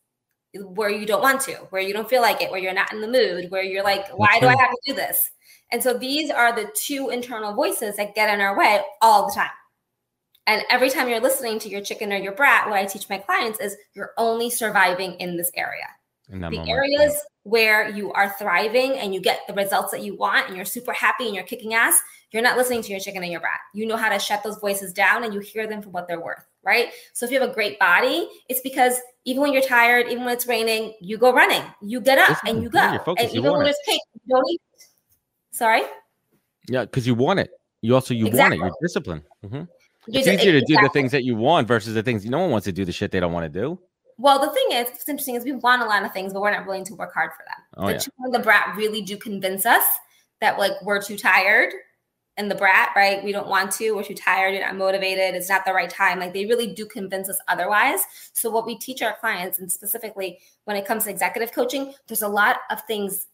where 0.55 0.91
you 0.91 1.07
don't 1.07 1.23
want 1.23 1.41
to, 1.43 1.55
where 1.71 1.83
you 1.83 1.93
don't 1.93 2.09
feel 2.09 2.23
like 2.23 2.43
it, 2.43 2.51
where 2.51 2.61
you're 2.61 2.75
not 2.75 2.93
in 2.93 3.01
the 3.01 3.09
mood, 3.09 3.51
where 3.51 3.63
you're 3.63 3.85
like, 3.85 4.09
why 4.17 4.39
do 4.41 4.47
I 4.47 4.57
have 4.57 4.71
to 4.71 4.81
do 4.87 4.95
this? 4.95 5.31
And 5.73 5.83
so 5.83 5.97
these 5.97 6.31
are 6.31 6.55
the 6.55 6.71
two 6.75 7.11
internal 7.11 7.55
voices 7.55 7.97
that 7.97 8.15
get 8.15 8.33
in 8.33 8.41
our 8.41 8.59
way 8.59 8.81
all 9.01 9.27
the 9.27 9.35
time. 9.35 9.51
And 10.47 10.63
every 10.69 10.91
time 10.91 11.09
you're 11.09 11.21
listening 11.21 11.59
to 11.61 11.69
your 11.69 11.81
chicken 11.81 12.13
or 12.13 12.17
your 12.17 12.33
brat, 12.33 12.69
what 12.69 12.79
I 12.79 12.85
teach 12.85 13.09
my 13.09 13.19
clients 13.19 13.61
is 13.61 13.77
you're 13.95 14.11
only 14.17 14.51
surviving 14.51 15.13
in 15.15 15.37
this 15.37 15.51
area. 15.55 15.87
In 16.29 16.41
the 16.41 16.51
moment. 16.51 16.69
areas 16.69 17.21
where 17.43 17.89
you 17.89 18.13
are 18.13 18.35
thriving 18.39 18.93
and 18.99 19.13
you 19.13 19.21
get 19.21 19.41
the 19.49 19.55
results 19.55 19.91
that 19.91 20.03
you 20.03 20.17
want 20.17 20.47
and 20.47 20.57
you're 20.57 20.65
super 20.65 20.93
happy 20.93 21.27
and 21.27 21.35
you're 21.35 21.45
kicking 21.45 21.75
ass, 21.75 22.01
you're 22.31 22.43
not 22.43 22.57
listening 22.57 22.83
to 22.83 22.91
your 22.91 23.01
chicken 23.01 23.23
and 23.23 23.33
your 23.33 23.41
brat. 23.41 23.59
You 23.75 23.87
know 23.87 23.97
how 23.97 24.09
to 24.09 24.19
shut 24.19 24.45
those 24.45 24.59
voices 24.59 24.93
down 24.93 25.25
and 25.25 25.35
you 25.35 25.41
hear 25.41 25.67
them 25.67 25.83
for 25.83 25.91
what 25.91 26.07
they're 26.07 26.21
worth, 26.21 26.45
right? 26.63 26.93
So 27.15 27.27
if 27.27 27.33
you 27.33 27.41
have 27.41 27.51
a 27.51 27.53
great 27.53 27.79
body, 27.81 28.29
it's 28.49 28.61
because 28.61 28.95
even 29.25 29.43
when 29.43 29.53
you're 29.53 29.63
tired, 29.63 30.07
even 30.07 30.25
when 30.25 30.33
it's 30.33 30.47
raining, 30.47 30.95
you 31.01 31.19
go 31.19 31.33
running, 31.33 31.63
you 31.83 32.01
get 32.01 32.19
up 32.19 32.39
and 32.47 32.63
you 32.63 32.71
go. 32.71 32.79
and 32.79 33.31
even 33.33 33.53
when 33.53 33.65
there's 33.65 33.77
pain, 33.87 33.99
you 34.15 34.37
don't 34.37 34.49
eat. 34.51 34.61
Sorry? 35.53 35.83
Yeah, 36.69 36.83
because 36.83 37.07
you 37.07 37.15
want 37.15 37.41
it. 37.41 37.51
You 37.83 37.95
also 37.95 38.15
you 38.15 38.27
exactly. 38.27 38.59
want 38.59 38.73
it. 38.73 38.75
You're 38.81 38.89
disciplined. 38.89 39.23
Mm-hmm. 39.45 39.63
It's 40.09 40.27
easier 40.27 40.53
to 40.53 40.59
exactly. 40.59 40.77
do 40.77 40.83
the 40.83 40.89
things 40.91 41.13
that 41.13 41.25
you 41.25 41.37
want 41.37 41.69
versus 41.69 41.95
the 41.95 42.03
things 42.03 42.25
no 42.25 42.41
one 42.41 42.51
wants 42.51 42.65
to 42.65 42.73
do 42.73 42.85
the 42.85 42.93
shit 42.93 43.11
they 43.11 43.21
don't 43.21 43.33
want 43.33 43.53
to 43.53 43.61
do. 43.61 43.79
Well, 44.19 44.39
the 44.39 44.51
thing 44.51 44.79
is, 44.79 44.91
what's 44.91 45.09
interesting 45.09 45.37
is 45.37 45.45
we 45.45 45.53
want 45.53 45.83
a 45.83 45.87
lot 45.87 46.05
of 46.05 46.13
things, 46.13 46.33
but 46.33 46.43
we're 46.43 46.51
not 46.51 46.67
willing 46.67 46.85
to 46.85 46.95
work 46.95 47.15
hard 47.15 47.31
for 47.33 47.45
them. 47.45 47.57
Oh, 47.79 47.87
the 47.87 47.93
yeah. 47.95 48.39
the 48.39 48.39
brat 48.39 48.77
really 48.77 49.01
do 49.01 49.17
convince 49.17 49.65
us 49.65 49.85
that 50.41 50.59
like 50.59 50.73
we're 50.83 51.01
too 51.01 51.17
tired 51.17 51.73
and 52.37 52.51
the 52.51 52.55
brat, 52.55 52.91
right? 52.95 53.25
We 53.25 53.33
don't 53.33 53.49
want 53.49 53.71
to, 53.73 53.93
we're 53.93 54.03
too 54.03 54.15
tired, 54.15 54.55
you're 54.55 54.65
not 54.65 54.77
motivated, 54.77 55.35
it's 55.35 55.49
not 55.49 55.65
the 55.65 55.73
right 55.73 55.89
time. 55.89 56.19
Like 56.19 56.33
they 56.33 56.47
really 56.47 56.69
do 56.69 56.87
convince 56.87 57.29
us 57.29 57.39
otherwise. 57.49 58.01
So, 58.33 58.51
what 58.51 58.67
we 58.67 58.79
teach 58.79 59.01
our 59.03 59.17
clients, 59.21 59.59
and 59.59 59.71
specifically 59.71 60.39
when 60.65 60.77
it 60.77 60.87
comes 60.87 61.05
to 61.05 61.11
executive 61.11 61.53
coaching, 61.53 61.95
there's 62.07 62.23
a 62.23 62.29
lot 62.29 62.59
of 62.71 62.83
things 62.83 63.27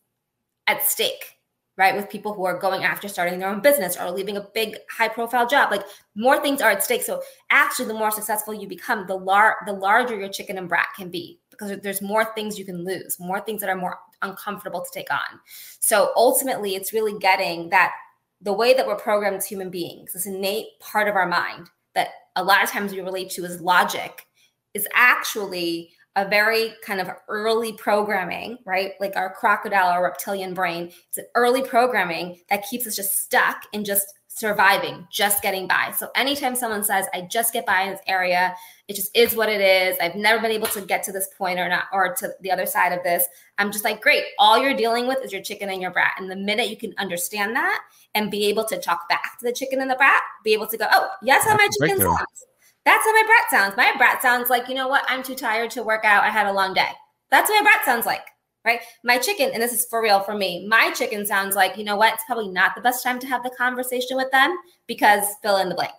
at 0.66 0.84
stake 0.84 1.35
right? 1.76 1.94
With 1.94 2.08
people 2.08 2.32
who 2.32 2.44
are 2.44 2.58
going 2.58 2.84
after 2.84 3.06
starting 3.06 3.38
their 3.38 3.48
own 3.48 3.60
business 3.60 3.96
or 3.96 4.10
leaving 4.10 4.36
a 4.36 4.48
big 4.54 4.76
high 4.90 5.08
profile 5.08 5.46
job. 5.46 5.70
Like 5.70 5.84
more 6.14 6.40
things 6.40 6.62
are 6.62 6.70
at 6.70 6.82
stake. 6.82 7.02
So 7.02 7.22
actually 7.50 7.86
the 7.86 7.94
more 7.94 8.10
successful 8.10 8.54
you 8.54 8.66
become, 8.66 9.06
the 9.06 9.16
lar- 9.16 9.58
the 9.66 9.72
larger 9.72 10.18
your 10.18 10.30
chicken 10.30 10.58
and 10.58 10.68
brat 10.68 10.88
can 10.96 11.10
be 11.10 11.38
because 11.50 11.78
there's 11.82 12.02
more 12.02 12.24
things 12.34 12.58
you 12.58 12.64
can 12.64 12.84
lose, 12.84 13.18
more 13.20 13.40
things 13.40 13.60
that 13.60 13.70
are 13.70 13.76
more 13.76 13.98
uncomfortable 14.22 14.80
to 14.80 14.90
take 14.92 15.12
on. 15.12 15.40
So 15.80 16.12
ultimately 16.16 16.74
it's 16.74 16.92
really 16.92 17.18
getting 17.18 17.68
that 17.70 17.92
the 18.40 18.52
way 18.52 18.74
that 18.74 18.86
we're 18.86 18.96
programmed 18.96 19.36
as 19.36 19.46
human 19.46 19.70
beings, 19.70 20.12
this 20.12 20.26
innate 20.26 20.66
part 20.80 21.08
of 21.08 21.16
our 21.16 21.26
mind 21.26 21.70
that 21.94 22.08
a 22.36 22.44
lot 22.44 22.62
of 22.62 22.70
times 22.70 22.92
we 22.92 23.00
relate 23.00 23.30
to 23.30 23.44
as 23.44 23.60
logic 23.60 24.26
is 24.74 24.86
actually 24.94 25.90
a 26.16 26.26
very 26.26 26.72
kind 26.82 27.00
of 27.00 27.10
early 27.28 27.74
programming, 27.74 28.58
right? 28.64 28.92
Like 29.00 29.16
our 29.16 29.34
crocodile 29.34 29.94
or 29.94 30.02
reptilian 30.02 30.54
brain. 30.54 30.90
It's 31.08 31.18
an 31.18 31.26
early 31.34 31.62
programming 31.62 32.40
that 32.48 32.66
keeps 32.68 32.86
us 32.86 32.96
just 32.96 33.18
stuck 33.18 33.64
in 33.72 33.84
just 33.84 34.06
surviving, 34.28 35.06
just 35.10 35.42
getting 35.42 35.66
by. 35.66 35.92
So 35.96 36.08
anytime 36.14 36.54
someone 36.54 36.82
says, 36.82 37.06
I 37.14 37.22
just 37.22 37.52
get 37.52 37.64
by 37.64 37.82
in 37.82 37.92
this 37.92 38.00
area, 38.06 38.54
it 38.86 38.94
just 38.94 39.14
is 39.16 39.34
what 39.34 39.48
it 39.48 39.60
is. 39.60 39.96
I've 39.98 40.14
never 40.14 40.42
been 40.42 40.50
able 40.50 40.66
to 40.68 40.82
get 40.82 41.02
to 41.04 41.12
this 41.12 41.28
point 41.38 41.58
or 41.58 41.68
not, 41.68 41.84
or 41.92 42.14
to 42.16 42.30
the 42.40 42.50
other 42.50 42.66
side 42.66 42.92
of 42.92 43.02
this. 43.02 43.24
I'm 43.58 43.72
just 43.72 43.84
like, 43.84 44.02
great. 44.02 44.24
All 44.38 44.58
you're 44.58 44.76
dealing 44.76 45.06
with 45.06 45.24
is 45.24 45.32
your 45.32 45.42
chicken 45.42 45.70
and 45.70 45.80
your 45.80 45.90
brat. 45.90 46.12
And 46.18 46.30
the 46.30 46.36
minute 46.36 46.68
you 46.68 46.76
can 46.76 46.94
understand 46.98 47.56
that 47.56 47.80
and 48.14 48.30
be 48.30 48.46
able 48.46 48.64
to 48.64 48.78
talk 48.78 49.08
back 49.08 49.38
to 49.38 49.46
the 49.46 49.52
chicken 49.52 49.80
and 49.80 49.90
the 49.90 49.96
brat, 49.96 50.22
be 50.44 50.52
able 50.52 50.66
to 50.66 50.76
go, 50.76 50.86
oh, 50.90 51.08
yes, 51.22 51.44
how 51.44 51.56
my 51.56 51.68
chicken 51.80 52.00
sounds 52.00 52.46
that's 52.86 53.04
how 53.04 53.12
my 53.12 53.24
brat 53.26 53.50
sounds. 53.50 53.76
My 53.76 53.92
brat 53.98 54.22
sounds 54.22 54.48
like, 54.48 54.68
you 54.68 54.74
know 54.74 54.86
what? 54.86 55.04
I'm 55.08 55.22
too 55.22 55.34
tired 55.34 55.72
to 55.72 55.82
work 55.82 56.04
out. 56.04 56.22
I 56.22 56.30
had 56.30 56.46
a 56.46 56.52
long 56.52 56.72
day. 56.72 56.88
That's 57.30 57.50
what 57.50 57.62
my 57.62 57.68
brat 57.68 57.84
sounds 57.84 58.06
like, 58.06 58.24
right? 58.64 58.78
My 59.02 59.18
chicken, 59.18 59.50
and 59.52 59.60
this 59.60 59.72
is 59.72 59.86
for 59.90 60.00
real 60.00 60.20
for 60.20 60.34
me, 60.34 60.66
my 60.68 60.92
chicken 60.92 61.26
sounds 61.26 61.56
like, 61.56 61.76
you 61.76 61.82
know 61.82 61.96
what? 61.96 62.14
It's 62.14 62.22
probably 62.24 62.48
not 62.48 62.76
the 62.76 62.80
best 62.80 63.02
time 63.02 63.18
to 63.18 63.26
have 63.26 63.42
the 63.42 63.50
conversation 63.50 64.16
with 64.16 64.30
them 64.30 64.56
because 64.86 65.24
fill 65.42 65.56
in 65.56 65.68
the 65.68 65.74
blank. 65.74 65.94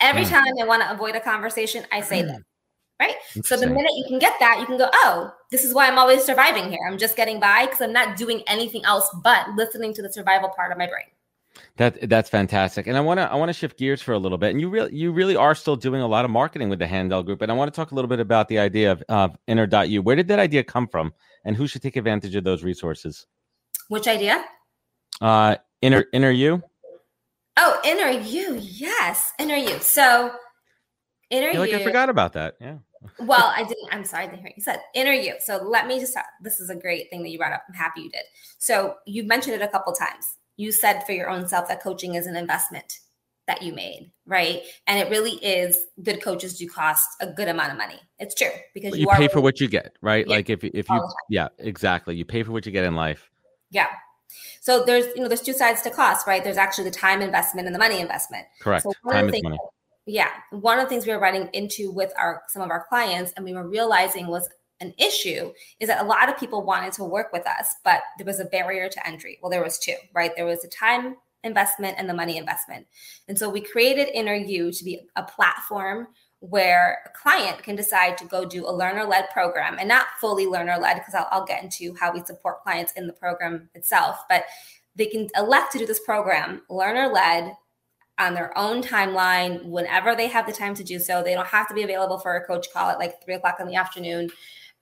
Every 0.00 0.24
mm. 0.24 0.28
time 0.28 0.44
I 0.60 0.66
want 0.66 0.82
to 0.82 0.92
avoid 0.92 1.16
a 1.16 1.20
conversation, 1.20 1.86
I 1.90 2.02
say 2.02 2.22
mm. 2.22 2.38
right? 3.00 3.14
So 3.42 3.56
the 3.56 3.66
minute 3.66 3.92
you 3.96 4.04
can 4.06 4.18
get 4.18 4.34
that, 4.38 4.58
you 4.60 4.66
can 4.66 4.76
go, 4.76 4.90
oh, 4.92 5.32
this 5.50 5.64
is 5.64 5.72
why 5.72 5.88
I'm 5.88 5.98
always 5.98 6.22
surviving 6.22 6.70
here. 6.70 6.80
I'm 6.86 6.98
just 6.98 7.16
getting 7.16 7.40
by 7.40 7.64
because 7.64 7.80
I'm 7.80 7.94
not 7.94 8.18
doing 8.18 8.42
anything 8.46 8.84
else 8.84 9.08
but 9.24 9.48
listening 9.56 9.94
to 9.94 10.02
the 10.02 10.12
survival 10.12 10.50
part 10.50 10.70
of 10.70 10.76
my 10.76 10.86
brain. 10.86 11.06
That 11.76 12.08
that's 12.08 12.30
fantastic, 12.30 12.86
and 12.86 12.96
I 12.96 13.00
want 13.00 13.18
to 13.18 13.30
I 13.30 13.34
want 13.34 13.50
to 13.50 13.52
shift 13.52 13.78
gears 13.78 14.00
for 14.00 14.12
a 14.12 14.18
little 14.18 14.38
bit. 14.38 14.50
And 14.50 14.60
you 14.60 14.70
really 14.70 14.94
you 14.94 15.12
really 15.12 15.36
are 15.36 15.54
still 15.54 15.76
doing 15.76 16.00
a 16.00 16.06
lot 16.06 16.24
of 16.24 16.30
marketing 16.30 16.70
with 16.70 16.78
the 16.78 16.86
Handel 16.86 17.22
Group, 17.22 17.42
and 17.42 17.52
I 17.52 17.54
want 17.54 17.72
to 17.72 17.76
talk 17.76 17.92
a 17.92 17.94
little 17.94 18.08
bit 18.08 18.18
about 18.18 18.48
the 18.48 18.58
idea 18.58 18.92
of 18.92 19.02
uh, 19.08 19.28
Inner.you. 19.46 20.00
Where 20.00 20.16
did 20.16 20.28
that 20.28 20.38
idea 20.38 20.64
come 20.64 20.88
from, 20.88 21.12
and 21.44 21.54
who 21.54 21.66
should 21.66 21.82
take 21.82 21.96
advantage 21.96 22.34
of 22.34 22.44
those 22.44 22.64
resources? 22.64 23.26
Which 23.88 24.08
idea? 24.08 24.42
Uh, 25.20 25.56
Inner 25.82 26.06
Inner 26.14 26.30
You. 26.30 26.62
Oh, 27.58 27.78
Inner 27.84 28.10
You, 28.10 28.58
yes, 28.60 29.32
Inner 29.38 29.56
You. 29.56 29.78
So 29.80 30.32
Inner 31.28 31.50
You. 31.50 31.58
Like 31.58 31.74
I 31.74 31.84
forgot 31.84 32.08
about 32.08 32.32
that. 32.32 32.54
Yeah. 32.58 32.76
well, 33.20 33.52
I 33.54 33.64
didn't. 33.64 33.88
I'm 33.92 34.04
sorry 34.04 34.28
to 34.28 34.36
hear 34.36 34.50
you 34.56 34.62
said 34.62 34.80
inner 34.94 35.12
you. 35.12 35.34
So 35.40 35.58
let 35.62 35.86
me 35.86 36.00
just. 36.00 36.16
This 36.42 36.58
is 36.58 36.70
a 36.70 36.74
great 36.74 37.10
thing 37.10 37.22
that 37.22 37.28
you 37.28 37.36
brought 37.36 37.52
up. 37.52 37.64
I'm 37.68 37.74
happy 37.74 38.00
you 38.00 38.10
did. 38.10 38.24
So 38.58 38.94
you 39.06 39.24
mentioned 39.24 39.54
it 39.54 39.62
a 39.62 39.68
couple 39.68 39.92
times 39.92 40.36
you 40.56 40.72
said 40.72 41.04
for 41.04 41.12
your 41.12 41.28
own 41.30 41.48
self 41.48 41.68
that 41.68 41.82
coaching 41.82 42.14
is 42.14 42.26
an 42.26 42.36
investment 42.36 43.00
that 43.46 43.62
you 43.62 43.72
made, 43.72 44.10
right? 44.26 44.62
And 44.86 44.98
it 44.98 45.08
really 45.10 45.32
is. 45.32 45.78
Good 46.02 46.22
coaches 46.22 46.58
do 46.58 46.68
cost 46.68 47.08
a 47.20 47.26
good 47.26 47.48
amount 47.48 47.72
of 47.72 47.78
money. 47.78 48.00
It's 48.18 48.34
true 48.34 48.50
because 48.74 48.96
you, 48.96 49.02
you 49.02 49.16
pay 49.16 49.28
for 49.28 49.40
what 49.40 49.60
you 49.60 49.68
get, 49.68 49.96
right? 50.00 50.26
Yeah, 50.26 50.36
like 50.36 50.50
if 50.50 50.64
if 50.64 50.88
you, 50.88 51.08
yeah, 51.30 51.48
exactly. 51.58 52.16
You 52.16 52.24
pay 52.24 52.42
for 52.42 52.52
what 52.52 52.66
you 52.66 52.72
get 52.72 52.84
in 52.84 52.96
life. 52.96 53.30
Yeah. 53.70 53.88
So 54.60 54.84
there's 54.84 55.06
you 55.14 55.22
know 55.22 55.28
there's 55.28 55.42
two 55.42 55.52
sides 55.52 55.82
to 55.82 55.90
cost, 55.90 56.26
right? 56.26 56.42
There's 56.42 56.56
actually 56.56 56.84
the 56.84 56.96
time 56.96 57.22
investment 57.22 57.66
and 57.66 57.74
the 57.74 57.78
money 57.78 58.00
investment. 58.00 58.46
Correct. 58.60 58.82
So 58.82 58.92
time 59.08 59.32
is 59.32 59.42
money. 59.42 59.58
Yeah, 60.06 60.30
one 60.50 60.78
of 60.78 60.84
the 60.84 60.88
things 60.88 61.06
we 61.06 61.12
were 61.12 61.20
running 61.20 61.48
into 61.52 61.90
with 61.90 62.12
our 62.18 62.42
some 62.48 62.62
of 62.62 62.70
our 62.70 62.84
clients, 62.88 63.32
and 63.36 63.44
we 63.44 63.52
were 63.54 63.68
realizing 63.68 64.26
was 64.26 64.48
an 64.80 64.92
issue 64.98 65.52
is 65.80 65.88
that 65.88 66.04
a 66.04 66.08
lot 66.08 66.28
of 66.28 66.38
people 66.38 66.62
wanted 66.62 66.92
to 66.94 67.04
work 67.04 67.32
with 67.32 67.46
us, 67.46 67.76
but 67.84 68.02
there 68.18 68.26
was 68.26 68.40
a 68.40 68.44
barrier 68.44 68.88
to 68.88 69.06
entry. 69.06 69.38
Well, 69.42 69.50
there 69.50 69.62
was 69.62 69.78
two, 69.78 69.96
right? 70.14 70.32
There 70.36 70.46
was 70.46 70.62
the 70.62 70.68
time 70.68 71.16
investment 71.44 71.96
and 71.98 72.08
the 72.08 72.14
money 72.14 72.36
investment. 72.36 72.86
And 73.28 73.38
so 73.38 73.48
we 73.48 73.60
created 73.60 74.08
Inner 74.08 74.34
You 74.34 74.72
to 74.72 74.84
be 74.84 75.06
a 75.16 75.22
platform 75.22 76.08
where 76.40 76.98
a 77.06 77.18
client 77.18 77.62
can 77.62 77.76
decide 77.76 78.18
to 78.18 78.26
go 78.26 78.44
do 78.44 78.66
a 78.66 78.72
learner 78.72 79.04
led 79.04 79.30
program 79.30 79.76
and 79.78 79.88
not 79.88 80.06
fully 80.20 80.46
learner 80.46 80.76
led, 80.76 80.94
because 80.94 81.14
I'll, 81.14 81.28
I'll, 81.30 81.46
get 81.46 81.62
into 81.62 81.94
how 81.98 82.12
we 82.12 82.22
support 82.24 82.62
clients 82.62 82.92
in 82.92 83.06
the 83.06 83.12
program 83.12 83.70
itself. 83.74 84.18
But 84.28 84.44
they 84.94 85.06
can 85.06 85.28
elect 85.36 85.72
to 85.72 85.78
do 85.78 85.86
this 85.86 86.00
program, 86.00 86.62
learner 86.68 87.08
led, 87.08 87.54
on 88.18 88.34
their 88.34 88.56
own 88.56 88.82
timeline 88.82 89.62
whenever 89.64 90.14
they 90.14 90.26
have 90.28 90.46
the 90.46 90.52
time 90.52 90.74
to 90.74 90.84
do 90.84 90.98
so. 90.98 91.22
They 91.22 91.34
don't 91.34 91.46
have 91.46 91.68
to 91.68 91.74
be 91.74 91.82
available 91.82 92.18
for 92.18 92.34
a 92.36 92.46
coach 92.46 92.66
call 92.72 92.90
at 92.90 92.98
like 92.98 93.22
three 93.22 93.34
o'clock 93.34 93.60
in 93.60 93.66
the 93.66 93.74
afternoon 93.74 94.30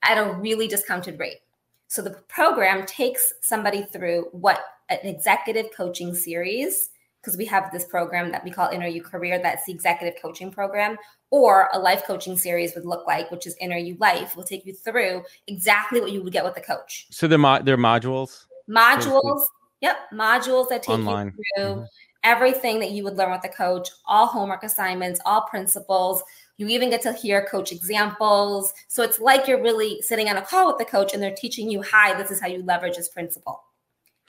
at 0.05 0.17
a 0.17 0.33
really 0.33 0.67
discounted 0.67 1.19
rate. 1.19 1.39
So 1.87 2.01
the 2.01 2.11
program 2.27 2.85
takes 2.85 3.33
somebody 3.41 3.83
through 3.83 4.29
what 4.31 4.63
an 4.89 4.99
executive 5.03 5.67
coaching 5.75 6.15
series, 6.15 6.89
because 7.21 7.37
we 7.37 7.45
have 7.45 7.71
this 7.71 7.85
program 7.85 8.31
that 8.31 8.43
we 8.43 8.51
call 8.51 8.69
Inner 8.69 8.87
You 8.87 9.01
Career, 9.01 9.39
that's 9.41 9.65
the 9.65 9.73
executive 9.73 10.21
coaching 10.21 10.51
program, 10.51 10.95
or 11.31 11.69
a 11.73 11.79
life 11.79 12.03
coaching 12.05 12.37
series 12.37 12.75
would 12.75 12.85
look 12.85 13.07
like, 13.07 13.31
which 13.31 13.47
is 13.47 13.55
Inner 13.59 13.77
You 13.77 13.97
Life, 13.99 14.35
will 14.35 14.43
take 14.43 14.65
you 14.65 14.73
through 14.73 15.23
exactly 15.47 15.99
what 16.01 16.11
you 16.11 16.21
would 16.21 16.33
get 16.33 16.43
with 16.43 16.55
a 16.57 16.61
coach. 16.61 17.07
So 17.09 17.27
they're, 17.27 17.39
mo- 17.39 17.63
they're 17.63 17.77
modules? 17.77 18.45
Modules. 18.69 19.45
Yep. 19.81 19.97
Modules 20.13 20.69
that 20.69 20.83
take 20.83 20.99
Online. 20.99 21.33
you 21.37 21.43
through 21.55 21.73
mm-hmm. 21.73 21.83
everything 22.23 22.79
that 22.79 22.91
you 22.91 23.03
would 23.03 23.17
learn 23.17 23.31
with 23.31 23.43
a 23.43 23.49
coach, 23.49 23.89
all 24.05 24.27
homework 24.27 24.63
assignments, 24.63 25.19
all 25.25 25.41
principles. 25.41 26.23
You 26.57 26.67
even 26.69 26.89
get 26.89 27.01
to 27.01 27.13
hear 27.13 27.45
coach 27.45 27.71
examples. 27.71 28.73
So 28.87 29.03
it's 29.03 29.19
like 29.19 29.47
you're 29.47 29.61
really 29.61 30.01
sitting 30.01 30.29
on 30.29 30.37
a 30.37 30.41
call 30.41 30.67
with 30.67 30.77
the 30.77 30.85
coach 30.85 31.13
and 31.13 31.21
they're 31.21 31.35
teaching 31.35 31.69
you, 31.69 31.81
hi, 31.81 32.13
this 32.13 32.31
is 32.31 32.39
how 32.39 32.47
you 32.47 32.63
leverage 32.63 32.95
this 32.95 33.09
principle. 33.09 33.61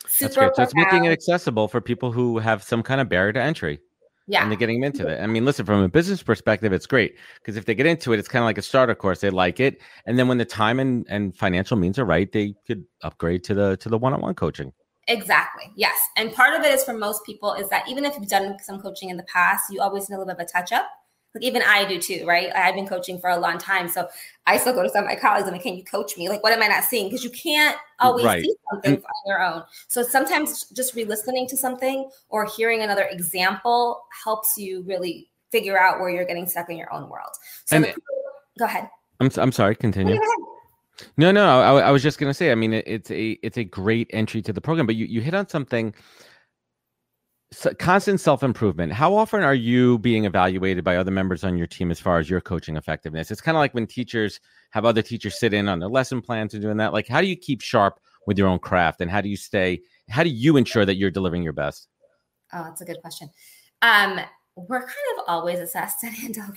Super 0.08 0.28
That's 0.28 0.36
great. 0.36 0.56
So 0.56 0.62
it's 0.62 0.74
making 0.74 1.04
it 1.04 1.12
accessible 1.12 1.68
for 1.68 1.80
people 1.80 2.10
who 2.10 2.38
have 2.38 2.62
some 2.62 2.82
kind 2.82 3.00
of 3.00 3.08
barrier 3.08 3.32
to 3.32 3.40
entry. 3.40 3.80
Yeah. 4.28 4.42
And 4.42 4.50
they're 4.50 4.58
getting 4.58 4.82
into 4.82 5.06
it. 5.06 5.22
I 5.22 5.26
mean, 5.28 5.44
listen, 5.44 5.64
from 5.64 5.82
a 5.82 5.88
business 5.88 6.20
perspective, 6.20 6.72
it's 6.72 6.86
great 6.86 7.16
because 7.36 7.56
if 7.56 7.64
they 7.64 7.76
get 7.76 7.86
into 7.86 8.12
it, 8.12 8.18
it's 8.18 8.26
kind 8.26 8.42
of 8.42 8.46
like 8.46 8.58
a 8.58 8.62
starter 8.62 8.96
course. 8.96 9.20
They 9.20 9.30
like 9.30 9.60
it. 9.60 9.80
And 10.04 10.18
then 10.18 10.26
when 10.26 10.38
the 10.38 10.44
time 10.44 10.80
and, 10.80 11.06
and 11.08 11.36
financial 11.36 11.76
means 11.76 11.96
are 11.96 12.04
right, 12.04 12.30
they 12.32 12.54
could 12.66 12.84
upgrade 13.02 13.44
to 13.44 13.54
the 13.54 13.76
to 13.76 13.88
the 13.88 13.96
one-on-one 13.96 14.34
coaching. 14.34 14.72
Exactly. 15.06 15.70
Yes. 15.76 15.96
And 16.16 16.32
part 16.32 16.58
of 16.58 16.64
it 16.64 16.72
is 16.72 16.82
for 16.82 16.92
most 16.92 17.24
people 17.24 17.54
is 17.54 17.68
that 17.68 17.88
even 17.88 18.04
if 18.04 18.14
you've 18.14 18.26
done 18.26 18.56
some 18.60 18.80
coaching 18.80 19.10
in 19.10 19.16
the 19.16 19.22
past, 19.24 19.72
you 19.72 19.80
always 19.80 20.10
need 20.10 20.16
a 20.16 20.18
little 20.18 20.34
bit 20.34 20.42
of 20.42 20.48
a 20.48 20.52
touch 20.52 20.72
up 20.72 20.90
like 21.36 21.44
even 21.44 21.62
I 21.62 21.84
do 21.84 22.00
too, 22.00 22.24
right? 22.26 22.50
I've 22.54 22.74
been 22.74 22.88
coaching 22.88 23.18
for 23.18 23.28
a 23.28 23.36
long 23.36 23.58
time. 23.58 23.88
So 23.88 24.08
I 24.46 24.56
still 24.56 24.72
go 24.72 24.82
to 24.82 24.88
some 24.88 25.04
of 25.04 25.10
my 25.10 25.16
colleagues 25.16 25.46
and 25.46 25.52
like, 25.52 25.62
can 25.62 25.76
you 25.76 25.84
coach 25.84 26.16
me? 26.16 26.30
Like, 26.30 26.42
what 26.42 26.52
am 26.52 26.62
I 26.62 26.66
not 26.66 26.84
seeing? 26.84 27.08
Because 27.08 27.22
you 27.22 27.30
can't 27.30 27.76
always 28.00 28.24
right. 28.24 28.42
see 28.42 28.54
something 28.70 28.94
and- 28.94 29.04
on 29.04 29.12
your 29.26 29.42
own. 29.42 29.62
So 29.88 30.02
sometimes 30.02 30.64
just 30.70 30.94
re-listening 30.94 31.46
to 31.48 31.56
something 31.56 32.08
or 32.30 32.46
hearing 32.46 32.80
another 32.80 33.04
example 33.10 34.04
helps 34.24 34.56
you 34.56 34.82
really 34.82 35.28
figure 35.52 35.78
out 35.78 36.00
where 36.00 36.08
you're 36.08 36.24
getting 36.24 36.46
stuck 36.46 36.70
in 36.70 36.78
your 36.78 36.92
own 36.92 37.08
world. 37.10 37.30
So 37.66 37.80
the, 37.80 37.94
go 38.58 38.64
ahead. 38.64 38.88
I'm, 39.20 39.30
I'm 39.36 39.52
sorry, 39.52 39.76
continue. 39.76 40.18
No, 41.18 41.30
no, 41.30 41.60
I, 41.60 41.80
I 41.80 41.90
was 41.90 42.02
just 42.02 42.18
going 42.18 42.30
to 42.30 42.34
say. 42.34 42.50
I 42.50 42.54
mean, 42.54 42.72
it, 42.72 42.84
it's 42.86 43.10
a 43.10 43.32
it's 43.42 43.58
a 43.58 43.64
great 43.64 44.08
entry 44.14 44.40
to 44.40 44.50
the 44.50 44.62
program, 44.62 44.86
but 44.86 44.96
you 44.96 45.04
you 45.04 45.20
hit 45.20 45.34
on 45.34 45.46
something 45.46 45.92
constant 47.78 48.20
self 48.20 48.42
improvement. 48.42 48.92
How 48.92 49.14
often 49.14 49.42
are 49.42 49.54
you 49.54 49.98
being 49.98 50.24
evaluated 50.24 50.84
by 50.84 50.96
other 50.96 51.10
members 51.10 51.44
on 51.44 51.56
your 51.56 51.66
team 51.66 51.90
as 51.90 52.00
far 52.00 52.18
as 52.18 52.28
your 52.28 52.40
coaching 52.40 52.76
effectiveness? 52.76 53.30
It's 53.30 53.40
kind 53.40 53.56
of 53.56 53.60
like 53.60 53.74
when 53.74 53.86
teachers 53.86 54.40
have 54.70 54.84
other 54.84 55.02
teachers 55.02 55.38
sit 55.38 55.54
in 55.54 55.68
on 55.68 55.78
their 55.78 55.88
lesson 55.88 56.20
plans 56.20 56.54
and 56.54 56.62
doing 56.62 56.76
that. 56.78 56.92
Like, 56.92 57.06
how 57.08 57.20
do 57.20 57.26
you 57.26 57.36
keep 57.36 57.62
sharp 57.62 58.00
with 58.26 58.36
your 58.36 58.48
own 58.48 58.58
craft, 58.58 59.00
and 59.00 59.10
how 59.10 59.20
do 59.20 59.28
you 59.28 59.36
stay? 59.36 59.80
How 60.10 60.22
do 60.22 60.30
you 60.30 60.56
ensure 60.56 60.84
that 60.84 60.96
you're 60.96 61.10
delivering 61.10 61.42
your 61.42 61.52
best? 61.52 61.88
Oh, 62.52 62.64
that's 62.64 62.80
a 62.80 62.84
good 62.84 63.00
question. 63.00 63.30
Um, 63.82 64.20
we're 64.56 64.80
kind 64.80 65.18
of 65.18 65.24
always 65.28 65.60
assessed 65.60 66.02
at 66.04 66.12
Handel 66.12 66.46
Group. 66.46 66.56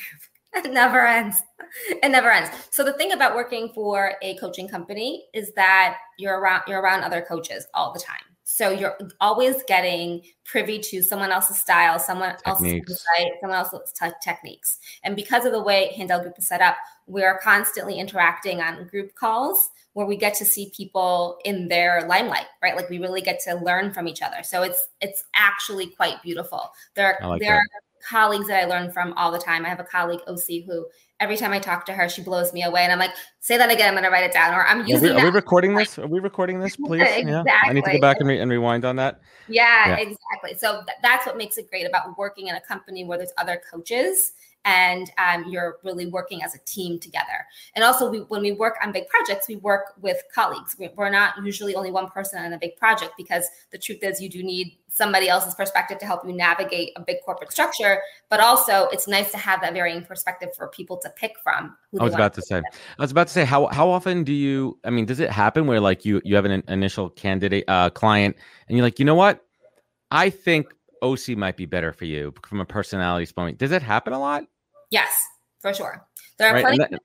It 0.56 0.74
never 0.74 1.06
ends. 1.06 1.44
It 1.90 2.10
never 2.10 2.32
ends. 2.32 2.50
So 2.72 2.84
the 2.84 2.94
thing 2.94 3.12
about 3.12 3.36
working 3.36 3.70
for 3.76 4.14
a 4.24 4.36
coaching 4.38 4.68
company 4.68 5.28
is 5.32 5.54
that 5.54 5.98
you're 6.18 6.40
around 6.40 6.64
you're 6.66 6.82
around 6.82 7.04
other 7.04 7.22
coaches 7.22 7.68
all 7.76 7.94
the 7.94 8.00
time. 8.00 8.18
So 8.52 8.72
you're 8.72 8.98
always 9.22 9.62
getting 9.68 10.24
privy 10.44 10.80
to 10.80 11.04
someone 11.04 11.32
else's 11.32 11.62
style, 11.62 12.00
someone 12.00 12.30
techniques. 12.30 12.48
else's 12.48 12.74
insight, 12.74 13.34
someone 13.40 13.60
else's 13.60 13.94
t- 13.94 14.10
techniques. 14.24 14.80
And 15.04 15.16
because 15.16 15.46
of 15.46 15.52
the 15.52 15.62
way 15.62 15.94
Handel 15.96 16.20
Group 16.20 16.34
is 16.40 16.48
set 16.48 16.60
up, 16.60 16.76
we're 17.06 17.38
constantly 17.38 18.00
interacting 18.00 18.60
on 18.60 18.88
group 18.88 19.14
calls 19.14 19.70
where 19.94 20.08
we 20.08 20.18
get 20.18 20.34
to 20.34 20.46
see 20.46 20.72
people 20.76 21.38
in 21.46 21.68
their 21.68 22.08
limelight, 22.08 22.48
right? 22.64 22.76
Like 22.76 22.90
we 22.90 22.98
really 22.98 23.22
get 23.22 23.40
to 23.42 23.54
learn 23.54 23.94
from 23.94 24.08
each 24.08 24.24
other. 24.24 24.42
So 24.42 24.64
it's 24.64 24.88
it's 25.00 25.24
actually 25.36 25.88
quite 25.88 26.22
beautiful. 26.24 26.72
There, 26.96 27.20
like 27.22 27.42
there 27.42 27.54
that. 27.54 27.60
are 27.60 28.00
colleagues 28.10 28.48
that 28.48 28.64
I 28.64 28.66
learn 28.66 28.92
from 28.92 29.14
all 29.14 29.32
the 29.32 29.38
time. 29.38 29.64
I 29.64 29.70
have 29.70 29.80
a 29.80 29.84
colleague, 29.84 30.22
OC, 30.28 30.66
who 30.66 30.88
every 31.20 31.38
time 31.38 31.52
I 31.52 31.60
talk 31.60 31.86
to 31.88 31.94
her, 31.94 32.08
she 32.08 32.22
blows 32.22 32.54
me 32.54 32.64
away. 32.64 32.82
And 32.84 32.92
I'm 32.92 33.00
like, 33.00 33.12
say 33.40 33.58
that 33.58 33.72
again. 33.72 33.90
I'm 33.90 33.94
going 33.94 34.04
to 34.04 34.10
write 34.10 34.24
it 34.24 34.34
down. 34.34 34.54
Or 34.54 34.66
I'm 34.66 34.86
using. 34.86 35.12
Are 35.12 35.16
we, 35.16 35.22
are 35.22 35.26
we 35.26 35.32
recording 35.32 35.76
this? 35.76 36.00
Are 36.00 36.08
we 36.08 36.20
recording 36.20 36.60
this, 36.60 36.76
please? 36.76 37.02
exactly. 37.02 37.32
Yeah. 37.32 37.60
I 37.64 37.74
need 37.74 37.86
to 37.86 37.92
go 37.92 38.00
back 38.00 38.18
and, 38.20 38.28
re- 38.28 38.40
and 38.40 38.50
rewind 38.50 38.86
on 38.86 38.96
that. 38.98 39.22
Yeah, 39.48 39.90
yeah. 39.90 39.98
exactly. 39.98 40.58
So 40.58 40.84
th- 40.86 40.98
that's 41.02 41.26
what 41.26 41.38
makes 41.38 41.58
it 41.58 41.70
great 41.70 41.86
about 41.86 42.18
working 42.18 42.48
in 42.48 42.56
a 42.56 42.62
company 42.62 43.04
where 43.04 43.18
there's 43.18 43.34
other 43.38 43.62
coaches 43.70 44.34
and 44.66 45.10
um, 45.18 45.46
you're 45.50 45.78
really 45.84 46.08
working 46.08 46.44
as 46.44 46.54
a 46.54 46.60
team 46.60 47.00
together. 47.00 47.46
And 47.76 47.84
also, 47.84 48.10
we, 48.10 48.20
when 48.20 48.42
we 48.42 48.52
work 48.52 48.76
on 48.84 48.92
big 48.92 49.08
projects, 49.08 49.48
we 49.48 49.56
work 49.58 49.94
with 50.02 50.22
colleagues. 50.34 50.76
We're 50.96 51.10
not 51.10 51.34
usually 51.44 51.76
only 51.76 51.92
one 51.92 52.10
person 52.10 52.44
on 52.44 52.54
a 52.54 52.58
big 52.58 52.76
project 52.76 53.14
because 53.18 53.48
the 53.72 53.78
truth 53.78 54.00
is, 54.04 54.22
you 54.22 54.30
do 54.30 54.44
need 54.44 54.78
somebody 54.90 55.30
else's 55.30 55.56
perspective 55.56 55.98
to 56.00 56.06
help 56.06 56.26
you 56.26 56.34
navigate 56.34 56.92
a 56.96 57.02
big 57.02 57.18
corporate 57.24 57.52
structure. 57.52 58.02
But 58.30 58.40
also, 58.40 58.88
it's 58.92 59.08
nice 59.08 59.32
to 59.32 59.38
have 59.38 59.62
that 59.62 59.74
varying 59.74 60.04
perspective 60.04 60.50
for 60.56 60.68
people 60.68 60.98
to 60.98 61.10
pick 61.12 61.40
from. 61.42 61.76
I 62.00 62.04
was 62.04 62.14
about 62.14 62.34
to 62.34 62.42
say. 62.42 62.58
I 62.58 63.02
was 63.02 63.12
about 63.12 63.28
to 63.28 63.34
say 63.34 63.46
how 63.46 63.68
how 63.68 63.90
often 63.90 64.24
do 64.24 64.34
you? 64.34 64.78
I 64.84 64.90
mean, 64.90 65.06
does 65.06 65.20
it 65.20 65.30
happen 65.30 65.68
where 65.68 65.80
like 65.80 66.06
you 66.06 66.22
you 66.26 66.36
have 66.36 66.46
an 66.46 66.64
initial 66.68 67.10
candidate 67.10 67.64
uh, 67.68 67.90
client 67.90 68.36
and 68.68 68.78
you're 68.78 68.86
like, 68.86 69.00
you 69.00 69.06
know 69.06 69.16
what? 69.16 69.46
I 70.12 70.30
think 70.30 70.74
OC 71.02 71.30
might 71.38 71.58
be 71.58 71.66
better 71.66 71.94
for 71.94 72.06
you 72.06 72.34
from 72.44 72.60
a 72.60 72.66
personality 72.66 73.32
point. 73.32 73.58
Does 73.58 73.72
it 73.72 73.82
happen 73.82 74.14
a 74.14 74.20
lot? 74.20 74.44
Yes, 74.92 75.24
for 75.60 75.74
sure. 75.74 76.06
There 76.38 76.50
are 76.50 76.54
right? 76.54 76.62
plenty. 76.62 76.84
And, 76.84 76.94
that, 76.94 77.02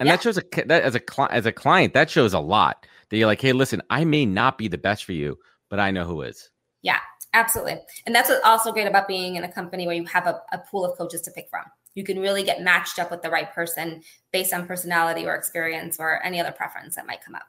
and 0.00 0.06
yeah. 0.06 0.16
that 0.16 0.22
shows 0.22 0.38
a 0.38 0.42
that 0.66 0.82
as 0.82 0.94
a 0.94 1.32
as 1.32 1.46
a 1.46 1.52
client 1.52 1.94
that 1.94 2.10
shows 2.10 2.34
a 2.34 2.40
lot. 2.40 2.86
That 3.10 3.16
you're 3.16 3.26
like, 3.26 3.40
hey, 3.40 3.52
listen, 3.52 3.82
I 3.88 4.04
may 4.04 4.26
not 4.26 4.58
be 4.58 4.68
the 4.68 4.78
best 4.78 5.04
for 5.04 5.12
you, 5.12 5.38
but 5.70 5.80
I 5.80 5.90
know 5.90 6.04
who 6.04 6.22
is. 6.22 6.50
Yeah, 6.82 6.98
absolutely. 7.32 7.78
And 8.06 8.14
that's 8.14 8.28
what's 8.28 8.44
also 8.44 8.70
great 8.70 8.86
about 8.86 9.08
being 9.08 9.36
in 9.36 9.44
a 9.44 9.52
company 9.52 9.86
where 9.86 9.96
you 9.96 10.04
have 10.04 10.26
a, 10.26 10.42
a 10.52 10.58
pool 10.58 10.84
of 10.84 10.96
coaches 10.98 11.22
to 11.22 11.30
pick 11.30 11.48
from. 11.48 11.64
You 11.94 12.04
can 12.04 12.20
really 12.20 12.42
get 12.42 12.62
matched 12.62 12.98
up 12.98 13.10
with 13.10 13.22
the 13.22 13.30
right 13.30 13.52
person 13.52 14.02
based 14.30 14.52
on 14.52 14.66
personality 14.66 15.26
or 15.26 15.34
experience 15.34 15.96
or 15.98 16.22
any 16.24 16.38
other 16.38 16.52
preference 16.52 16.94
that 16.96 17.06
might 17.06 17.24
come 17.24 17.34
up. 17.34 17.46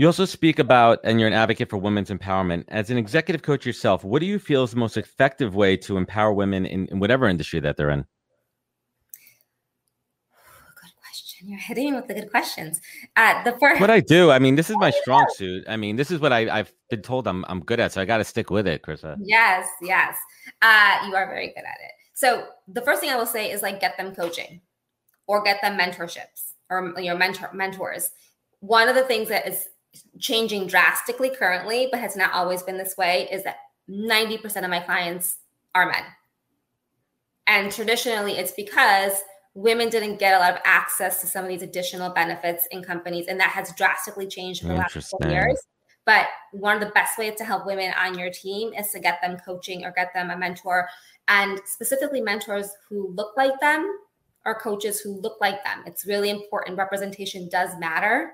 You 0.00 0.06
also 0.06 0.24
speak 0.24 0.58
about, 0.58 0.98
and 1.04 1.20
you're 1.20 1.28
an 1.28 1.34
advocate 1.34 1.68
for 1.68 1.76
women's 1.76 2.08
empowerment. 2.08 2.64
As 2.68 2.88
an 2.88 2.96
executive 2.96 3.42
coach 3.42 3.66
yourself, 3.66 4.02
what 4.02 4.20
do 4.20 4.26
you 4.26 4.38
feel 4.38 4.64
is 4.64 4.70
the 4.70 4.78
most 4.78 4.96
effective 4.96 5.54
way 5.54 5.76
to 5.76 5.98
empower 5.98 6.32
women 6.32 6.64
in, 6.64 6.86
in 6.86 7.00
whatever 7.00 7.28
industry 7.28 7.60
that 7.60 7.76
they're 7.76 7.90
in? 7.90 8.06
Good 10.80 10.92
question. 11.02 11.50
You're 11.50 11.58
hitting 11.58 11.90
me 11.90 11.96
with 11.96 12.08
the 12.08 12.14
good 12.14 12.30
questions. 12.30 12.80
Uh, 13.14 13.44
the 13.44 13.52
first, 13.60 13.78
what 13.78 13.90
I 13.90 14.00
do, 14.00 14.30
I 14.30 14.38
mean, 14.38 14.56
this 14.56 14.70
is 14.70 14.76
my 14.78 14.88
strong 15.02 15.26
suit. 15.34 15.64
I 15.68 15.76
mean, 15.76 15.96
this 15.96 16.10
is 16.10 16.18
what 16.18 16.32
I, 16.32 16.44
have 16.44 16.72
been 16.88 17.02
told 17.02 17.28
I'm, 17.28 17.44
I'm 17.46 17.60
good 17.60 17.78
at, 17.78 17.92
so 17.92 18.00
I 18.00 18.06
got 18.06 18.16
to 18.16 18.24
stick 18.24 18.48
with 18.48 18.66
it, 18.66 18.80
Chrisa. 18.80 19.18
Yes, 19.20 19.68
yes, 19.82 20.16
uh, 20.62 21.06
you 21.06 21.14
are 21.14 21.26
very 21.26 21.48
good 21.48 21.64
at 21.64 21.76
it. 21.84 21.92
So 22.14 22.46
the 22.68 22.80
first 22.80 23.02
thing 23.02 23.10
I 23.10 23.16
will 23.16 23.26
say 23.26 23.50
is 23.50 23.60
like 23.60 23.80
get 23.80 23.98
them 23.98 24.14
coaching, 24.14 24.62
or 25.26 25.42
get 25.42 25.60
them 25.60 25.78
mentorships, 25.78 26.54
or 26.70 26.94
your 26.98 27.18
mentor 27.18 27.50
mentors. 27.52 28.12
One 28.60 28.88
of 28.88 28.94
the 28.94 29.04
things 29.04 29.28
that 29.28 29.46
is 29.46 29.66
changing 30.18 30.66
drastically 30.66 31.30
currently, 31.30 31.88
but 31.90 32.00
has 32.00 32.16
not 32.16 32.32
always 32.32 32.62
been 32.62 32.78
this 32.78 32.96
way, 32.96 33.28
is 33.30 33.42
that 33.44 33.56
90% 33.88 34.64
of 34.64 34.70
my 34.70 34.80
clients 34.80 35.38
are 35.74 35.86
men. 35.86 36.04
And 37.46 37.72
traditionally, 37.72 38.32
it's 38.34 38.52
because 38.52 39.22
women 39.54 39.88
didn't 39.88 40.18
get 40.18 40.34
a 40.34 40.38
lot 40.38 40.52
of 40.52 40.60
access 40.64 41.20
to 41.20 41.26
some 41.26 41.44
of 41.44 41.48
these 41.48 41.62
additional 41.62 42.10
benefits 42.10 42.66
in 42.70 42.82
companies, 42.82 43.26
and 43.28 43.40
that 43.40 43.50
has 43.50 43.72
drastically 43.74 44.28
changed 44.28 44.62
in 44.62 44.68
the 44.68 44.74
last 44.74 45.10
couple 45.10 45.30
years. 45.30 45.60
But 46.06 46.26
one 46.52 46.76
of 46.76 46.80
the 46.80 46.92
best 46.92 47.18
ways 47.18 47.34
to 47.38 47.44
help 47.44 47.66
women 47.66 47.92
on 47.98 48.18
your 48.18 48.30
team 48.30 48.72
is 48.72 48.88
to 48.88 49.00
get 49.00 49.20
them 49.20 49.36
coaching 49.44 49.84
or 49.84 49.92
get 49.92 50.14
them 50.14 50.30
a 50.30 50.36
mentor, 50.36 50.88
and 51.28 51.60
specifically 51.66 52.20
mentors 52.20 52.70
who 52.88 53.12
look 53.14 53.36
like 53.36 53.58
them 53.60 53.98
or 54.46 54.54
coaches 54.58 55.00
who 55.00 55.20
look 55.20 55.40
like 55.40 55.62
them. 55.64 55.82
It's 55.86 56.06
really 56.06 56.30
important. 56.30 56.78
Representation 56.78 57.48
does 57.48 57.70
matter 57.78 58.32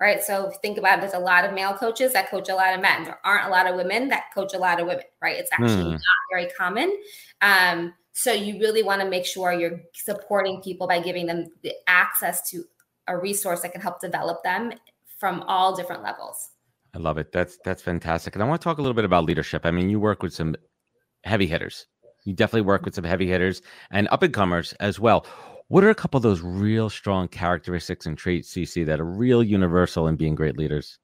right? 0.00 0.22
So 0.22 0.50
think 0.62 0.78
about 0.78 0.98
it, 0.98 1.00
there's 1.02 1.14
a 1.14 1.18
lot 1.18 1.44
of 1.44 1.52
male 1.52 1.74
coaches 1.74 2.14
that 2.14 2.30
coach 2.30 2.48
a 2.48 2.54
lot 2.54 2.74
of 2.74 2.80
men. 2.80 3.04
There 3.04 3.18
aren't 3.24 3.46
a 3.46 3.50
lot 3.50 3.66
of 3.66 3.76
women 3.76 4.08
that 4.08 4.24
coach 4.34 4.54
a 4.54 4.58
lot 4.58 4.80
of 4.80 4.86
women, 4.86 5.04
right? 5.22 5.36
It's 5.36 5.50
actually 5.52 5.84
mm. 5.84 5.92
not 5.92 6.00
very 6.32 6.48
common. 6.56 6.96
Um, 7.42 7.94
so 8.12 8.32
you 8.32 8.58
really 8.58 8.82
want 8.82 9.02
to 9.02 9.08
make 9.08 9.26
sure 9.26 9.52
you're 9.52 9.80
supporting 9.94 10.60
people 10.62 10.86
by 10.88 11.00
giving 11.00 11.26
them 11.26 11.46
the 11.62 11.72
access 11.86 12.48
to 12.50 12.64
a 13.06 13.16
resource 13.16 13.60
that 13.60 13.72
can 13.72 13.80
help 13.80 14.00
develop 14.00 14.42
them 14.42 14.72
from 15.18 15.42
all 15.46 15.76
different 15.76 16.02
levels. 16.02 16.50
I 16.94 16.98
love 16.98 17.18
it. 17.18 17.30
That's 17.32 17.58
that's 17.64 17.82
fantastic. 17.82 18.34
And 18.34 18.42
I 18.42 18.46
want 18.46 18.60
to 18.60 18.64
talk 18.64 18.78
a 18.78 18.82
little 18.82 18.94
bit 18.94 19.04
about 19.04 19.24
leadership. 19.24 19.64
I 19.64 19.70
mean, 19.70 19.88
you 19.90 20.00
work 20.00 20.22
with 20.22 20.34
some 20.34 20.56
heavy 21.24 21.46
hitters. 21.46 21.86
You 22.24 22.34
definitely 22.34 22.62
work 22.62 22.84
with 22.84 22.94
some 22.94 23.04
heavy 23.04 23.26
hitters 23.26 23.62
and 23.90 24.08
up 24.10 24.22
and 24.22 24.34
comers 24.34 24.72
as 24.80 24.98
well. 24.98 25.26
What 25.70 25.84
are 25.84 25.90
a 25.90 25.94
couple 25.94 26.18
of 26.18 26.22
those 26.22 26.40
real 26.40 26.90
strong 26.90 27.28
characteristics 27.28 28.06
and 28.06 28.18
traits 28.18 28.56
you 28.56 28.66
see 28.66 28.84
that 28.84 29.00
are 29.00 29.04
real 29.04 29.42
universal 29.42 30.08
in 30.08 30.16
being 30.16 30.34
great 30.34 30.58
leaders? 30.58 30.98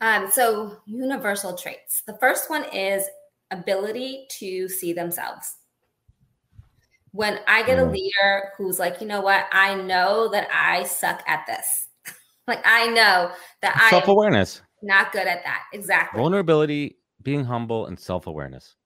Um, 0.00 0.30
so 0.30 0.76
universal 0.86 1.56
traits. 1.56 2.02
The 2.06 2.18
first 2.18 2.50
one 2.50 2.64
is 2.74 3.04
ability 3.50 4.26
to 4.38 4.68
see 4.68 4.92
themselves. 4.92 5.56
When 7.12 7.40
I 7.48 7.62
get 7.62 7.78
a 7.78 7.82
mm. 7.82 7.92
leader 7.92 8.50
who's 8.58 8.78
like, 8.78 9.00
you 9.00 9.06
know 9.06 9.22
what, 9.22 9.46
I 9.50 9.74
know 9.74 10.28
that 10.32 10.48
I 10.52 10.84
suck 10.84 11.24
at 11.26 11.46
this. 11.46 11.88
like 12.46 12.60
I 12.66 12.88
know 12.88 13.30
that 13.62 13.80
I 13.82 13.88
self 13.88 14.08
awareness 14.08 14.60
not 14.82 15.12
good 15.12 15.26
at 15.26 15.42
that. 15.44 15.64
Exactly. 15.72 16.18
Vulnerability, 16.18 16.96
being 17.22 17.44
humble, 17.44 17.86
and 17.86 17.98
self 17.98 18.26
awareness. 18.26 18.76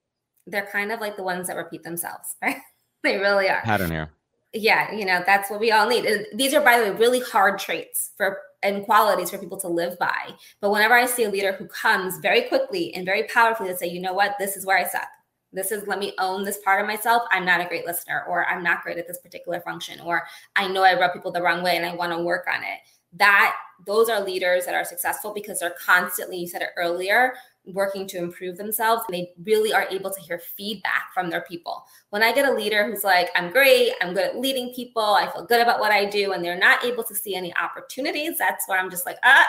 They're 0.47 0.67
kind 0.67 0.91
of 0.91 1.01
like 1.01 1.17
the 1.17 1.23
ones 1.23 1.47
that 1.47 1.57
repeat 1.57 1.83
themselves, 1.83 2.37
right? 2.43 2.57
they 3.03 3.19
really 3.19 3.49
are. 3.49 3.63
Pattern 3.63 3.91
here. 3.91 4.11
Yeah, 4.53 4.93
you 4.93 5.05
know, 5.05 5.23
that's 5.25 5.49
what 5.49 5.61
we 5.61 5.71
all 5.71 5.89
need. 5.89 6.27
These 6.35 6.55
are, 6.55 6.61
by 6.61 6.79
the 6.79 6.91
way, 6.91 6.99
really 6.99 7.21
hard 7.21 7.59
traits 7.59 8.11
for 8.17 8.39
and 8.63 8.85
qualities 8.85 9.31
for 9.31 9.39
people 9.39 9.59
to 9.59 9.69
live 9.69 9.99
by. 9.99 10.35
But 10.61 10.71
whenever 10.71 10.95
I 10.95 11.07
see 11.07 11.25
a 11.25 11.31
leader 11.31 11.53
who 11.53 11.67
comes 11.67 12.19
very 12.19 12.43
quickly 12.43 12.93
and 12.95 13.07
very 13.07 13.25
powerfully 13.25 13.69
to 13.69 13.77
say, 13.77 13.87
you 13.87 14.01
know 14.01 14.13
what, 14.13 14.35
this 14.39 14.57
is 14.57 14.67
where 14.67 14.77
I 14.77 14.85
suck. 14.85 15.09
This 15.53 15.73
is 15.73 15.87
let 15.87 15.99
me 15.99 16.13
own 16.19 16.45
this 16.45 16.59
part 16.59 16.81
of 16.81 16.87
myself. 16.87 17.23
I'm 17.31 17.45
not 17.45 17.61
a 17.61 17.67
great 17.67 17.87
listener, 17.87 18.25
or 18.29 18.47
I'm 18.47 18.63
not 18.63 18.83
great 18.83 18.99
at 18.99 19.09
this 19.09 19.19
particular 19.19 19.61
function, 19.61 19.99
or 20.01 20.25
I 20.57 20.69
know 20.69 20.83
I 20.83 20.99
rub 20.99 21.13
people 21.13 21.33
the 21.33 21.43
wrong 21.43 21.63
way 21.63 21.77
and 21.77 21.87
I 21.87 21.95
want 21.95 22.13
to 22.13 22.23
work 22.23 22.47
on 22.53 22.63
it. 22.63 22.81
That 23.15 23.57
those 23.87 24.09
are 24.09 24.21
leaders 24.21 24.67
that 24.67 24.75
are 24.75 24.85
successful 24.85 25.33
because 25.33 25.59
they're 25.59 25.75
constantly, 25.85 26.37
you 26.37 26.47
said 26.47 26.63
it 26.63 26.69
earlier, 26.77 27.35
working 27.67 28.07
to 28.09 28.19
improve 28.19 28.57
themselves 28.57 29.03
and 29.07 29.15
they 29.15 29.33
really 29.45 29.73
are 29.73 29.87
able 29.91 30.11
to 30.11 30.21
hear 30.21 30.39
feedback 30.39 31.13
from 31.13 31.29
their 31.31 31.43
people. 31.43 31.85
When 32.11 32.23
I 32.23 32.33
get 32.33 32.49
a 32.49 32.53
leader 32.53 32.87
who's 32.87 33.05
like, 33.05 33.29
I'm 33.35 33.51
great, 33.51 33.93
I'm 34.01 34.15
good 34.15 34.25
at 34.25 34.39
leading 34.39 34.73
people, 34.75 35.03
I 35.03 35.31
feel 35.31 35.45
good 35.45 35.61
about 35.61 35.81
what 35.81 35.93
I 35.93 36.07
do, 36.07 36.33
and 36.33 36.45
they're 36.45 36.59
not 36.59 36.85
able 36.85 37.05
to 37.05 37.15
see 37.15 37.35
any 37.35 37.55
opportunities, 37.57 38.39
that's 38.39 38.67
where 38.69 38.79
I'm 38.79 38.91
just 38.91 39.07
like, 39.07 39.19
ah, 39.25 39.47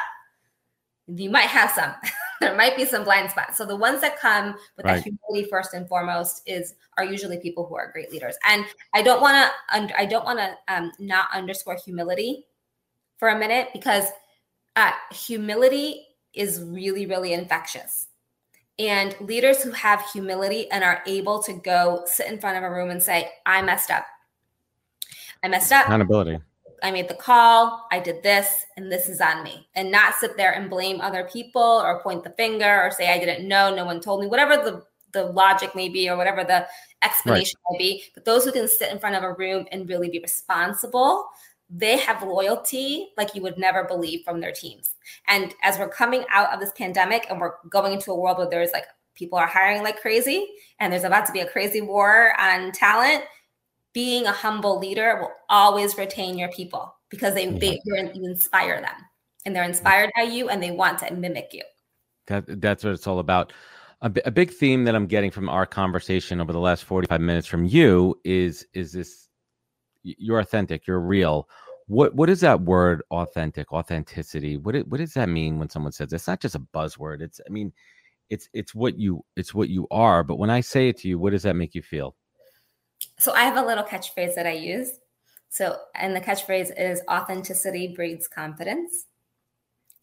you 1.08 1.30
might 1.30 1.48
have 1.48 1.72
some. 1.72 1.94
there 2.42 2.56
might 2.56 2.76
be 2.76 2.86
some 2.86 3.04
blind 3.04 3.32
spots. 3.32 3.58
So 3.58 3.66
the 3.66 3.76
ones 3.76 4.02
that 4.02 4.20
come 4.20 4.56
with 4.78 4.86
right. 4.86 4.96
that 4.96 5.04
humility 5.04 5.50
first 5.50 5.74
and 5.74 5.88
foremost 5.88 6.42
is 6.46 6.76
are 6.98 7.04
usually 7.04 7.40
people 7.40 7.66
who 7.66 7.76
are 7.76 7.92
great 7.92 8.12
leaders. 8.12 8.36
And 8.48 8.66
I 8.94 9.02
don't 9.02 9.22
want 9.22 9.52
to 9.72 10.00
I 10.00 10.06
don't 10.06 10.26
want 10.26 10.40
to 10.40 10.56
um, 10.68 10.92
not 11.00 11.28
underscore 11.34 11.78
humility 11.84 12.46
for 13.18 13.30
a 13.30 13.38
minute 13.38 13.70
because 13.74 14.06
uh, 14.76 14.92
humility 15.12 16.08
is 16.34 16.64
really, 16.64 17.06
really 17.06 17.34
infectious. 17.34 18.08
And 18.80 19.16
leaders 19.20 19.62
who 19.62 19.72
have 19.72 20.02
humility 20.12 20.70
and 20.72 20.84
are 20.84 21.04
able 21.06 21.44
to 21.44 21.54
go 21.54 22.04
sit 22.06 22.28
in 22.28 22.40
front 22.40 22.58
of 22.58 22.64
a 22.64 22.70
room 22.70 22.90
and 22.90 23.02
say, 23.02 23.32
I 23.46 23.62
messed 23.62 23.92
up. 23.92 24.06
I 25.44 25.48
messed 25.48 25.72
up. 25.72 25.86
Accountability. 25.86 26.40
I 26.84 26.90
made 26.90 27.08
the 27.08 27.14
call, 27.14 27.88
I 27.92 28.00
did 28.00 28.24
this, 28.24 28.66
and 28.76 28.92
this 28.92 29.08
is 29.08 29.22
on 29.22 29.44
me. 29.44 29.68
And 29.76 29.92
not 29.92 30.16
sit 30.16 30.36
there 30.36 30.54
and 30.54 30.70
blame 30.70 31.00
other 31.00 31.30
people 31.32 31.62
or 31.62 32.02
point 32.02 32.24
the 32.24 32.32
finger 32.32 32.82
or 32.82 32.90
say, 32.90 33.14
I 33.14 33.20
didn't 33.20 33.48
know, 33.48 33.74
no 33.74 33.86
one 33.86 34.02
told 34.02 34.22
me, 34.22 34.28
whatever 34.28 34.56
the, 34.56 34.84
the 35.12 35.26
logic 35.26 35.76
may 35.76 35.90
be 35.90 36.10
or 36.10 36.18
whatever 36.18 36.44
the 36.44 36.66
explanation 37.04 37.60
right. 37.70 37.74
may 37.74 37.78
be. 37.78 38.04
But 38.16 38.26
those 38.26 38.46
who 38.46 38.52
can 38.52 38.68
sit 38.68 38.92
in 38.92 38.98
front 38.98 39.16
of 39.16 39.22
a 39.22 39.34
room 39.34 39.68
and 39.72 39.88
really 39.88 40.10
be 40.10 40.20
responsible 40.20 41.28
they 41.74 41.98
have 41.98 42.22
loyalty 42.22 43.10
like 43.18 43.34
you 43.34 43.42
would 43.42 43.58
never 43.58 43.86
believe 43.86 44.24
from 44.26 44.42
their 44.42 44.52
teams. 44.52 44.96
And 45.28 45.56
as 45.64 45.80
we're 45.80 45.90
coming 45.90 46.26
out 46.30 46.54
of 46.54 46.60
this 46.60 46.72
pandemic 46.78 47.28
and 47.30 47.40
we're 47.40 47.54
going 47.70 47.94
into 47.94 48.12
a 48.12 48.16
world 48.16 48.38
where 48.38 48.50
there's 48.50 48.72
like 48.74 48.86
people 49.16 49.40
are 49.40 49.48
hiring 49.48 49.82
like 49.82 50.02
crazy 50.02 50.48
and 50.80 50.92
there's 50.92 51.06
about 51.06 51.26
to 51.28 51.32
be 51.32 51.40
a 51.40 51.48
crazy 51.48 51.80
war 51.80 52.34
on 52.40 52.74
talent, 52.74 53.24
being 53.94 54.26
a 54.26 54.32
humble 54.32 54.80
leader 54.80 55.18
will 55.22 55.32
always 55.50 55.98
retain 55.98 56.38
your 56.38 56.50
people 56.50 56.94
because 57.10 57.34
they, 57.34 57.48
they 57.48 57.80
you 57.86 58.26
inspire 58.26 58.82
them 58.82 58.96
and 59.46 59.56
they're 59.56 59.64
inspired 59.64 60.12
by 60.16 60.24
you 60.24 60.50
and 60.50 60.62
they 60.62 60.72
want 60.72 61.00
to 61.00 61.14
mimic 61.14 61.50
you. 61.54 61.64
That 62.28 62.62
that's 62.62 62.84
what 62.84 62.94
it's 62.94 63.08
all 63.08 63.20
about. 63.20 63.54
A, 64.02 64.10
b- 64.10 64.22
a 64.26 64.32
big 64.32 64.52
theme 64.52 64.84
that 64.86 64.96
I'm 64.96 65.06
getting 65.08 65.32
from 65.32 65.48
our 65.48 65.66
conversation 65.66 66.42
over 66.42 66.52
the 66.52 66.60
last 66.60 66.84
45 66.84 67.22
minutes 67.22 67.48
from 67.48 67.66
you 67.66 68.20
is 68.24 68.66
is 68.74 68.92
this 68.92 69.28
you're 70.04 70.40
authentic, 70.40 70.88
you're 70.88 71.00
real. 71.00 71.48
What 71.88 72.16
what 72.16 72.30
is 72.30 72.42
that 72.42 72.62
word 72.62 73.04
authentic, 73.12 73.74
authenticity? 73.74 74.58
What 74.58 74.76
it, 74.76 74.88
what 74.88 75.00
does 75.00 75.14
that 75.14 75.30
mean 75.30 75.60
when 75.60 75.70
someone 75.70 75.92
says 75.92 76.14
it's 76.14 76.28
not 76.28 76.40
just 76.40 76.56
a 76.56 76.60
buzzword? 76.60 77.22
It's 77.22 77.42
I 77.46 77.52
mean, 77.52 77.74
it's 78.30 78.50
it's 78.54 78.74
what 78.74 78.98
you 78.98 79.24
it's 79.36 79.54
what 79.54 79.70
you 79.70 79.88
are. 79.92 80.24
But 80.24 80.38
when 80.38 80.50
I 80.50 80.62
say 80.62 80.90
it 80.90 80.98
to 81.00 81.08
you, 81.08 81.20
what 81.20 81.32
does 81.32 81.44
that 81.44 81.56
make 81.56 81.76
you 81.76 81.82
feel? 81.82 82.16
So 83.18 83.34
I 83.34 83.44
have 83.44 83.58
a 83.58 83.66
little 83.66 83.84
catchphrase 83.84 84.36
that 84.36 84.48
I 84.48 84.54
use. 84.54 85.00
So 85.50 85.78
and 85.96 86.16
the 86.16 86.22
catchphrase 86.22 86.72
is 86.78 87.02
authenticity 87.10 87.94
breeds 87.96 88.28
confidence. 88.28 89.08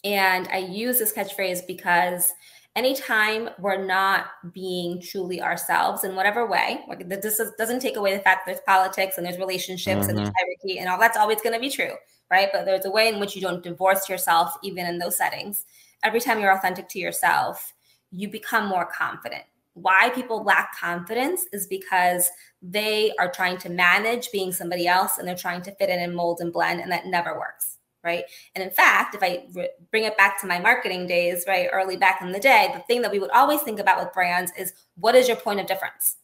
And 0.04 0.46
I 0.48 0.58
use 0.58 0.98
this 0.98 1.12
catchphrase 1.12 1.66
because 1.66 2.32
anytime 2.78 3.50
we're 3.58 3.84
not 3.84 4.26
being 4.52 5.00
truly 5.00 5.42
ourselves 5.42 6.04
in 6.04 6.14
whatever 6.14 6.46
way, 6.46 6.80
like 6.88 7.08
this 7.08 7.40
doesn't 7.58 7.80
take 7.80 7.96
away 7.96 8.16
the 8.16 8.22
fact 8.22 8.46
that 8.46 8.52
there's 8.52 8.64
politics 8.64 9.18
and 9.18 9.26
there's 9.26 9.38
relationships 9.38 10.02
mm-hmm. 10.02 10.08
and 10.08 10.18
there's 10.18 10.28
mm-hmm. 10.28 10.64
hierarchy 10.64 10.78
and 10.78 10.88
all 10.88 10.98
that's 10.98 11.16
always 11.16 11.42
going 11.42 11.54
to 11.54 11.60
be 11.60 11.70
true, 11.70 11.94
right? 12.30 12.48
But 12.52 12.64
there's 12.64 12.84
a 12.84 12.90
way 12.90 13.08
in 13.08 13.18
which 13.18 13.34
you 13.34 13.42
don't 13.42 13.64
divorce 13.64 14.08
yourself 14.08 14.56
even 14.62 14.86
in 14.86 14.98
those 14.98 15.16
settings. 15.16 15.66
Every 16.04 16.20
time 16.20 16.38
you're 16.38 16.56
authentic 16.56 16.88
to 16.90 17.00
yourself, 17.00 17.74
you 18.12 18.28
become 18.28 18.68
more 18.68 18.86
confident. 18.86 19.42
Why 19.74 20.10
people 20.10 20.44
lack 20.44 20.78
confidence 20.78 21.46
is 21.52 21.66
because 21.66 22.30
they 22.62 23.12
are 23.18 23.30
trying 23.30 23.58
to 23.58 23.70
manage 23.70 24.30
being 24.30 24.52
somebody 24.52 24.86
else 24.86 25.18
and 25.18 25.26
they're 25.26 25.34
trying 25.34 25.62
to 25.62 25.72
fit 25.72 25.90
in 25.90 25.98
and 25.98 26.14
mold 26.14 26.40
and 26.40 26.52
blend, 26.52 26.80
and 26.80 26.92
that 26.92 27.06
never 27.06 27.36
works 27.38 27.77
right? 28.04 28.24
And 28.54 28.62
in 28.62 28.70
fact, 28.70 29.14
if 29.14 29.22
I 29.22 29.46
re- 29.54 29.70
bring 29.90 30.04
it 30.04 30.16
back 30.16 30.40
to 30.40 30.46
my 30.46 30.58
marketing 30.58 31.06
days, 31.06 31.44
right, 31.46 31.68
early 31.72 31.96
back 31.96 32.22
in 32.22 32.32
the 32.32 32.38
day, 32.38 32.70
the 32.74 32.80
thing 32.80 33.02
that 33.02 33.10
we 33.10 33.18
would 33.18 33.30
always 33.30 33.60
think 33.62 33.80
about 33.80 33.98
with 33.98 34.12
brands 34.12 34.52
is 34.58 34.72
what 34.96 35.14
is 35.14 35.28
your 35.28 35.36
point 35.36 35.60
of 35.60 35.66
difference? 35.66 36.16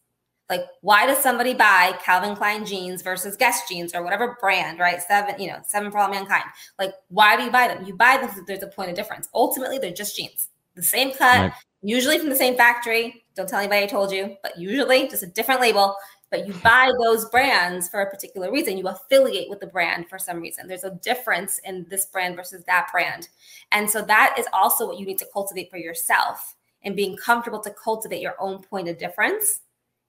Like, 0.50 0.62
why 0.82 1.06
does 1.06 1.18
somebody 1.18 1.54
buy 1.54 1.98
Calvin 2.02 2.36
Klein 2.36 2.66
jeans 2.66 3.00
versus 3.00 3.36
Guess 3.36 3.66
jeans 3.66 3.94
or 3.94 4.02
whatever 4.02 4.36
brand, 4.40 4.78
right? 4.78 5.00
Seven, 5.00 5.40
you 5.40 5.48
know, 5.48 5.58
seven 5.66 5.90
for 5.90 5.98
all 5.98 6.10
mankind. 6.10 6.44
Like, 6.78 6.92
why 7.08 7.36
do 7.36 7.44
you 7.44 7.50
buy 7.50 7.66
them? 7.68 7.84
You 7.84 7.94
buy 7.94 8.18
them 8.18 8.28
because 8.28 8.44
there's 8.46 8.62
a 8.62 8.68
point 8.68 8.90
of 8.90 8.96
difference. 8.96 9.28
Ultimately, 9.34 9.78
they're 9.78 9.90
just 9.90 10.16
jeans, 10.16 10.48
the 10.74 10.82
same 10.82 11.12
cut, 11.12 11.40
right. 11.40 11.52
usually 11.82 12.18
from 12.18 12.28
the 12.28 12.36
same 12.36 12.56
factory. 12.56 13.24
Don't 13.34 13.48
tell 13.48 13.58
anybody 13.58 13.84
I 13.84 13.86
told 13.86 14.12
you, 14.12 14.36
but 14.42 14.58
usually 14.58 15.08
just 15.08 15.22
a 15.22 15.26
different 15.26 15.62
label 15.62 15.96
but 16.34 16.48
you 16.48 16.54
buy 16.64 16.90
those 17.00 17.26
brands 17.26 17.88
for 17.88 18.00
a 18.00 18.10
particular 18.10 18.50
reason. 18.50 18.76
You 18.76 18.88
affiliate 18.88 19.48
with 19.48 19.60
the 19.60 19.68
brand 19.68 20.08
for 20.08 20.18
some 20.18 20.40
reason. 20.40 20.66
There's 20.66 20.82
a 20.82 20.90
difference 20.90 21.60
in 21.64 21.86
this 21.88 22.06
brand 22.06 22.34
versus 22.34 22.64
that 22.64 22.88
brand. 22.90 23.28
And 23.70 23.88
so 23.88 24.02
that 24.02 24.34
is 24.36 24.46
also 24.52 24.88
what 24.88 24.98
you 24.98 25.06
need 25.06 25.18
to 25.18 25.28
cultivate 25.32 25.70
for 25.70 25.76
yourself 25.76 26.56
and 26.82 26.96
being 26.96 27.16
comfortable 27.16 27.60
to 27.60 27.70
cultivate 27.70 28.20
your 28.20 28.34
own 28.40 28.64
point 28.64 28.88
of 28.88 28.98
difference 28.98 29.60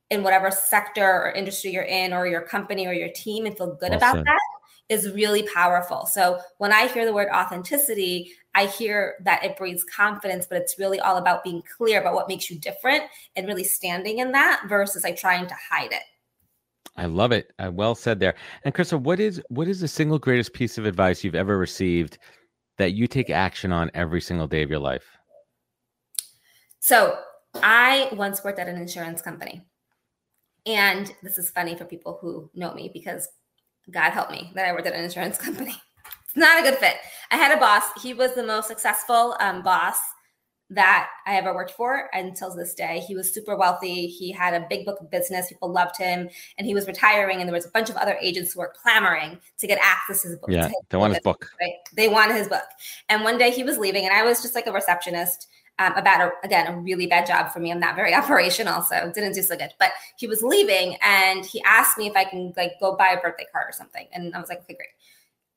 in 0.10 0.24
whatever 0.24 0.50
sector 0.50 1.06
or 1.06 1.32
industry 1.32 1.72
you're 1.72 1.84
in 1.84 2.12
or 2.12 2.26
your 2.26 2.42
company 2.42 2.88
or 2.88 2.94
your 2.94 3.10
team 3.10 3.46
and 3.46 3.56
feel 3.56 3.76
good 3.76 3.94
awesome. 3.94 4.20
about 4.20 4.26
that 4.26 4.40
is 4.90 5.12
really 5.12 5.48
powerful. 5.54 6.08
So 6.08 6.40
when 6.58 6.72
I 6.72 6.88
hear 6.88 7.06
the 7.06 7.14
word 7.14 7.28
authenticity, 7.32 8.32
I 8.56 8.66
hear 8.66 9.16
that 9.26 9.44
it 9.44 9.58
breeds 9.58 9.84
confidence, 9.84 10.48
but 10.48 10.60
it's 10.60 10.80
really 10.80 11.00
all 11.00 11.18
about 11.18 11.44
being 11.44 11.62
clear 11.78 12.02
about 12.02 12.16
what 12.16 12.28
makes 12.28 12.50
you 12.50 12.58
different 12.60 13.04
and 13.36 13.48
really 13.48 13.64
standing 13.64 14.20
in 14.20 14.32
that 14.32 14.64
versus 14.68 15.04
like 15.04 15.18
trying 15.18 15.46
to 15.46 15.56
hide 15.70 15.92
it. 15.92 16.02
I 16.98 17.06
love 17.06 17.32
it. 17.32 17.52
Uh, 17.60 17.72
well 17.74 17.96
said 17.96 18.20
there. 18.20 18.36
And 18.64 18.74
Chrisa, 18.74 19.00
what 19.00 19.20
is 19.20 19.42
what 19.50 19.68
is 19.68 19.80
the 19.82 19.88
single 19.88 20.20
greatest 20.20 20.54
piece 20.54 20.78
of 20.78 20.86
advice 20.86 21.24
you've 21.24 21.36
ever 21.36 21.58
received 21.58 22.18
that 22.78 22.94
you 22.94 23.08
take 23.08 23.30
action 23.30 23.72
on 23.72 23.92
every 23.94 24.22
single 24.22 24.48
day 24.48 24.64
of 24.64 24.70
your 24.70 24.80
life? 24.80 25.06
So 26.80 27.18
I 27.56 28.10
once 28.14 28.44
worked 28.44 28.60
at 28.60 28.68
an 28.68 28.78
insurance 28.78 29.22
company. 29.22 29.66
And 30.66 31.14
this 31.22 31.38
is 31.38 31.50
funny 31.50 31.76
for 31.76 31.86
people 31.86 32.18
who 32.22 32.50
know 32.56 32.74
me 32.74 32.90
because 32.94 33.28
God 33.92 34.12
help 34.12 34.32
me 34.32 34.52
that 34.56 34.66
I 34.66 34.72
worked 34.72 34.88
at 34.88 34.94
an 34.94 35.04
insurance 35.04 35.38
company. 35.46 35.76
It's 36.26 36.36
not 36.36 36.60
a 36.60 36.64
good 36.64 36.80
fit. 36.80 36.96
I 37.32 37.38
had 37.38 37.56
a 37.56 37.60
boss. 37.60 37.84
He 38.02 38.14
was 38.14 38.34
the 38.36 38.44
most 38.44 38.68
successful 38.68 39.36
um, 39.40 39.62
boss 39.62 39.98
that 40.72 41.10
I 41.28 41.36
ever 41.38 41.54
worked 41.54 41.72
for 41.72 42.10
until 42.14 42.54
this 42.56 42.74
day. 42.74 43.04
He 43.08 43.16
was 43.16 43.32
super 43.32 43.56
wealthy. 43.56 44.08
He 44.08 44.32
had 44.32 44.54
a 44.54 44.66
big 44.68 44.86
book 44.86 45.00
of 45.00 45.12
business. 45.12 45.50
People 45.50 45.72
loved 45.72 45.98
him. 45.98 46.28
And 46.58 46.66
he 46.66 46.74
was 46.74 46.88
retiring. 46.88 47.40
And 47.40 47.48
there 47.48 47.54
was 47.54 47.66
a 47.66 47.70
bunch 47.70 47.90
of 47.90 47.96
other 47.98 48.18
agents 48.20 48.54
who 48.54 48.60
were 48.60 48.74
clamoring 48.82 49.40
to 49.60 49.68
get 49.68 49.78
access 49.82 50.24
to 50.24 50.30
his 50.30 50.38
book. 50.38 50.50
Yeah, 50.50 50.70
they 50.90 50.98
want 50.98 51.14
his 51.14 51.22
book. 51.22 51.48
Right? 51.62 51.74
They 51.94 52.08
wanted 52.08 52.36
his 52.36 52.48
book. 52.48 52.66
And 53.10 53.24
one 53.24 53.38
day 53.38 53.52
he 53.52 53.64
was 53.64 53.78
leaving, 53.78 54.06
and 54.06 54.14
I 54.14 54.24
was 54.24 54.42
just 54.42 54.56
like 54.56 54.68
a 54.68 54.72
receptionist. 54.72 55.48
Um, 55.78 55.92
about 55.98 56.22
a, 56.22 56.32
again 56.46 56.68
a 56.68 56.80
really 56.80 57.06
bad 57.06 57.28
job 57.28 57.52
for 57.52 57.60
me. 57.60 57.70
I'm 57.70 57.82
not 57.82 57.98
very 57.98 58.14
operational, 58.16 58.82
so 58.82 59.12
didn't 59.14 59.34
do 59.34 59.42
so 59.42 59.58
good. 59.58 59.72
But 59.78 59.92
he 60.16 60.26
was 60.26 60.42
leaving, 60.42 60.96
and 61.02 61.46
he 61.46 61.62
asked 61.64 61.98
me 61.98 62.08
if 62.08 62.16
I 62.16 62.24
can 62.24 62.54
like 62.56 62.80
go 62.80 62.96
buy 62.96 63.10
a 63.10 63.20
birthday 63.20 63.46
card 63.52 63.66
or 63.68 63.74
something, 63.74 64.08
and 64.14 64.34
I 64.34 64.40
was 64.40 64.48
like, 64.48 64.60
okay, 64.60 64.76
great. 64.76 64.88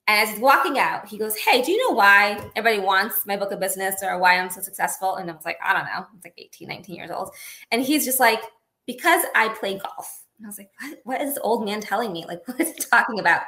And 0.08 0.22
as 0.22 0.30
he's 0.30 0.40
walking 0.40 0.78
out, 0.78 1.06
he 1.06 1.18
goes, 1.18 1.36
Hey, 1.36 1.62
do 1.62 1.70
you 1.70 1.88
know 1.88 1.94
why 1.94 2.50
everybody 2.56 2.84
wants 2.84 3.26
my 3.26 3.36
book 3.36 3.52
of 3.52 3.60
business 3.60 4.02
or 4.02 4.18
why 4.18 4.38
I'm 4.38 4.50
so 4.50 4.60
successful? 4.60 5.16
And 5.16 5.30
I 5.30 5.34
was 5.34 5.44
like, 5.44 5.58
I 5.62 5.72
don't 5.72 5.84
know. 5.84 6.06
It's 6.16 6.24
like 6.24 6.34
18, 6.36 6.66
19 6.66 6.96
years 6.96 7.10
old. 7.10 7.30
And 7.70 7.82
he's 7.82 8.04
just 8.04 8.18
like, 8.18 8.40
Because 8.86 9.22
I 9.36 9.50
play 9.50 9.78
golf. 9.78 10.24
And 10.38 10.46
I 10.46 10.48
was 10.48 10.58
like, 10.58 10.70
What, 10.80 10.98
what 11.04 11.20
is 11.20 11.34
this 11.34 11.42
old 11.44 11.64
man 11.64 11.80
telling 11.80 12.12
me? 12.12 12.24
Like, 12.26 12.40
what 12.48 12.58
is 12.58 12.72
he 12.72 12.80
talking 12.80 13.20
about? 13.20 13.42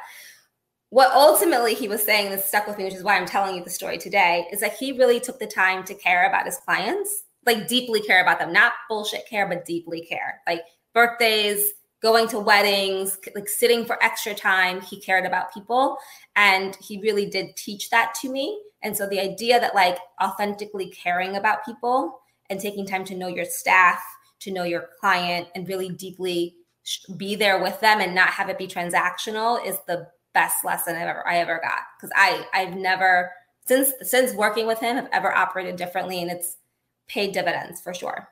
what 0.91 1.13
ultimately 1.13 1.73
he 1.73 1.89
was 1.89 2.03
saying 2.03 2.31
that 2.31 2.45
stuck 2.45 2.67
with 2.67 2.77
me, 2.77 2.85
which 2.85 2.95
is 2.95 3.05
why 3.05 3.17
I'm 3.17 3.27
telling 3.27 3.55
you 3.55 3.65
the 3.65 3.71
story 3.71 3.97
today, 3.97 4.47
is 4.53 4.61
that 4.61 4.75
he 4.75 4.93
really 4.93 5.21
took 5.21 5.39
the 5.39 5.47
time 5.47 5.85
to 5.85 5.95
care 5.95 6.29
about 6.29 6.47
his 6.47 6.59
clients, 6.59 7.25
like 7.47 7.69
deeply 7.69 8.01
care 8.01 8.21
about 8.21 8.41
them, 8.41 8.53
not 8.53 8.73
bullshit 8.89 9.27
care, 9.29 9.49
but 9.49 9.65
deeply 9.65 10.05
care. 10.05 10.41
Like 10.49 10.63
birthdays, 10.93 11.71
going 12.03 12.27
to 12.29 12.41
weddings, 12.41 13.19
like 13.35 13.49
sitting 13.49 13.85
for 13.85 14.03
extra 14.03 14.35
time. 14.35 14.81
He 14.81 15.01
cared 15.01 15.27
about 15.27 15.53
people. 15.53 15.99
And 16.37 16.77
he 16.77 17.01
really 17.01 17.27
did 17.27 17.57
teach 17.57 17.91
that 17.91 18.15
to 18.23 18.31
me. 18.31 18.61
And 18.83 18.97
so 18.97 19.07
the 19.07 19.21
idea 19.21 19.61
that 19.61 19.75
like 19.75 19.99
authentically 20.23 20.91
caring 20.91 21.37
about 21.37 21.65
people 21.65 22.21
and 22.49 22.59
taking 22.59 22.87
time 22.87 23.05
to 23.05 23.15
know 23.15 23.29
your 23.29 23.45
staff, 23.45 24.01
to 24.41 24.51
know 24.51 24.65
your 24.65 24.89
client, 25.01 25.49
and 25.55 25.69
really 25.69 25.91
deeply 25.91 26.57
be 27.17 27.35
there 27.35 27.63
with 27.63 27.79
them 27.81 28.01
and 28.01 28.15
not 28.15 28.31
have 28.31 28.49
it 28.49 28.59
be 28.59 28.67
transactional 28.67 29.65
is 29.65 29.79
the 29.87 30.07
best 30.33 30.65
lesson 30.65 30.97
I've 30.97 31.09
ever 31.09 31.29
I 31.29 31.37
ever 31.39 31.61
got. 31.63 31.81
Because 31.97 32.11
I 32.17 32.47
I've 32.55 32.75
never 32.75 33.31
since 33.67 33.93
since 34.03 34.33
working 34.33 34.67
with 34.67 34.81
him 34.81 34.97
have 34.97 35.09
ever 35.13 35.35
operated 35.35 35.77
differently 35.77 36.23
and 36.23 36.31
it's 36.31 36.57
paid 37.07 37.33
dividends 37.33 37.81
for 37.81 37.93
sure. 37.93 38.29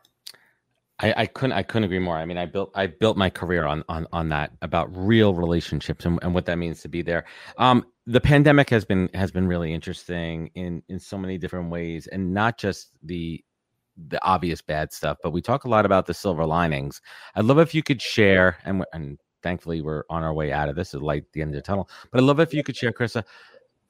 I, 1.01 1.15
I, 1.17 1.27
couldn't 1.27 1.53
I 1.53 1.63
couldn't 1.63 1.85
agree 1.85 2.01
more. 2.01 2.17
I 2.17 2.25
mean, 2.25 2.39
I 2.39 2.47
built 2.47 2.73
I 2.75 2.89
built 2.89 3.17
my 3.17 3.31
career 3.31 3.67
on 3.67 3.85
on 3.89 4.07
on 4.13 4.29
that 4.31 4.53
about 4.63 4.89
real 4.97 5.33
relationships 5.33 6.05
and, 6.05 6.19
and 6.23 6.35
what 6.35 6.47
that 6.47 6.57
means 6.57 6.83
to 6.83 6.89
be 6.89 7.03
there. 7.03 7.25
Um, 7.57 7.85
the 8.07 8.21
pandemic 8.21 8.69
has 8.71 8.85
been 8.85 9.09
has 9.15 9.31
been 9.31 9.47
really 9.47 9.73
interesting 9.73 10.51
in 10.55 10.83
in 10.89 10.99
so 10.99 11.17
many 11.17 11.39
different 11.39 11.71
ways, 11.71 12.09
and 12.09 12.35
not 12.35 12.59
just 12.59 12.91
the 13.03 13.45
the 14.09 14.25
obvious 14.25 14.63
bad 14.63 14.93
stuff, 14.93 15.19
but 15.23 15.31
we 15.31 15.43
talk 15.43 15.65
a 15.65 15.69
lot 15.69 15.85
about 15.85 16.07
the 16.07 16.15
silver 16.15 16.47
linings. 16.47 17.01
I'd 17.35 17.45
love 17.45 17.59
if 17.59 17.75
you 17.75 17.83
could 17.83 18.03
share, 18.03 18.59
and 18.65 18.85
and 18.93 19.19
thankfully 19.43 19.83
we're 19.83 20.05
on 20.11 20.23
our 20.25 20.33
way 20.33 20.53
out 20.53 20.69
of 20.69 20.75
this, 20.77 20.95
light 20.95 21.23
at 21.23 21.33
the 21.33 21.43
end 21.43 21.51
of 21.51 21.57
the 21.57 21.63
tunnel. 21.63 21.89
But 22.11 22.19
I'd 22.19 22.25
love 22.25 22.41
if 22.41 22.53
you 22.53 22.65
could 22.65 22.77
share, 22.77 22.93
Chrisa, 22.93 23.25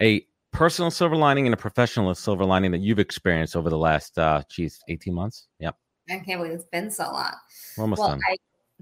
a 0.03 0.27
personal 0.53 0.91
silver 0.91 1.17
lining 1.17 1.47
and 1.47 1.55
a 1.55 1.59
professional 1.59 2.15
silver 2.15 2.45
lining 2.45 2.71
that 2.73 2.81
you've 2.81 2.99
experienced 2.99 3.57
over 3.57 3.71
the 3.71 3.79
last, 3.79 4.19
uh, 4.19 4.43
geez, 4.51 4.81
eighteen 4.89 5.15
months. 5.15 5.49
Yep. 5.59 5.75
I 6.11 6.19
can't 6.19 6.41
believe 6.41 6.53
it's 6.53 6.65
been 6.65 6.91
so 6.91 7.05
long. 7.05 7.33
We're 7.77 7.83
almost 7.83 8.01
well, 8.01 8.09
done. 8.11 8.21
I 8.29 8.37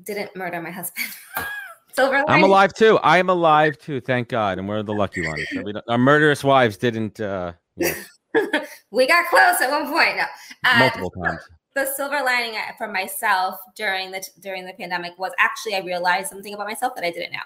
didn't 0.04 0.34
murder 0.36 0.60
my 0.60 0.70
husband. 0.70 1.06
Silver 1.92 2.22
I'm 2.28 2.44
alive 2.44 2.74
too. 2.74 2.98
I 2.98 3.16
am 3.16 3.30
alive 3.30 3.78
too. 3.78 4.02
Thank 4.02 4.28
God, 4.28 4.58
and 4.58 4.68
we're 4.68 4.82
the 4.82 4.92
lucky 4.92 5.26
ones. 5.26 5.46
our 5.88 5.96
murderous 5.96 6.44
wives 6.44 6.76
didn't. 6.76 7.18
Uh, 7.18 7.54
we 8.90 9.06
got 9.06 9.26
close 9.30 9.62
at 9.62 9.70
one 9.70 9.90
point. 9.90 10.18
No, 10.18 10.24
uh, 10.66 10.78
multiple 10.78 11.10
times. 11.10 11.40
The 11.74 11.86
silver 11.86 12.22
lining 12.22 12.58
for 12.76 12.86
myself 12.86 13.58
during 13.76 14.10
the 14.10 14.22
during 14.40 14.66
the 14.66 14.74
pandemic 14.74 15.18
was 15.18 15.32
actually 15.38 15.74
I 15.74 15.80
realized 15.80 16.28
something 16.28 16.52
about 16.52 16.66
myself 16.66 16.94
that 16.96 17.04
I 17.04 17.10
didn't 17.10 17.32
know, 17.32 17.38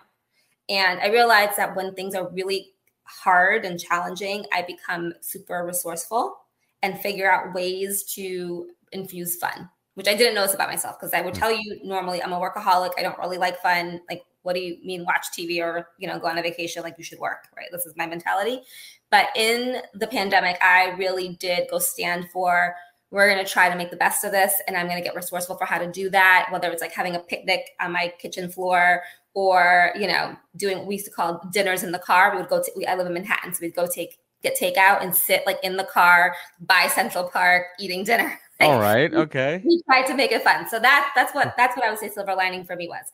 and 0.68 0.98
I 0.98 1.10
realized 1.10 1.56
that 1.56 1.76
when 1.76 1.94
things 1.94 2.16
are 2.16 2.28
really 2.30 2.72
hard 3.04 3.64
and 3.64 3.78
challenging, 3.78 4.46
I 4.52 4.62
become 4.62 5.14
super 5.20 5.64
resourceful 5.64 6.36
and 6.82 6.98
figure 7.00 7.30
out 7.30 7.54
ways 7.54 8.02
to 8.14 8.68
infuse 8.92 9.36
fun, 9.36 9.68
which 9.94 10.08
I 10.08 10.14
didn't 10.14 10.34
notice 10.34 10.54
about 10.54 10.68
myself 10.68 10.98
because 10.98 11.14
I 11.14 11.20
would 11.20 11.34
hmm. 11.34 11.40
tell 11.40 11.52
you 11.52 11.80
normally 11.84 12.22
I'm 12.22 12.32
a 12.32 12.40
workaholic. 12.40 12.92
I 12.98 13.02
don't 13.02 13.18
really 13.18 13.38
like 13.38 13.60
fun. 13.60 14.00
Like, 14.08 14.22
what 14.42 14.54
do 14.54 14.60
you 14.60 14.78
mean 14.82 15.04
watch 15.04 15.26
TV 15.36 15.62
or, 15.62 15.88
you 15.98 16.08
know, 16.08 16.18
go 16.18 16.28
on 16.28 16.38
a 16.38 16.42
vacation? 16.42 16.82
Like 16.82 16.94
you 16.96 17.04
should 17.04 17.18
work, 17.18 17.48
right? 17.56 17.66
This 17.70 17.84
is 17.84 17.94
my 17.96 18.06
mentality. 18.06 18.62
But 19.10 19.28
in 19.36 19.82
the 19.94 20.06
pandemic, 20.06 20.56
I 20.62 20.90
really 20.98 21.36
did 21.40 21.68
go 21.70 21.78
stand 21.78 22.30
for 22.30 22.74
we're 23.10 23.28
going 23.28 23.44
to 23.44 23.50
try 23.50 23.68
to 23.68 23.76
make 23.76 23.90
the 23.90 23.96
best 23.96 24.24
of 24.24 24.32
this 24.32 24.54
and 24.66 24.76
i'm 24.76 24.86
going 24.86 24.98
to 24.98 25.04
get 25.04 25.14
resourceful 25.14 25.56
for 25.56 25.64
how 25.64 25.78
to 25.78 25.90
do 25.90 26.08
that 26.10 26.46
whether 26.50 26.70
it's 26.70 26.82
like 26.82 26.92
having 26.92 27.16
a 27.16 27.20
picnic 27.20 27.70
on 27.80 27.92
my 27.92 28.12
kitchen 28.18 28.48
floor 28.48 29.02
or 29.34 29.92
you 29.98 30.06
know 30.06 30.36
doing 30.56 30.78
what 30.78 30.86
we 30.86 30.94
used 30.94 31.06
to 31.06 31.10
call 31.10 31.40
dinners 31.52 31.82
in 31.82 31.92
the 31.92 31.98
car 31.98 32.32
we 32.32 32.38
would 32.38 32.48
go 32.48 32.62
to 32.62 32.70
we, 32.76 32.86
i 32.86 32.94
live 32.94 33.06
in 33.06 33.12
manhattan 33.12 33.52
so 33.52 33.58
we'd 33.60 33.74
go 33.74 33.86
take 33.86 34.18
get 34.42 34.58
takeout 34.58 35.02
and 35.02 35.14
sit 35.14 35.42
like 35.46 35.58
in 35.62 35.76
the 35.76 35.84
car 35.84 36.34
by 36.60 36.88
central 36.88 37.28
park 37.28 37.66
eating 37.78 38.04
dinner 38.04 38.38
All 38.60 38.78
right. 38.78 39.12
Okay. 39.12 39.62
We 39.64 39.82
tried 39.86 40.06
to 40.06 40.14
make 40.14 40.32
it 40.32 40.42
fun. 40.42 40.68
So 40.68 40.78
that 40.80 41.12
that's 41.16 41.34
what 41.34 41.54
that's 41.56 41.76
what 41.76 41.86
I 41.86 41.90
would 41.90 41.98
say 41.98 42.10
silver 42.10 42.34
lining 42.34 42.64
for 42.64 42.76
me 42.76 42.88
was. 42.88 43.06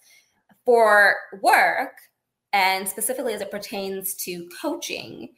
For 0.64 1.14
work, 1.41 1.93
and 2.53 2.89
specifically 2.89 3.33
as 3.33 3.41
it 3.41 3.51
pertains 3.53 4.14
to 4.24 4.49
coaching, 4.61 5.29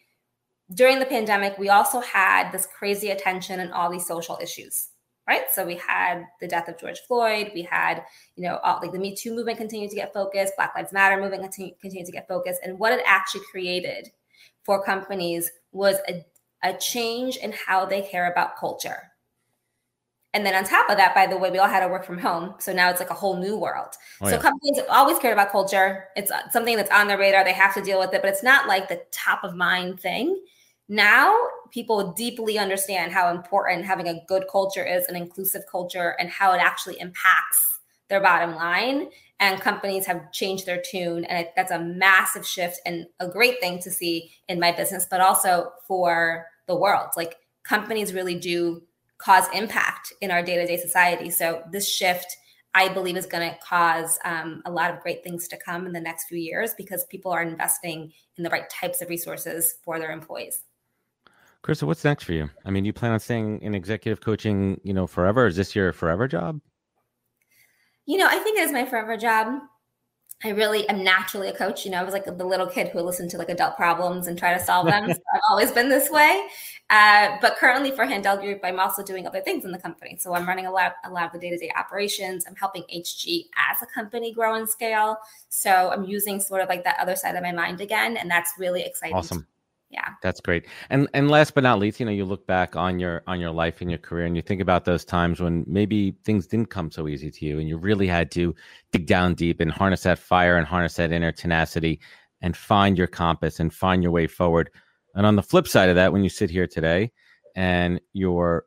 during 0.72 0.98
the 0.98 1.04
pandemic, 1.04 1.58
we 1.58 1.68
also 1.68 2.00
had 2.00 2.50
this 2.50 2.66
crazy 2.66 3.10
attention 3.10 3.60
and 3.60 3.72
all 3.72 3.90
these 3.90 4.06
social 4.06 4.38
issues, 4.40 4.88
right? 5.28 5.50
So 5.52 5.66
we 5.66 5.76
had 5.76 6.24
the 6.40 6.48
death 6.48 6.68
of 6.68 6.78
George 6.78 7.00
Floyd. 7.06 7.50
We 7.54 7.62
had, 7.62 8.02
you 8.36 8.44
know, 8.44 8.58
all, 8.64 8.80
like 8.80 8.92
the 8.92 8.98
Me 8.98 9.14
Too 9.14 9.34
movement 9.34 9.58
continued 9.58 9.90
to 9.90 9.96
get 9.96 10.14
focused. 10.14 10.54
Black 10.56 10.72
Lives 10.74 10.92
Matter 10.92 11.20
movement 11.20 11.42
continue, 11.42 11.74
continued 11.82 12.06
to 12.06 12.12
get 12.12 12.28
focused. 12.28 12.60
And 12.64 12.78
what 12.78 12.94
it 12.94 13.02
actually 13.04 13.42
created 13.50 14.08
for 14.64 14.82
companies 14.82 15.50
was 15.72 15.96
a, 16.08 16.24
a 16.62 16.74
change 16.74 17.36
in 17.36 17.52
how 17.52 17.84
they 17.84 18.02
care 18.02 18.30
about 18.30 18.56
culture 18.56 19.12
and 20.34 20.44
then 20.44 20.54
on 20.54 20.64
top 20.64 20.90
of 20.90 20.98
that, 20.98 21.14
by 21.14 21.26
the 21.26 21.38
way, 21.38 21.50
we 21.50 21.58
all 21.58 21.68
had 21.68 21.80
to 21.80 21.88
work 21.88 22.04
from 22.04 22.18
home. 22.18 22.54
So 22.58 22.72
now 22.72 22.90
it's 22.90 23.00
like 23.00 23.10
a 23.10 23.14
whole 23.14 23.38
new 23.38 23.56
world. 23.56 23.94
Oh, 24.20 24.28
so 24.28 24.36
yeah. 24.36 24.42
companies 24.42 24.78
always 24.90 25.18
cared 25.18 25.32
about 25.32 25.50
culture. 25.50 26.04
It's 26.16 26.30
uh, 26.30 26.48
something 26.50 26.76
that's 26.76 26.90
on 26.90 27.08
their 27.08 27.18
radar. 27.18 27.44
They 27.44 27.54
have 27.54 27.74
to 27.74 27.82
deal 27.82 27.98
with 27.98 28.12
it, 28.12 28.20
but 28.20 28.28
it's 28.28 28.42
not 28.42 28.68
like 28.68 28.88
the 28.88 29.02
top 29.10 29.42
of 29.42 29.54
mind 29.54 30.00
thing. 30.00 30.40
Now 30.88 31.34
people 31.70 32.12
deeply 32.12 32.58
understand 32.58 33.12
how 33.12 33.30
important 33.34 33.86
having 33.86 34.08
a 34.08 34.22
good 34.28 34.44
culture 34.50 34.84
is, 34.84 35.06
an 35.06 35.16
inclusive 35.16 35.62
culture, 35.70 36.14
and 36.18 36.28
how 36.28 36.52
it 36.52 36.58
actually 36.58 37.00
impacts 37.00 37.80
their 38.08 38.20
bottom 38.20 38.54
line. 38.54 39.08
And 39.40 39.60
companies 39.60 40.04
have 40.06 40.32
changed 40.32 40.66
their 40.66 40.82
tune. 40.82 41.24
And 41.24 41.46
that's 41.54 41.70
a 41.70 41.78
massive 41.78 42.46
shift 42.46 42.80
and 42.84 43.06
a 43.20 43.28
great 43.28 43.60
thing 43.60 43.78
to 43.80 43.90
see 43.90 44.32
in 44.48 44.58
my 44.58 44.72
business, 44.72 45.06
but 45.08 45.20
also 45.20 45.72
for 45.86 46.46
the 46.66 46.74
world. 46.74 47.10
Like 47.16 47.36
companies 47.62 48.12
really 48.12 48.34
do 48.34 48.82
cause 49.18 49.44
impact 49.52 50.12
in 50.20 50.30
our 50.30 50.42
day-to-day 50.42 50.76
society 50.76 51.28
so 51.28 51.62
this 51.70 51.88
shift 51.88 52.36
i 52.74 52.88
believe 52.88 53.16
is 53.16 53.26
going 53.26 53.48
to 53.48 53.56
cause 53.58 54.18
um, 54.24 54.62
a 54.64 54.70
lot 54.70 54.92
of 54.92 55.00
great 55.00 55.22
things 55.22 55.48
to 55.48 55.56
come 55.56 55.86
in 55.86 55.92
the 55.92 56.00
next 56.00 56.28
few 56.28 56.38
years 56.38 56.72
because 56.78 57.04
people 57.06 57.30
are 57.30 57.42
investing 57.42 58.12
in 58.36 58.44
the 58.44 58.50
right 58.50 58.70
types 58.70 59.02
of 59.02 59.08
resources 59.08 59.74
for 59.84 59.98
their 59.98 60.12
employees 60.12 60.62
Chrisa 61.64 61.82
what's 61.82 62.04
next 62.04 62.24
for 62.24 62.32
you 62.32 62.48
i 62.64 62.70
mean 62.70 62.84
you 62.84 62.92
plan 62.92 63.12
on 63.12 63.20
staying 63.20 63.60
in 63.60 63.74
executive 63.74 64.20
coaching 64.20 64.80
you 64.84 64.94
know 64.94 65.06
forever 65.06 65.46
is 65.46 65.56
this 65.56 65.74
your 65.74 65.92
forever 65.92 66.28
job 66.28 66.60
you 68.08 68.18
know 68.18 68.26
i 68.26 68.38
think 68.38 68.58
it 68.58 68.62
is 68.62 68.72
my 68.72 68.84
forever 68.84 69.16
job 69.16 69.60
I 70.44 70.50
really 70.50 70.88
am 70.88 71.02
naturally 71.02 71.48
a 71.48 71.52
coach. 71.52 71.84
You 71.84 71.90
know, 71.90 71.98
I 71.98 72.04
was 72.04 72.12
like 72.12 72.24
the 72.24 72.44
little 72.44 72.68
kid 72.68 72.88
who 72.88 73.00
listened 73.00 73.30
to 73.32 73.38
like 73.38 73.48
adult 73.48 73.76
problems 73.76 74.28
and 74.28 74.38
try 74.38 74.56
to 74.56 74.64
solve 74.64 74.86
them. 74.86 75.12
so 75.12 75.20
I've 75.34 75.40
always 75.50 75.72
been 75.72 75.88
this 75.88 76.10
way. 76.10 76.46
Uh, 76.90 77.36
but 77.40 77.56
currently 77.56 77.90
for 77.90 78.04
Handel 78.04 78.36
Group, 78.36 78.60
I'm 78.62 78.78
also 78.78 79.02
doing 79.02 79.26
other 79.26 79.40
things 79.40 79.64
in 79.64 79.72
the 79.72 79.78
company. 79.78 80.16
So 80.20 80.34
I'm 80.34 80.46
running 80.46 80.66
a 80.66 80.70
lot, 80.70 80.94
a 81.04 81.10
lot 81.10 81.26
of 81.26 81.32
the 81.32 81.40
day-to-day 81.40 81.72
operations. 81.76 82.44
I'm 82.46 82.54
helping 82.54 82.84
HG 82.84 83.46
as 83.68 83.82
a 83.82 83.86
company 83.86 84.32
grow 84.32 84.54
and 84.54 84.68
scale. 84.68 85.18
So 85.48 85.90
I'm 85.90 86.04
using 86.04 86.38
sort 86.38 86.62
of 86.62 86.68
like 86.68 86.84
that 86.84 86.98
other 87.00 87.16
side 87.16 87.34
of 87.34 87.42
my 87.42 87.52
mind 87.52 87.80
again, 87.80 88.16
and 88.16 88.30
that's 88.30 88.52
really 88.58 88.82
exciting. 88.82 89.16
Awesome 89.16 89.46
yeah. 89.90 90.10
That's 90.22 90.40
great. 90.40 90.66
And 90.90 91.08
and 91.14 91.30
last 91.30 91.54
but 91.54 91.62
not 91.62 91.78
least 91.78 91.98
you 91.98 92.04
know 92.04 92.12
you 92.12 92.26
look 92.26 92.46
back 92.46 92.76
on 92.76 92.98
your 92.98 93.22
on 93.26 93.40
your 93.40 93.50
life 93.50 93.80
and 93.80 93.90
your 93.90 93.98
career 93.98 94.26
and 94.26 94.36
you 94.36 94.42
think 94.42 94.60
about 94.60 94.84
those 94.84 95.04
times 95.04 95.40
when 95.40 95.64
maybe 95.66 96.14
things 96.24 96.46
didn't 96.46 96.68
come 96.68 96.90
so 96.90 97.08
easy 97.08 97.30
to 97.30 97.46
you 97.46 97.58
and 97.58 97.68
you 97.68 97.78
really 97.78 98.06
had 98.06 98.30
to 98.32 98.54
dig 98.92 99.06
down 99.06 99.34
deep 99.34 99.60
and 99.60 99.70
harness 99.70 100.02
that 100.02 100.18
fire 100.18 100.58
and 100.58 100.66
harness 100.66 100.96
that 100.96 101.10
inner 101.10 101.32
tenacity 101.32 102.00
and 102.42 102.54
find 102.54 102.98
your 102.98 103.06
compass 103.06 103.60
and 103.60 103.72
find 103.72 104.02
your 104.02 104.12
way 104.12 104.26
forward. 104.26 104.70
And 105.14 105.24
on 105.24 105.36
the 105.36 105.42
flip 105.42 105.66
side 105.66 105.88
of 105.88 105.96
that 105.96 106.12
when 106.12 106.22
you 106.22 106.28
sit 106.28 106.50
here 106.50 106.66
today 106.66 107.10
and 107.56 107.98
you're 108.12 108.66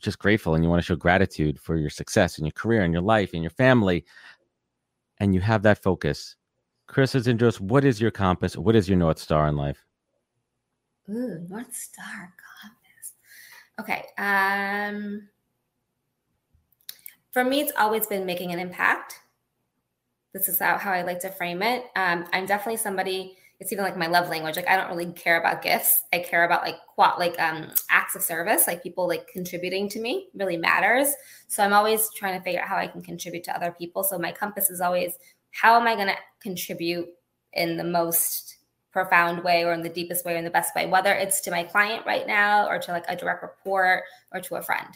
just 0.00 0.20
grateful 0.20 0.54
and 0.54 0.62
you 0.62 0.70
want 0.70 0.80
to 0.80 0.86
show 0.86 0.96
gratitude 0.96 1.58
for 1.58 1.76
your 1.76 1.90
success 1.90 2.38
and 2.38 2.46
your 2.46 2.52
career 2.52 2.82
and 2.82 2.92
your 2.92 3.02
life 3.02 3.34
and 3.34 3.42
your 3.42 3.50
family 3.50 4.04
and 5.18 5.34
you 5.34 5.40
have 5.40 5.62
that 5.62 5.82
focus 5.82 6.36
Chrisa 6.88 7.20
Zindros, 7.22 7.60
what 7.60 7.84
is 7.84 8.00
your 8.00 8.10
compass? 8.10 8.56
What 8.56 8.74
is 8.74 8.88
your 8.88 8.98
north 8.98 9.18
star 9.18 9.46
in 9.46 9.56
life 9.56 9.84
Ooh, 11.08 11.46
North 11.48 11.74
Star 11.74 12.32
compass. 12.60 13.14
Okay. 13.80 14.04
Um, 14.18 15.28
for 17.32 17.44
me, 17.44 17.60
it's 17.60 17.72
always 17.78 18.06
been 18.06 18.26
making 18.26 18.52
an 18.52 18.58
impact. 18.58 19.20
This 20.32 20.48
is 20.48 20.58
how, 20.58 20.78
how 20.78 20.92
I 20.92 21.02
like 21.02 21.20
to 21.20 21.30
frame 21.30 21.62
it. 21.62 21.84
Um, 21.96 22.24
I'm 22.32 22.46
definitely 22.46 22.76
somebody. 22.76 23.36
It's 23.58 23.72
even 23.72 23.84
like 23.84 23.96
my 23.96 24.06
love 24.06 24.28
language. 24.28 24.56
Like 24.56 24.68
I 24.68 24.76
don't 24.76 24.88
really 24.88 25.12
care 25.12 25.40
about 25.40 25.62
gifts. 25.62 26.02
I 26.12 26.20
care 26.20 26.44
about 26.44 26.62
like 26.62 26.76
what 26.96 27.18
like 27.18 27.38
um 27.40 27.70
acts 27.90 28.16
of 28.16 28.22
service, 28.22 28.66
like 28.66 28.82
people 28.82 29.06
like 29.06 29.26
contributing 29.28 29.88
to 29.90 30.00
me 30.00 30.28
really 30.34 30.56
matters. 30.56 31.08
So 31.48 31.62
I'm 31.62 31.72
always 31.74 32.08
trying 32.16 32.38
to 32.38 32.44
figure 32.44 32.60
out 32.60 32.68
how 32.68 32.76
I 32.76 32.86
can 32.86 33.02
contribute 33.02 33.44
to 33.44 33.54
other 33.54 33.74
people. 33.76 34.02
So 34.02 34.18
my 34.18 34.32
compass 34.32 34.70
is 34.70 34.80
always 34.80 35.18
how 35.50 35.78
am 35.78 35.86
I 35.86 35.94
going 35.94 36.08
to 36.08 36.16
contribute 36.40 37.08
in 37.52 37.76
the 37.76 37.84
most 37.84 38.56
profound 38.92 39.42
way 39.44 39.64
or 39.64 39.72
in 39.72 39.82
the 39.82 39.88
deepest 39.88 40.24
way 40.24 40.34
or 40.34 40.36
in 40.36 40.44
the 40.44 40.50
best 40.50 40.74
way, 40.74 40.86
whether 40.86 41.12
it's 41.12 41.40
to 41.42 41.50
my 41.50 41.62
client 41.62 42.04
right 42.06 42.26
now 42.26 42.66
or 42.68 42.78
to 42.78 42.90
like 42.90 43.04
a 43.08 43.16
direct 43.16 43.42
report 43.42 44.04
or 44.32 44.40
to 44.40 44.56
a 44.56 44.62
friend. 44.62 44.88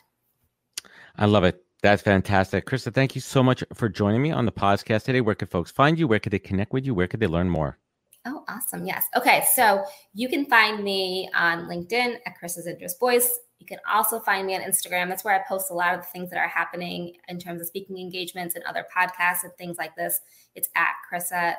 I 1.16 1.26
love 1.26 1.44
it. 1.44 1.64
That's 1.82 2.02
fantastic. 2.02 2.66
Chrisa, 2.66 2.92
thank 2.94 3.14
you 3.14 3.20
so 3.20 3.42
much 3.42 3.62
for 3.74 3.88
joining 3.88 4.22
me 4.22 4.30
on 4.30 4.46
the 4.46 4.52
podcast 4.52 5.04
today. 5.04 5.20
Where 5.20 5.34
could 5.34 5.50
folks 5.50 5.70
find 5.70 5.98
you? 5.98 6.08
Where 6.08 6.18
could 6.18 6.32
they 6.32 6.38
connect 6.38 6.72
with 6.72 6.86
you? 6.86 6.94
Where 6.94 7.06
could 7.06 7.20
they 7.20 7.26
learn 7.26 7.48
more? 7.48 7.78
Oh, 8.26 8.42
awesome. 8.48 8.86
Yes. 8.86 9.04
Okay. 9.14 9.44
So 9.54 9.84
you 10.14 10.28
can 10.28 10.46
find 10.46 10.82
me 10.82 11.28
on 11.34 11.66
LinkedIn 11.66 12.16
at 12.24 12.34
Chrisa 12.42 12.66
Zindros 12.66 12.98
Voice. 12.98 13.38
You 13.58 13.66
can 13.66 13.78
also 13.90 14.18
find 14.18 14.46
me 14.46 14.54
on 14.54 14.62
Instagram. 14.62 15.08
That's 15.08 15.24
where 15.24 15.34
I 15.34 15.46
post 15.46 15.70
a 15.70 15.74
lot 15.74 15.94
of 15.94 16.00
the 16.00 16.06
things 16.06 16.30
that 16.30 16.38
are 16.38 16.48
happening 16.48 17.16
in 17.28 17.38
terms 17.38 17.60
of 17.60 17.66
speaking 17.66 17.98
engagements 17.98 18.54
and 18.54 18.64
other 18.64 18.86
podcasts 18.94 19.44
and 19.44 19.52
things 19.58 19.76
like 19.76 19.94
this. 19.94 20.20
It's 20.54 20.68
at 20.74 20.94
Chrisa 21.12 21.56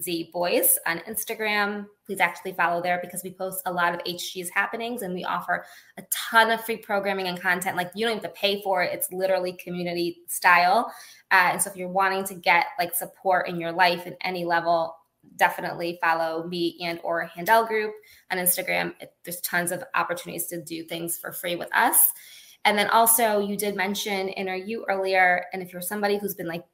Z 0.00 0.30
Boys 0.32 0.78
on 0.86 0.98
Instagram. 1.00 1.86
Please 2.06 2.20
actually 2.20 2.52
follow 2.52 2.82
there 2.82 2.98
because 3.02 3.22
we 3.22 3.32
post 3.32 3.62
a 3.66 3.72
lot 3.72 3.94
of 3.94 4.00
HG's 4.04 4.48
happenings 4.48 5.02
and 5.02 5.14
we 5.14 5.24
offer 5.24 5.64
a 5.98 6.02
ton 6.10 6.50
of 6.50 6.64
free 6.64 6.76
programming 6.76 7.28
and 7.28 7.40
content. 7.40 7.76
Like 7.76 7.90
you 7.94 8.06
don't 8.06 8.14
have 8.14 8.22
to 8.22 8.40
pay 8.40 8.62
for 8.62 8.82
it, 8.82 8.92
it's 8.92 9.12
literally 9.12 9.52
community 9.52 10.18
style. 10.28 10.92
Uh, 11.30 11.50
and 11.52 11.62
so 11.62 11.70
if 11.70 11.76
you're 11.76 11.88
wanting 11.88 12.24
to 12.24 12.34
get 12.34 12.66
like 12.78 12.94
support 12.94 13.48
in 13.48 13.60
your 13.60 13.72
life 13.72 14.06
in 14.06 14.16
any 14.22 14.44
level, 14.44 14.96
definitely 15.36 15.98
follow 16.00 16.44
me 16.44 16.78
and 16.82 17.00
or 17.02 17.22
Handel 17.26 17.66
Group 17.66 17.92
on 18.30 18.38
Instagram. 18.38 18.94
It, 19.00 19.12
there's 19.24 19.40
tons 19.40 19.72
of 19.72 19.84
opportunities 19.94 20.46
to 20.48 20.62
do 20.62 20.84
things 20.84 21.18
for 21.18 21.32
free 21.32 21.56
with 21.56 21.74
us. 21.74 22.12
And 22.64 22.78
then 22.78 22.88
also, 22.90 23.40
you 23.40 23.56
did 23.56 23.74
mention 23.74 24.28
You 24.28 24.84
earlier. 24.88 25.46
And 25.52 25.62
if 25.62 25.72
you're 25.72 25.82
somebody 25.82 26.18
who's 26.18 26.34
been 26.34 26.46
like 26.46 26.64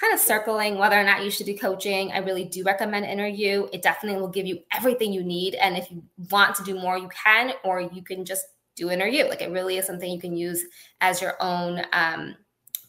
kind 0.00 0.14
of 0.14 0.20
circling 0.20 0.78
whether 0.78 0.98
or 0.98 1.04
not 1.04 1.24
you 1.24 1.30
should 1.30 1.46
do 1.46 1.56
coaching, 1.56 2.12
I 2.12 2.18
really 2.18 2.44
do 2.44 2.62
recommend 2.62 3.06
Inner 3.06 3.26
You. 3.26 3.68
It 3.72 3.82
definitely 3.82 4.20
will 4.20 4.28
give 4.28 4.46
you 4.46 4.60
everything 4.72 5.12
you 5.12 5.24
need. 5.24 5.54
And 5.56 5.76
if 5.76 5.90
you 5.90 6.02
want 6.30 6.54
to 6.56 6.62
do 6.62 6.78
more, 6.78 6.96
you 6.96 7.08
can, 7.08 7.52
or 7.64 7.80
you 7.80 8.02
can 8.02 8.24
just 8.24 8.44
do 8.76 8.90
You. 8.90 9.28
Like 9.28 9.42
it 9.42 9.50
really 9.50 9.76
is 9.76 9.86
something 9.86 10.10
you 10.10 10.20
can 10.20 10.36
use 10.36 10.64
as 11.00 11.20
your 11.20 11.34
own 11.40 11.82
um, 11.92 12.36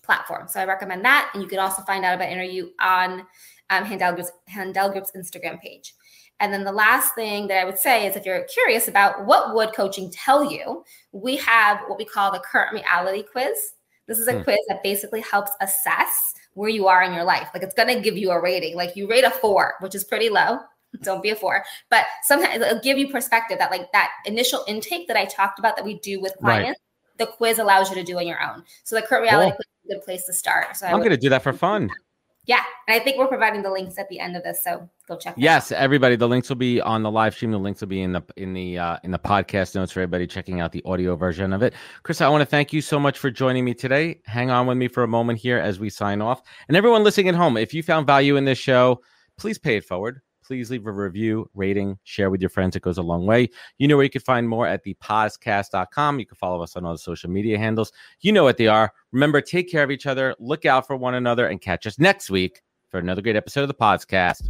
platform. 0.03 0.47
So 0.47 0.59
I 0.59 0.65
recommend 0.65 1.03
that. 1.05 1.31
And 1.33 1.41
you 1.41 1.49
can 1.49 1.59
also 1.59 1.81
find 1.81 2.05
out 2.05 2.13
about 2.13 2.29
Inner 2.29 2.43
You 2.43 2.73
on 2.79 3.25
um, 3.71 3.85
Handel, 3.85 4.13
Group's, 4.13 4.31
Handel 4.47 4.91
Group's 4.91 5.11
Instagram 5.15 5.59
page. 5.59 5.95
And 6.39 6.53
then 6.53 6.63
the 6.63 6.71
last 6.71 7.15
thing 7.15 7.47
that 7.47 7.59
I 7.59 7.65
would 7.65 7.77
say 7.77 8.07
is 8.07 8.15
if 8.15 8.25
you're 8.25 8.43
curious 8.43 8.87
about 8.87 9.25
what 9.25 9.55
would 9.55 9.75
coaching 9.75 10.11
tell 10.11 10.49
you, 10.49 10.85
we 11.11 11.35
have 11.37 11.79
what 11.87 11.97
we 11.97 12.05
call 12.05 12.31
the 12.31 12.39
current 12.39 12.71
reality 12.71 13.23
quiz. 13.23 13.73
This 14.07 14.19
is 14.19 14.27
a 14.27 14.37
hmm. 14.37 14.43
quiz 14.43 14.59
that 14.69 14.81
basically 14.81 15.21
helps 15.21 15.51
assess 15.59 16.33
where 16.53 16.69
you 16.69 16.87
are 16.87 17.03
in 17.03 17.13
your 17.13 17.23
life. 17.23 17.49
Like 17.53 17.63
it's 17.63 17.73
going 17.73 17.93
to 17.95 18.01
give 18.01 18.17
you 18.17 18.31
a 18.31 18.41
rating. 18.41 18.75
Like 18.75 18.95
you 18.95 19.07
rate 19.07 19.23
a 19.23 19.31
four, 19.31 19.75
which 19.79 19.95
is 19.95 20.03
pretty 20.03 20.29
low. 20.29 20.59
Don't 21.03 21.21
be 21.21 21.29
a 21.29 21.35
four, 21.35 21.63
but 21.91 22.05
sometimes 22.23 22.63
it'll 22.63 22.81
give 22.81 22.97
you 22.97 23.09
perspective 23.09 23.59
that 23.59 23.69
like 23.69 23.91
that 23.91 24.09
initial 24.25 24.63
intake 24.67 25.07
that 25.07 25.15
I 25.15 25.25
talked 25.25 25.59
about 25.59 25.75
that 25.75 25.85
we 25.85 25.99
do 25.99 26.19
with 26.19 26.33
clients, 26.39 26.79
right. 27.19 27.27
the 27.27 27.31
quiz 27.31 27.59
allows 27.59 27.89
you 27.89 27.95
to 27.95 28.03
do 28.03 28.17
on 28.17 28.25
your 28.25 28.41
own. 28.41 28.63
So 28.85 28.95
the 28.95 29.03
current 29.03 29.23
reality 29.23 29.51
cool. 29.51 29.55
quiz 29.57 29.65
is 29.67 29.91
a 29.91 29.93
good 29.93 30.03
place 30.03 30.25
to 30.25 30.33
start. 30.33 30.75
So 30.75 30.87
I'm 30.87 30.97
going 30.97 31.11
to 31.11 31.17
do 31.17 31.29
that 31.29 31.43
for 31.43 31.53
fun. 31.53 31.91
Yeah, 32.49 32.63
and 32.87 32.99
I 32.99 33.03
think 33.03 33.19
we're 33.19 33.27
providing 33.27 33.61
the 33.61 33.69
links 33.69 33.99
at 33.99 34.09
the 34.09 34.19
end 34.19 34.35
of 34.35 34.41
this, 34.41 34.63
so 34.63 34.89
go 35.07 35.15
check. 35.15 35.35
Yes, 35.37 35.71
out. 35.71 35.77
everybody, 35.77 36.15
the 36.15 36.27
links 36.27 36.49
will 36.49 36.55
be 36.55 36.81
on 36.81 37.03
the 37.03 37.11
live 37.11 37.35
stream. 37.35 37.51
The 37.51 37.59
links 37.59 37.79
will 37.79 37.89
be 37.89 38.01
in 38.01 38.11
the 38.11 38.23
in 38.37 38.53
the 38.53 38.75
uh, 38.75 38.97
in 39.03 39.11
the 39.11 39.19
podcast 39.19 39.75
notes 39.75 39.91
for 39.91 39.99
everybody 39.99 40.25
checking 40.25 40.59
out 40.59 40.71
the 40.71 40.81
audio 40.83 41.15
version 41.15 41.53
of 41.53 41.61
it. 41.61 41.75
Chris, 42.01 42.21
I 42.21 42.27
want 42.27 42.41
to 42.41 42.47
thank 42.47 42.73
you 42.73 42.81
so 42.81 42.99
much 42.99 43.19
for 43.19 43.29
joining 43.29 43.65
me 43.65 43.75
today. 43.75 44.19
Hang 44.25 44.49
on 44.49 44.65
with 44.65 44.77
me 44.77 44.87
for 44.87 45.03
a 45.03 45.07
moment 45.07 45.37
here 45.37 45.59
as 45.59 45.79
we 45.79 45.91
sign 45.91 46.23
off, 46.23 46.41
and 46.67 46.75
everyone 46.75 47.03
listening 47.03 47.29
at 47.29 47.35
home, 47.35 47.55
if 47.55 47.71
you 47.71 47.83
found 47.83 48.07
value 48.07 48.35
in 48.35 48.45
this 48.45 48.57
show, 48.57 48.99
please 49.37 49.59
pay 49.59 49.75
it 49.75 49.85
forward 49.85 50.19
please 50.49 50.71
leave 50.71 50.87
a 50.87 50.91
review, 50.91 51.47
rating, 51.53 51.95
share 52.05 52.31
with 52.31 52.41
your 52.41 52.49
friends. 52.49 52.75
It 52.75 52.81
goes 52.81 52.97
a 52.97 53.03
long 53.03 53.27
way. 53.27 53.51
You 53.77 53.87
know 53.87 53.95
where 53.97 54.03
you 54.03 54.09
can 54.09 54.21
find 54.21 54.49
more 54.49 54.65
at 54.65 54.83
thepodcast.com. 54.83 56.17
You 56.17 56.25
can 56.25 56.37
follow 56.37 56.63
us 56.63 56.75
on 56.75 56.85
all 56.85 56.93
the 56.93 56.97
social 56.97 57.29
media 57.29 57.59
handles. 57.59 57.91
You 58.21 58.31
know 58.31 58.43
what 58.43 58.57
they 58.57 58.65
are. 58.65 58.91
Remember, 59.11 59.41
take 59.41 59.69
care 59.69 59.83
of 59.83 59.91
each 59.91 60.07
other, 60.07 60.35
look 60.39 60.65
out 60.65 60.87
for 60.87 60.95
one 60.95 61.13
another, 61.13 61.45
and 61.45 61.61
catch 61.61 61.85
us 61.85 61.99
next 61.99 62.31
week 62.31 62.63
for 62.89 62.99
another 62.99 63.21
great 63.21 63.35
episode 63.35 63.61
of 63.61 63.67
the 63.67 63.75
podcast. 63.75 64.49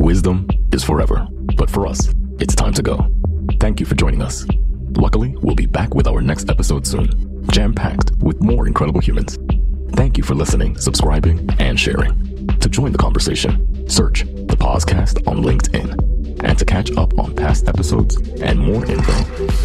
Wisdom 0.00 0.48
is 0.72 0.82
forever, 0.82 1.28
but 1.58 1.68
for 1.68 1.86
us, 1.86 2.08
it's 2.38 2.54
time 2.54 2.72
to 2.72 2.82
go. 2.82 3.06
Thank 3.60 3.80
you 3.80 3.84
for 3.84 3.96
joining 3.96 4.22
us. 4.22 4.46
Luckily, 4.92 5.36
we'll 5.42 5.54
be 5.54 5.66
back 5.66 5.94
with 5.94 6.06
our 6.06 6.22
next 6.22 6.48
episode 6.48 6.86
soon, 6.86 7.44
jam 7.52 7.74
packed 7.74 8.12
with 8.22 8.40
more 8.40 8.66
incredible 8.66 9.02
humans. 9.02 9.36
Thank 9.92 10.18
you 10.18 10.24
for 10.24 10.34
listening, 10.34 10.76
subscribing, 10.78 11.48
and 11.58 11.78
sharing. 11.78 12.48
To 12.60 12.68
join 12.68 12.92
the 12.92 12.98
conversation, 12.98 13.88
search 13.88 14.22
the 14.22 14.56
Podcast 14.56 15.26
on 15.26 15.42
LinkedIn. 15.42 16.44
And 16.44 16.56
to 16.58 16.64
catch 16.64 16.92
up 16.96 17.18
on 17.18 17.34
past 17.34 17.66
episodes 17.68 18.16
and 18.40 18.60
more 18.60 18.86
info, 18.86 19.12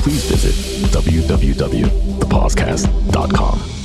please 0.01 0.26
visit 0.26 0.55
www.thepodcast.com. 0.91 3.82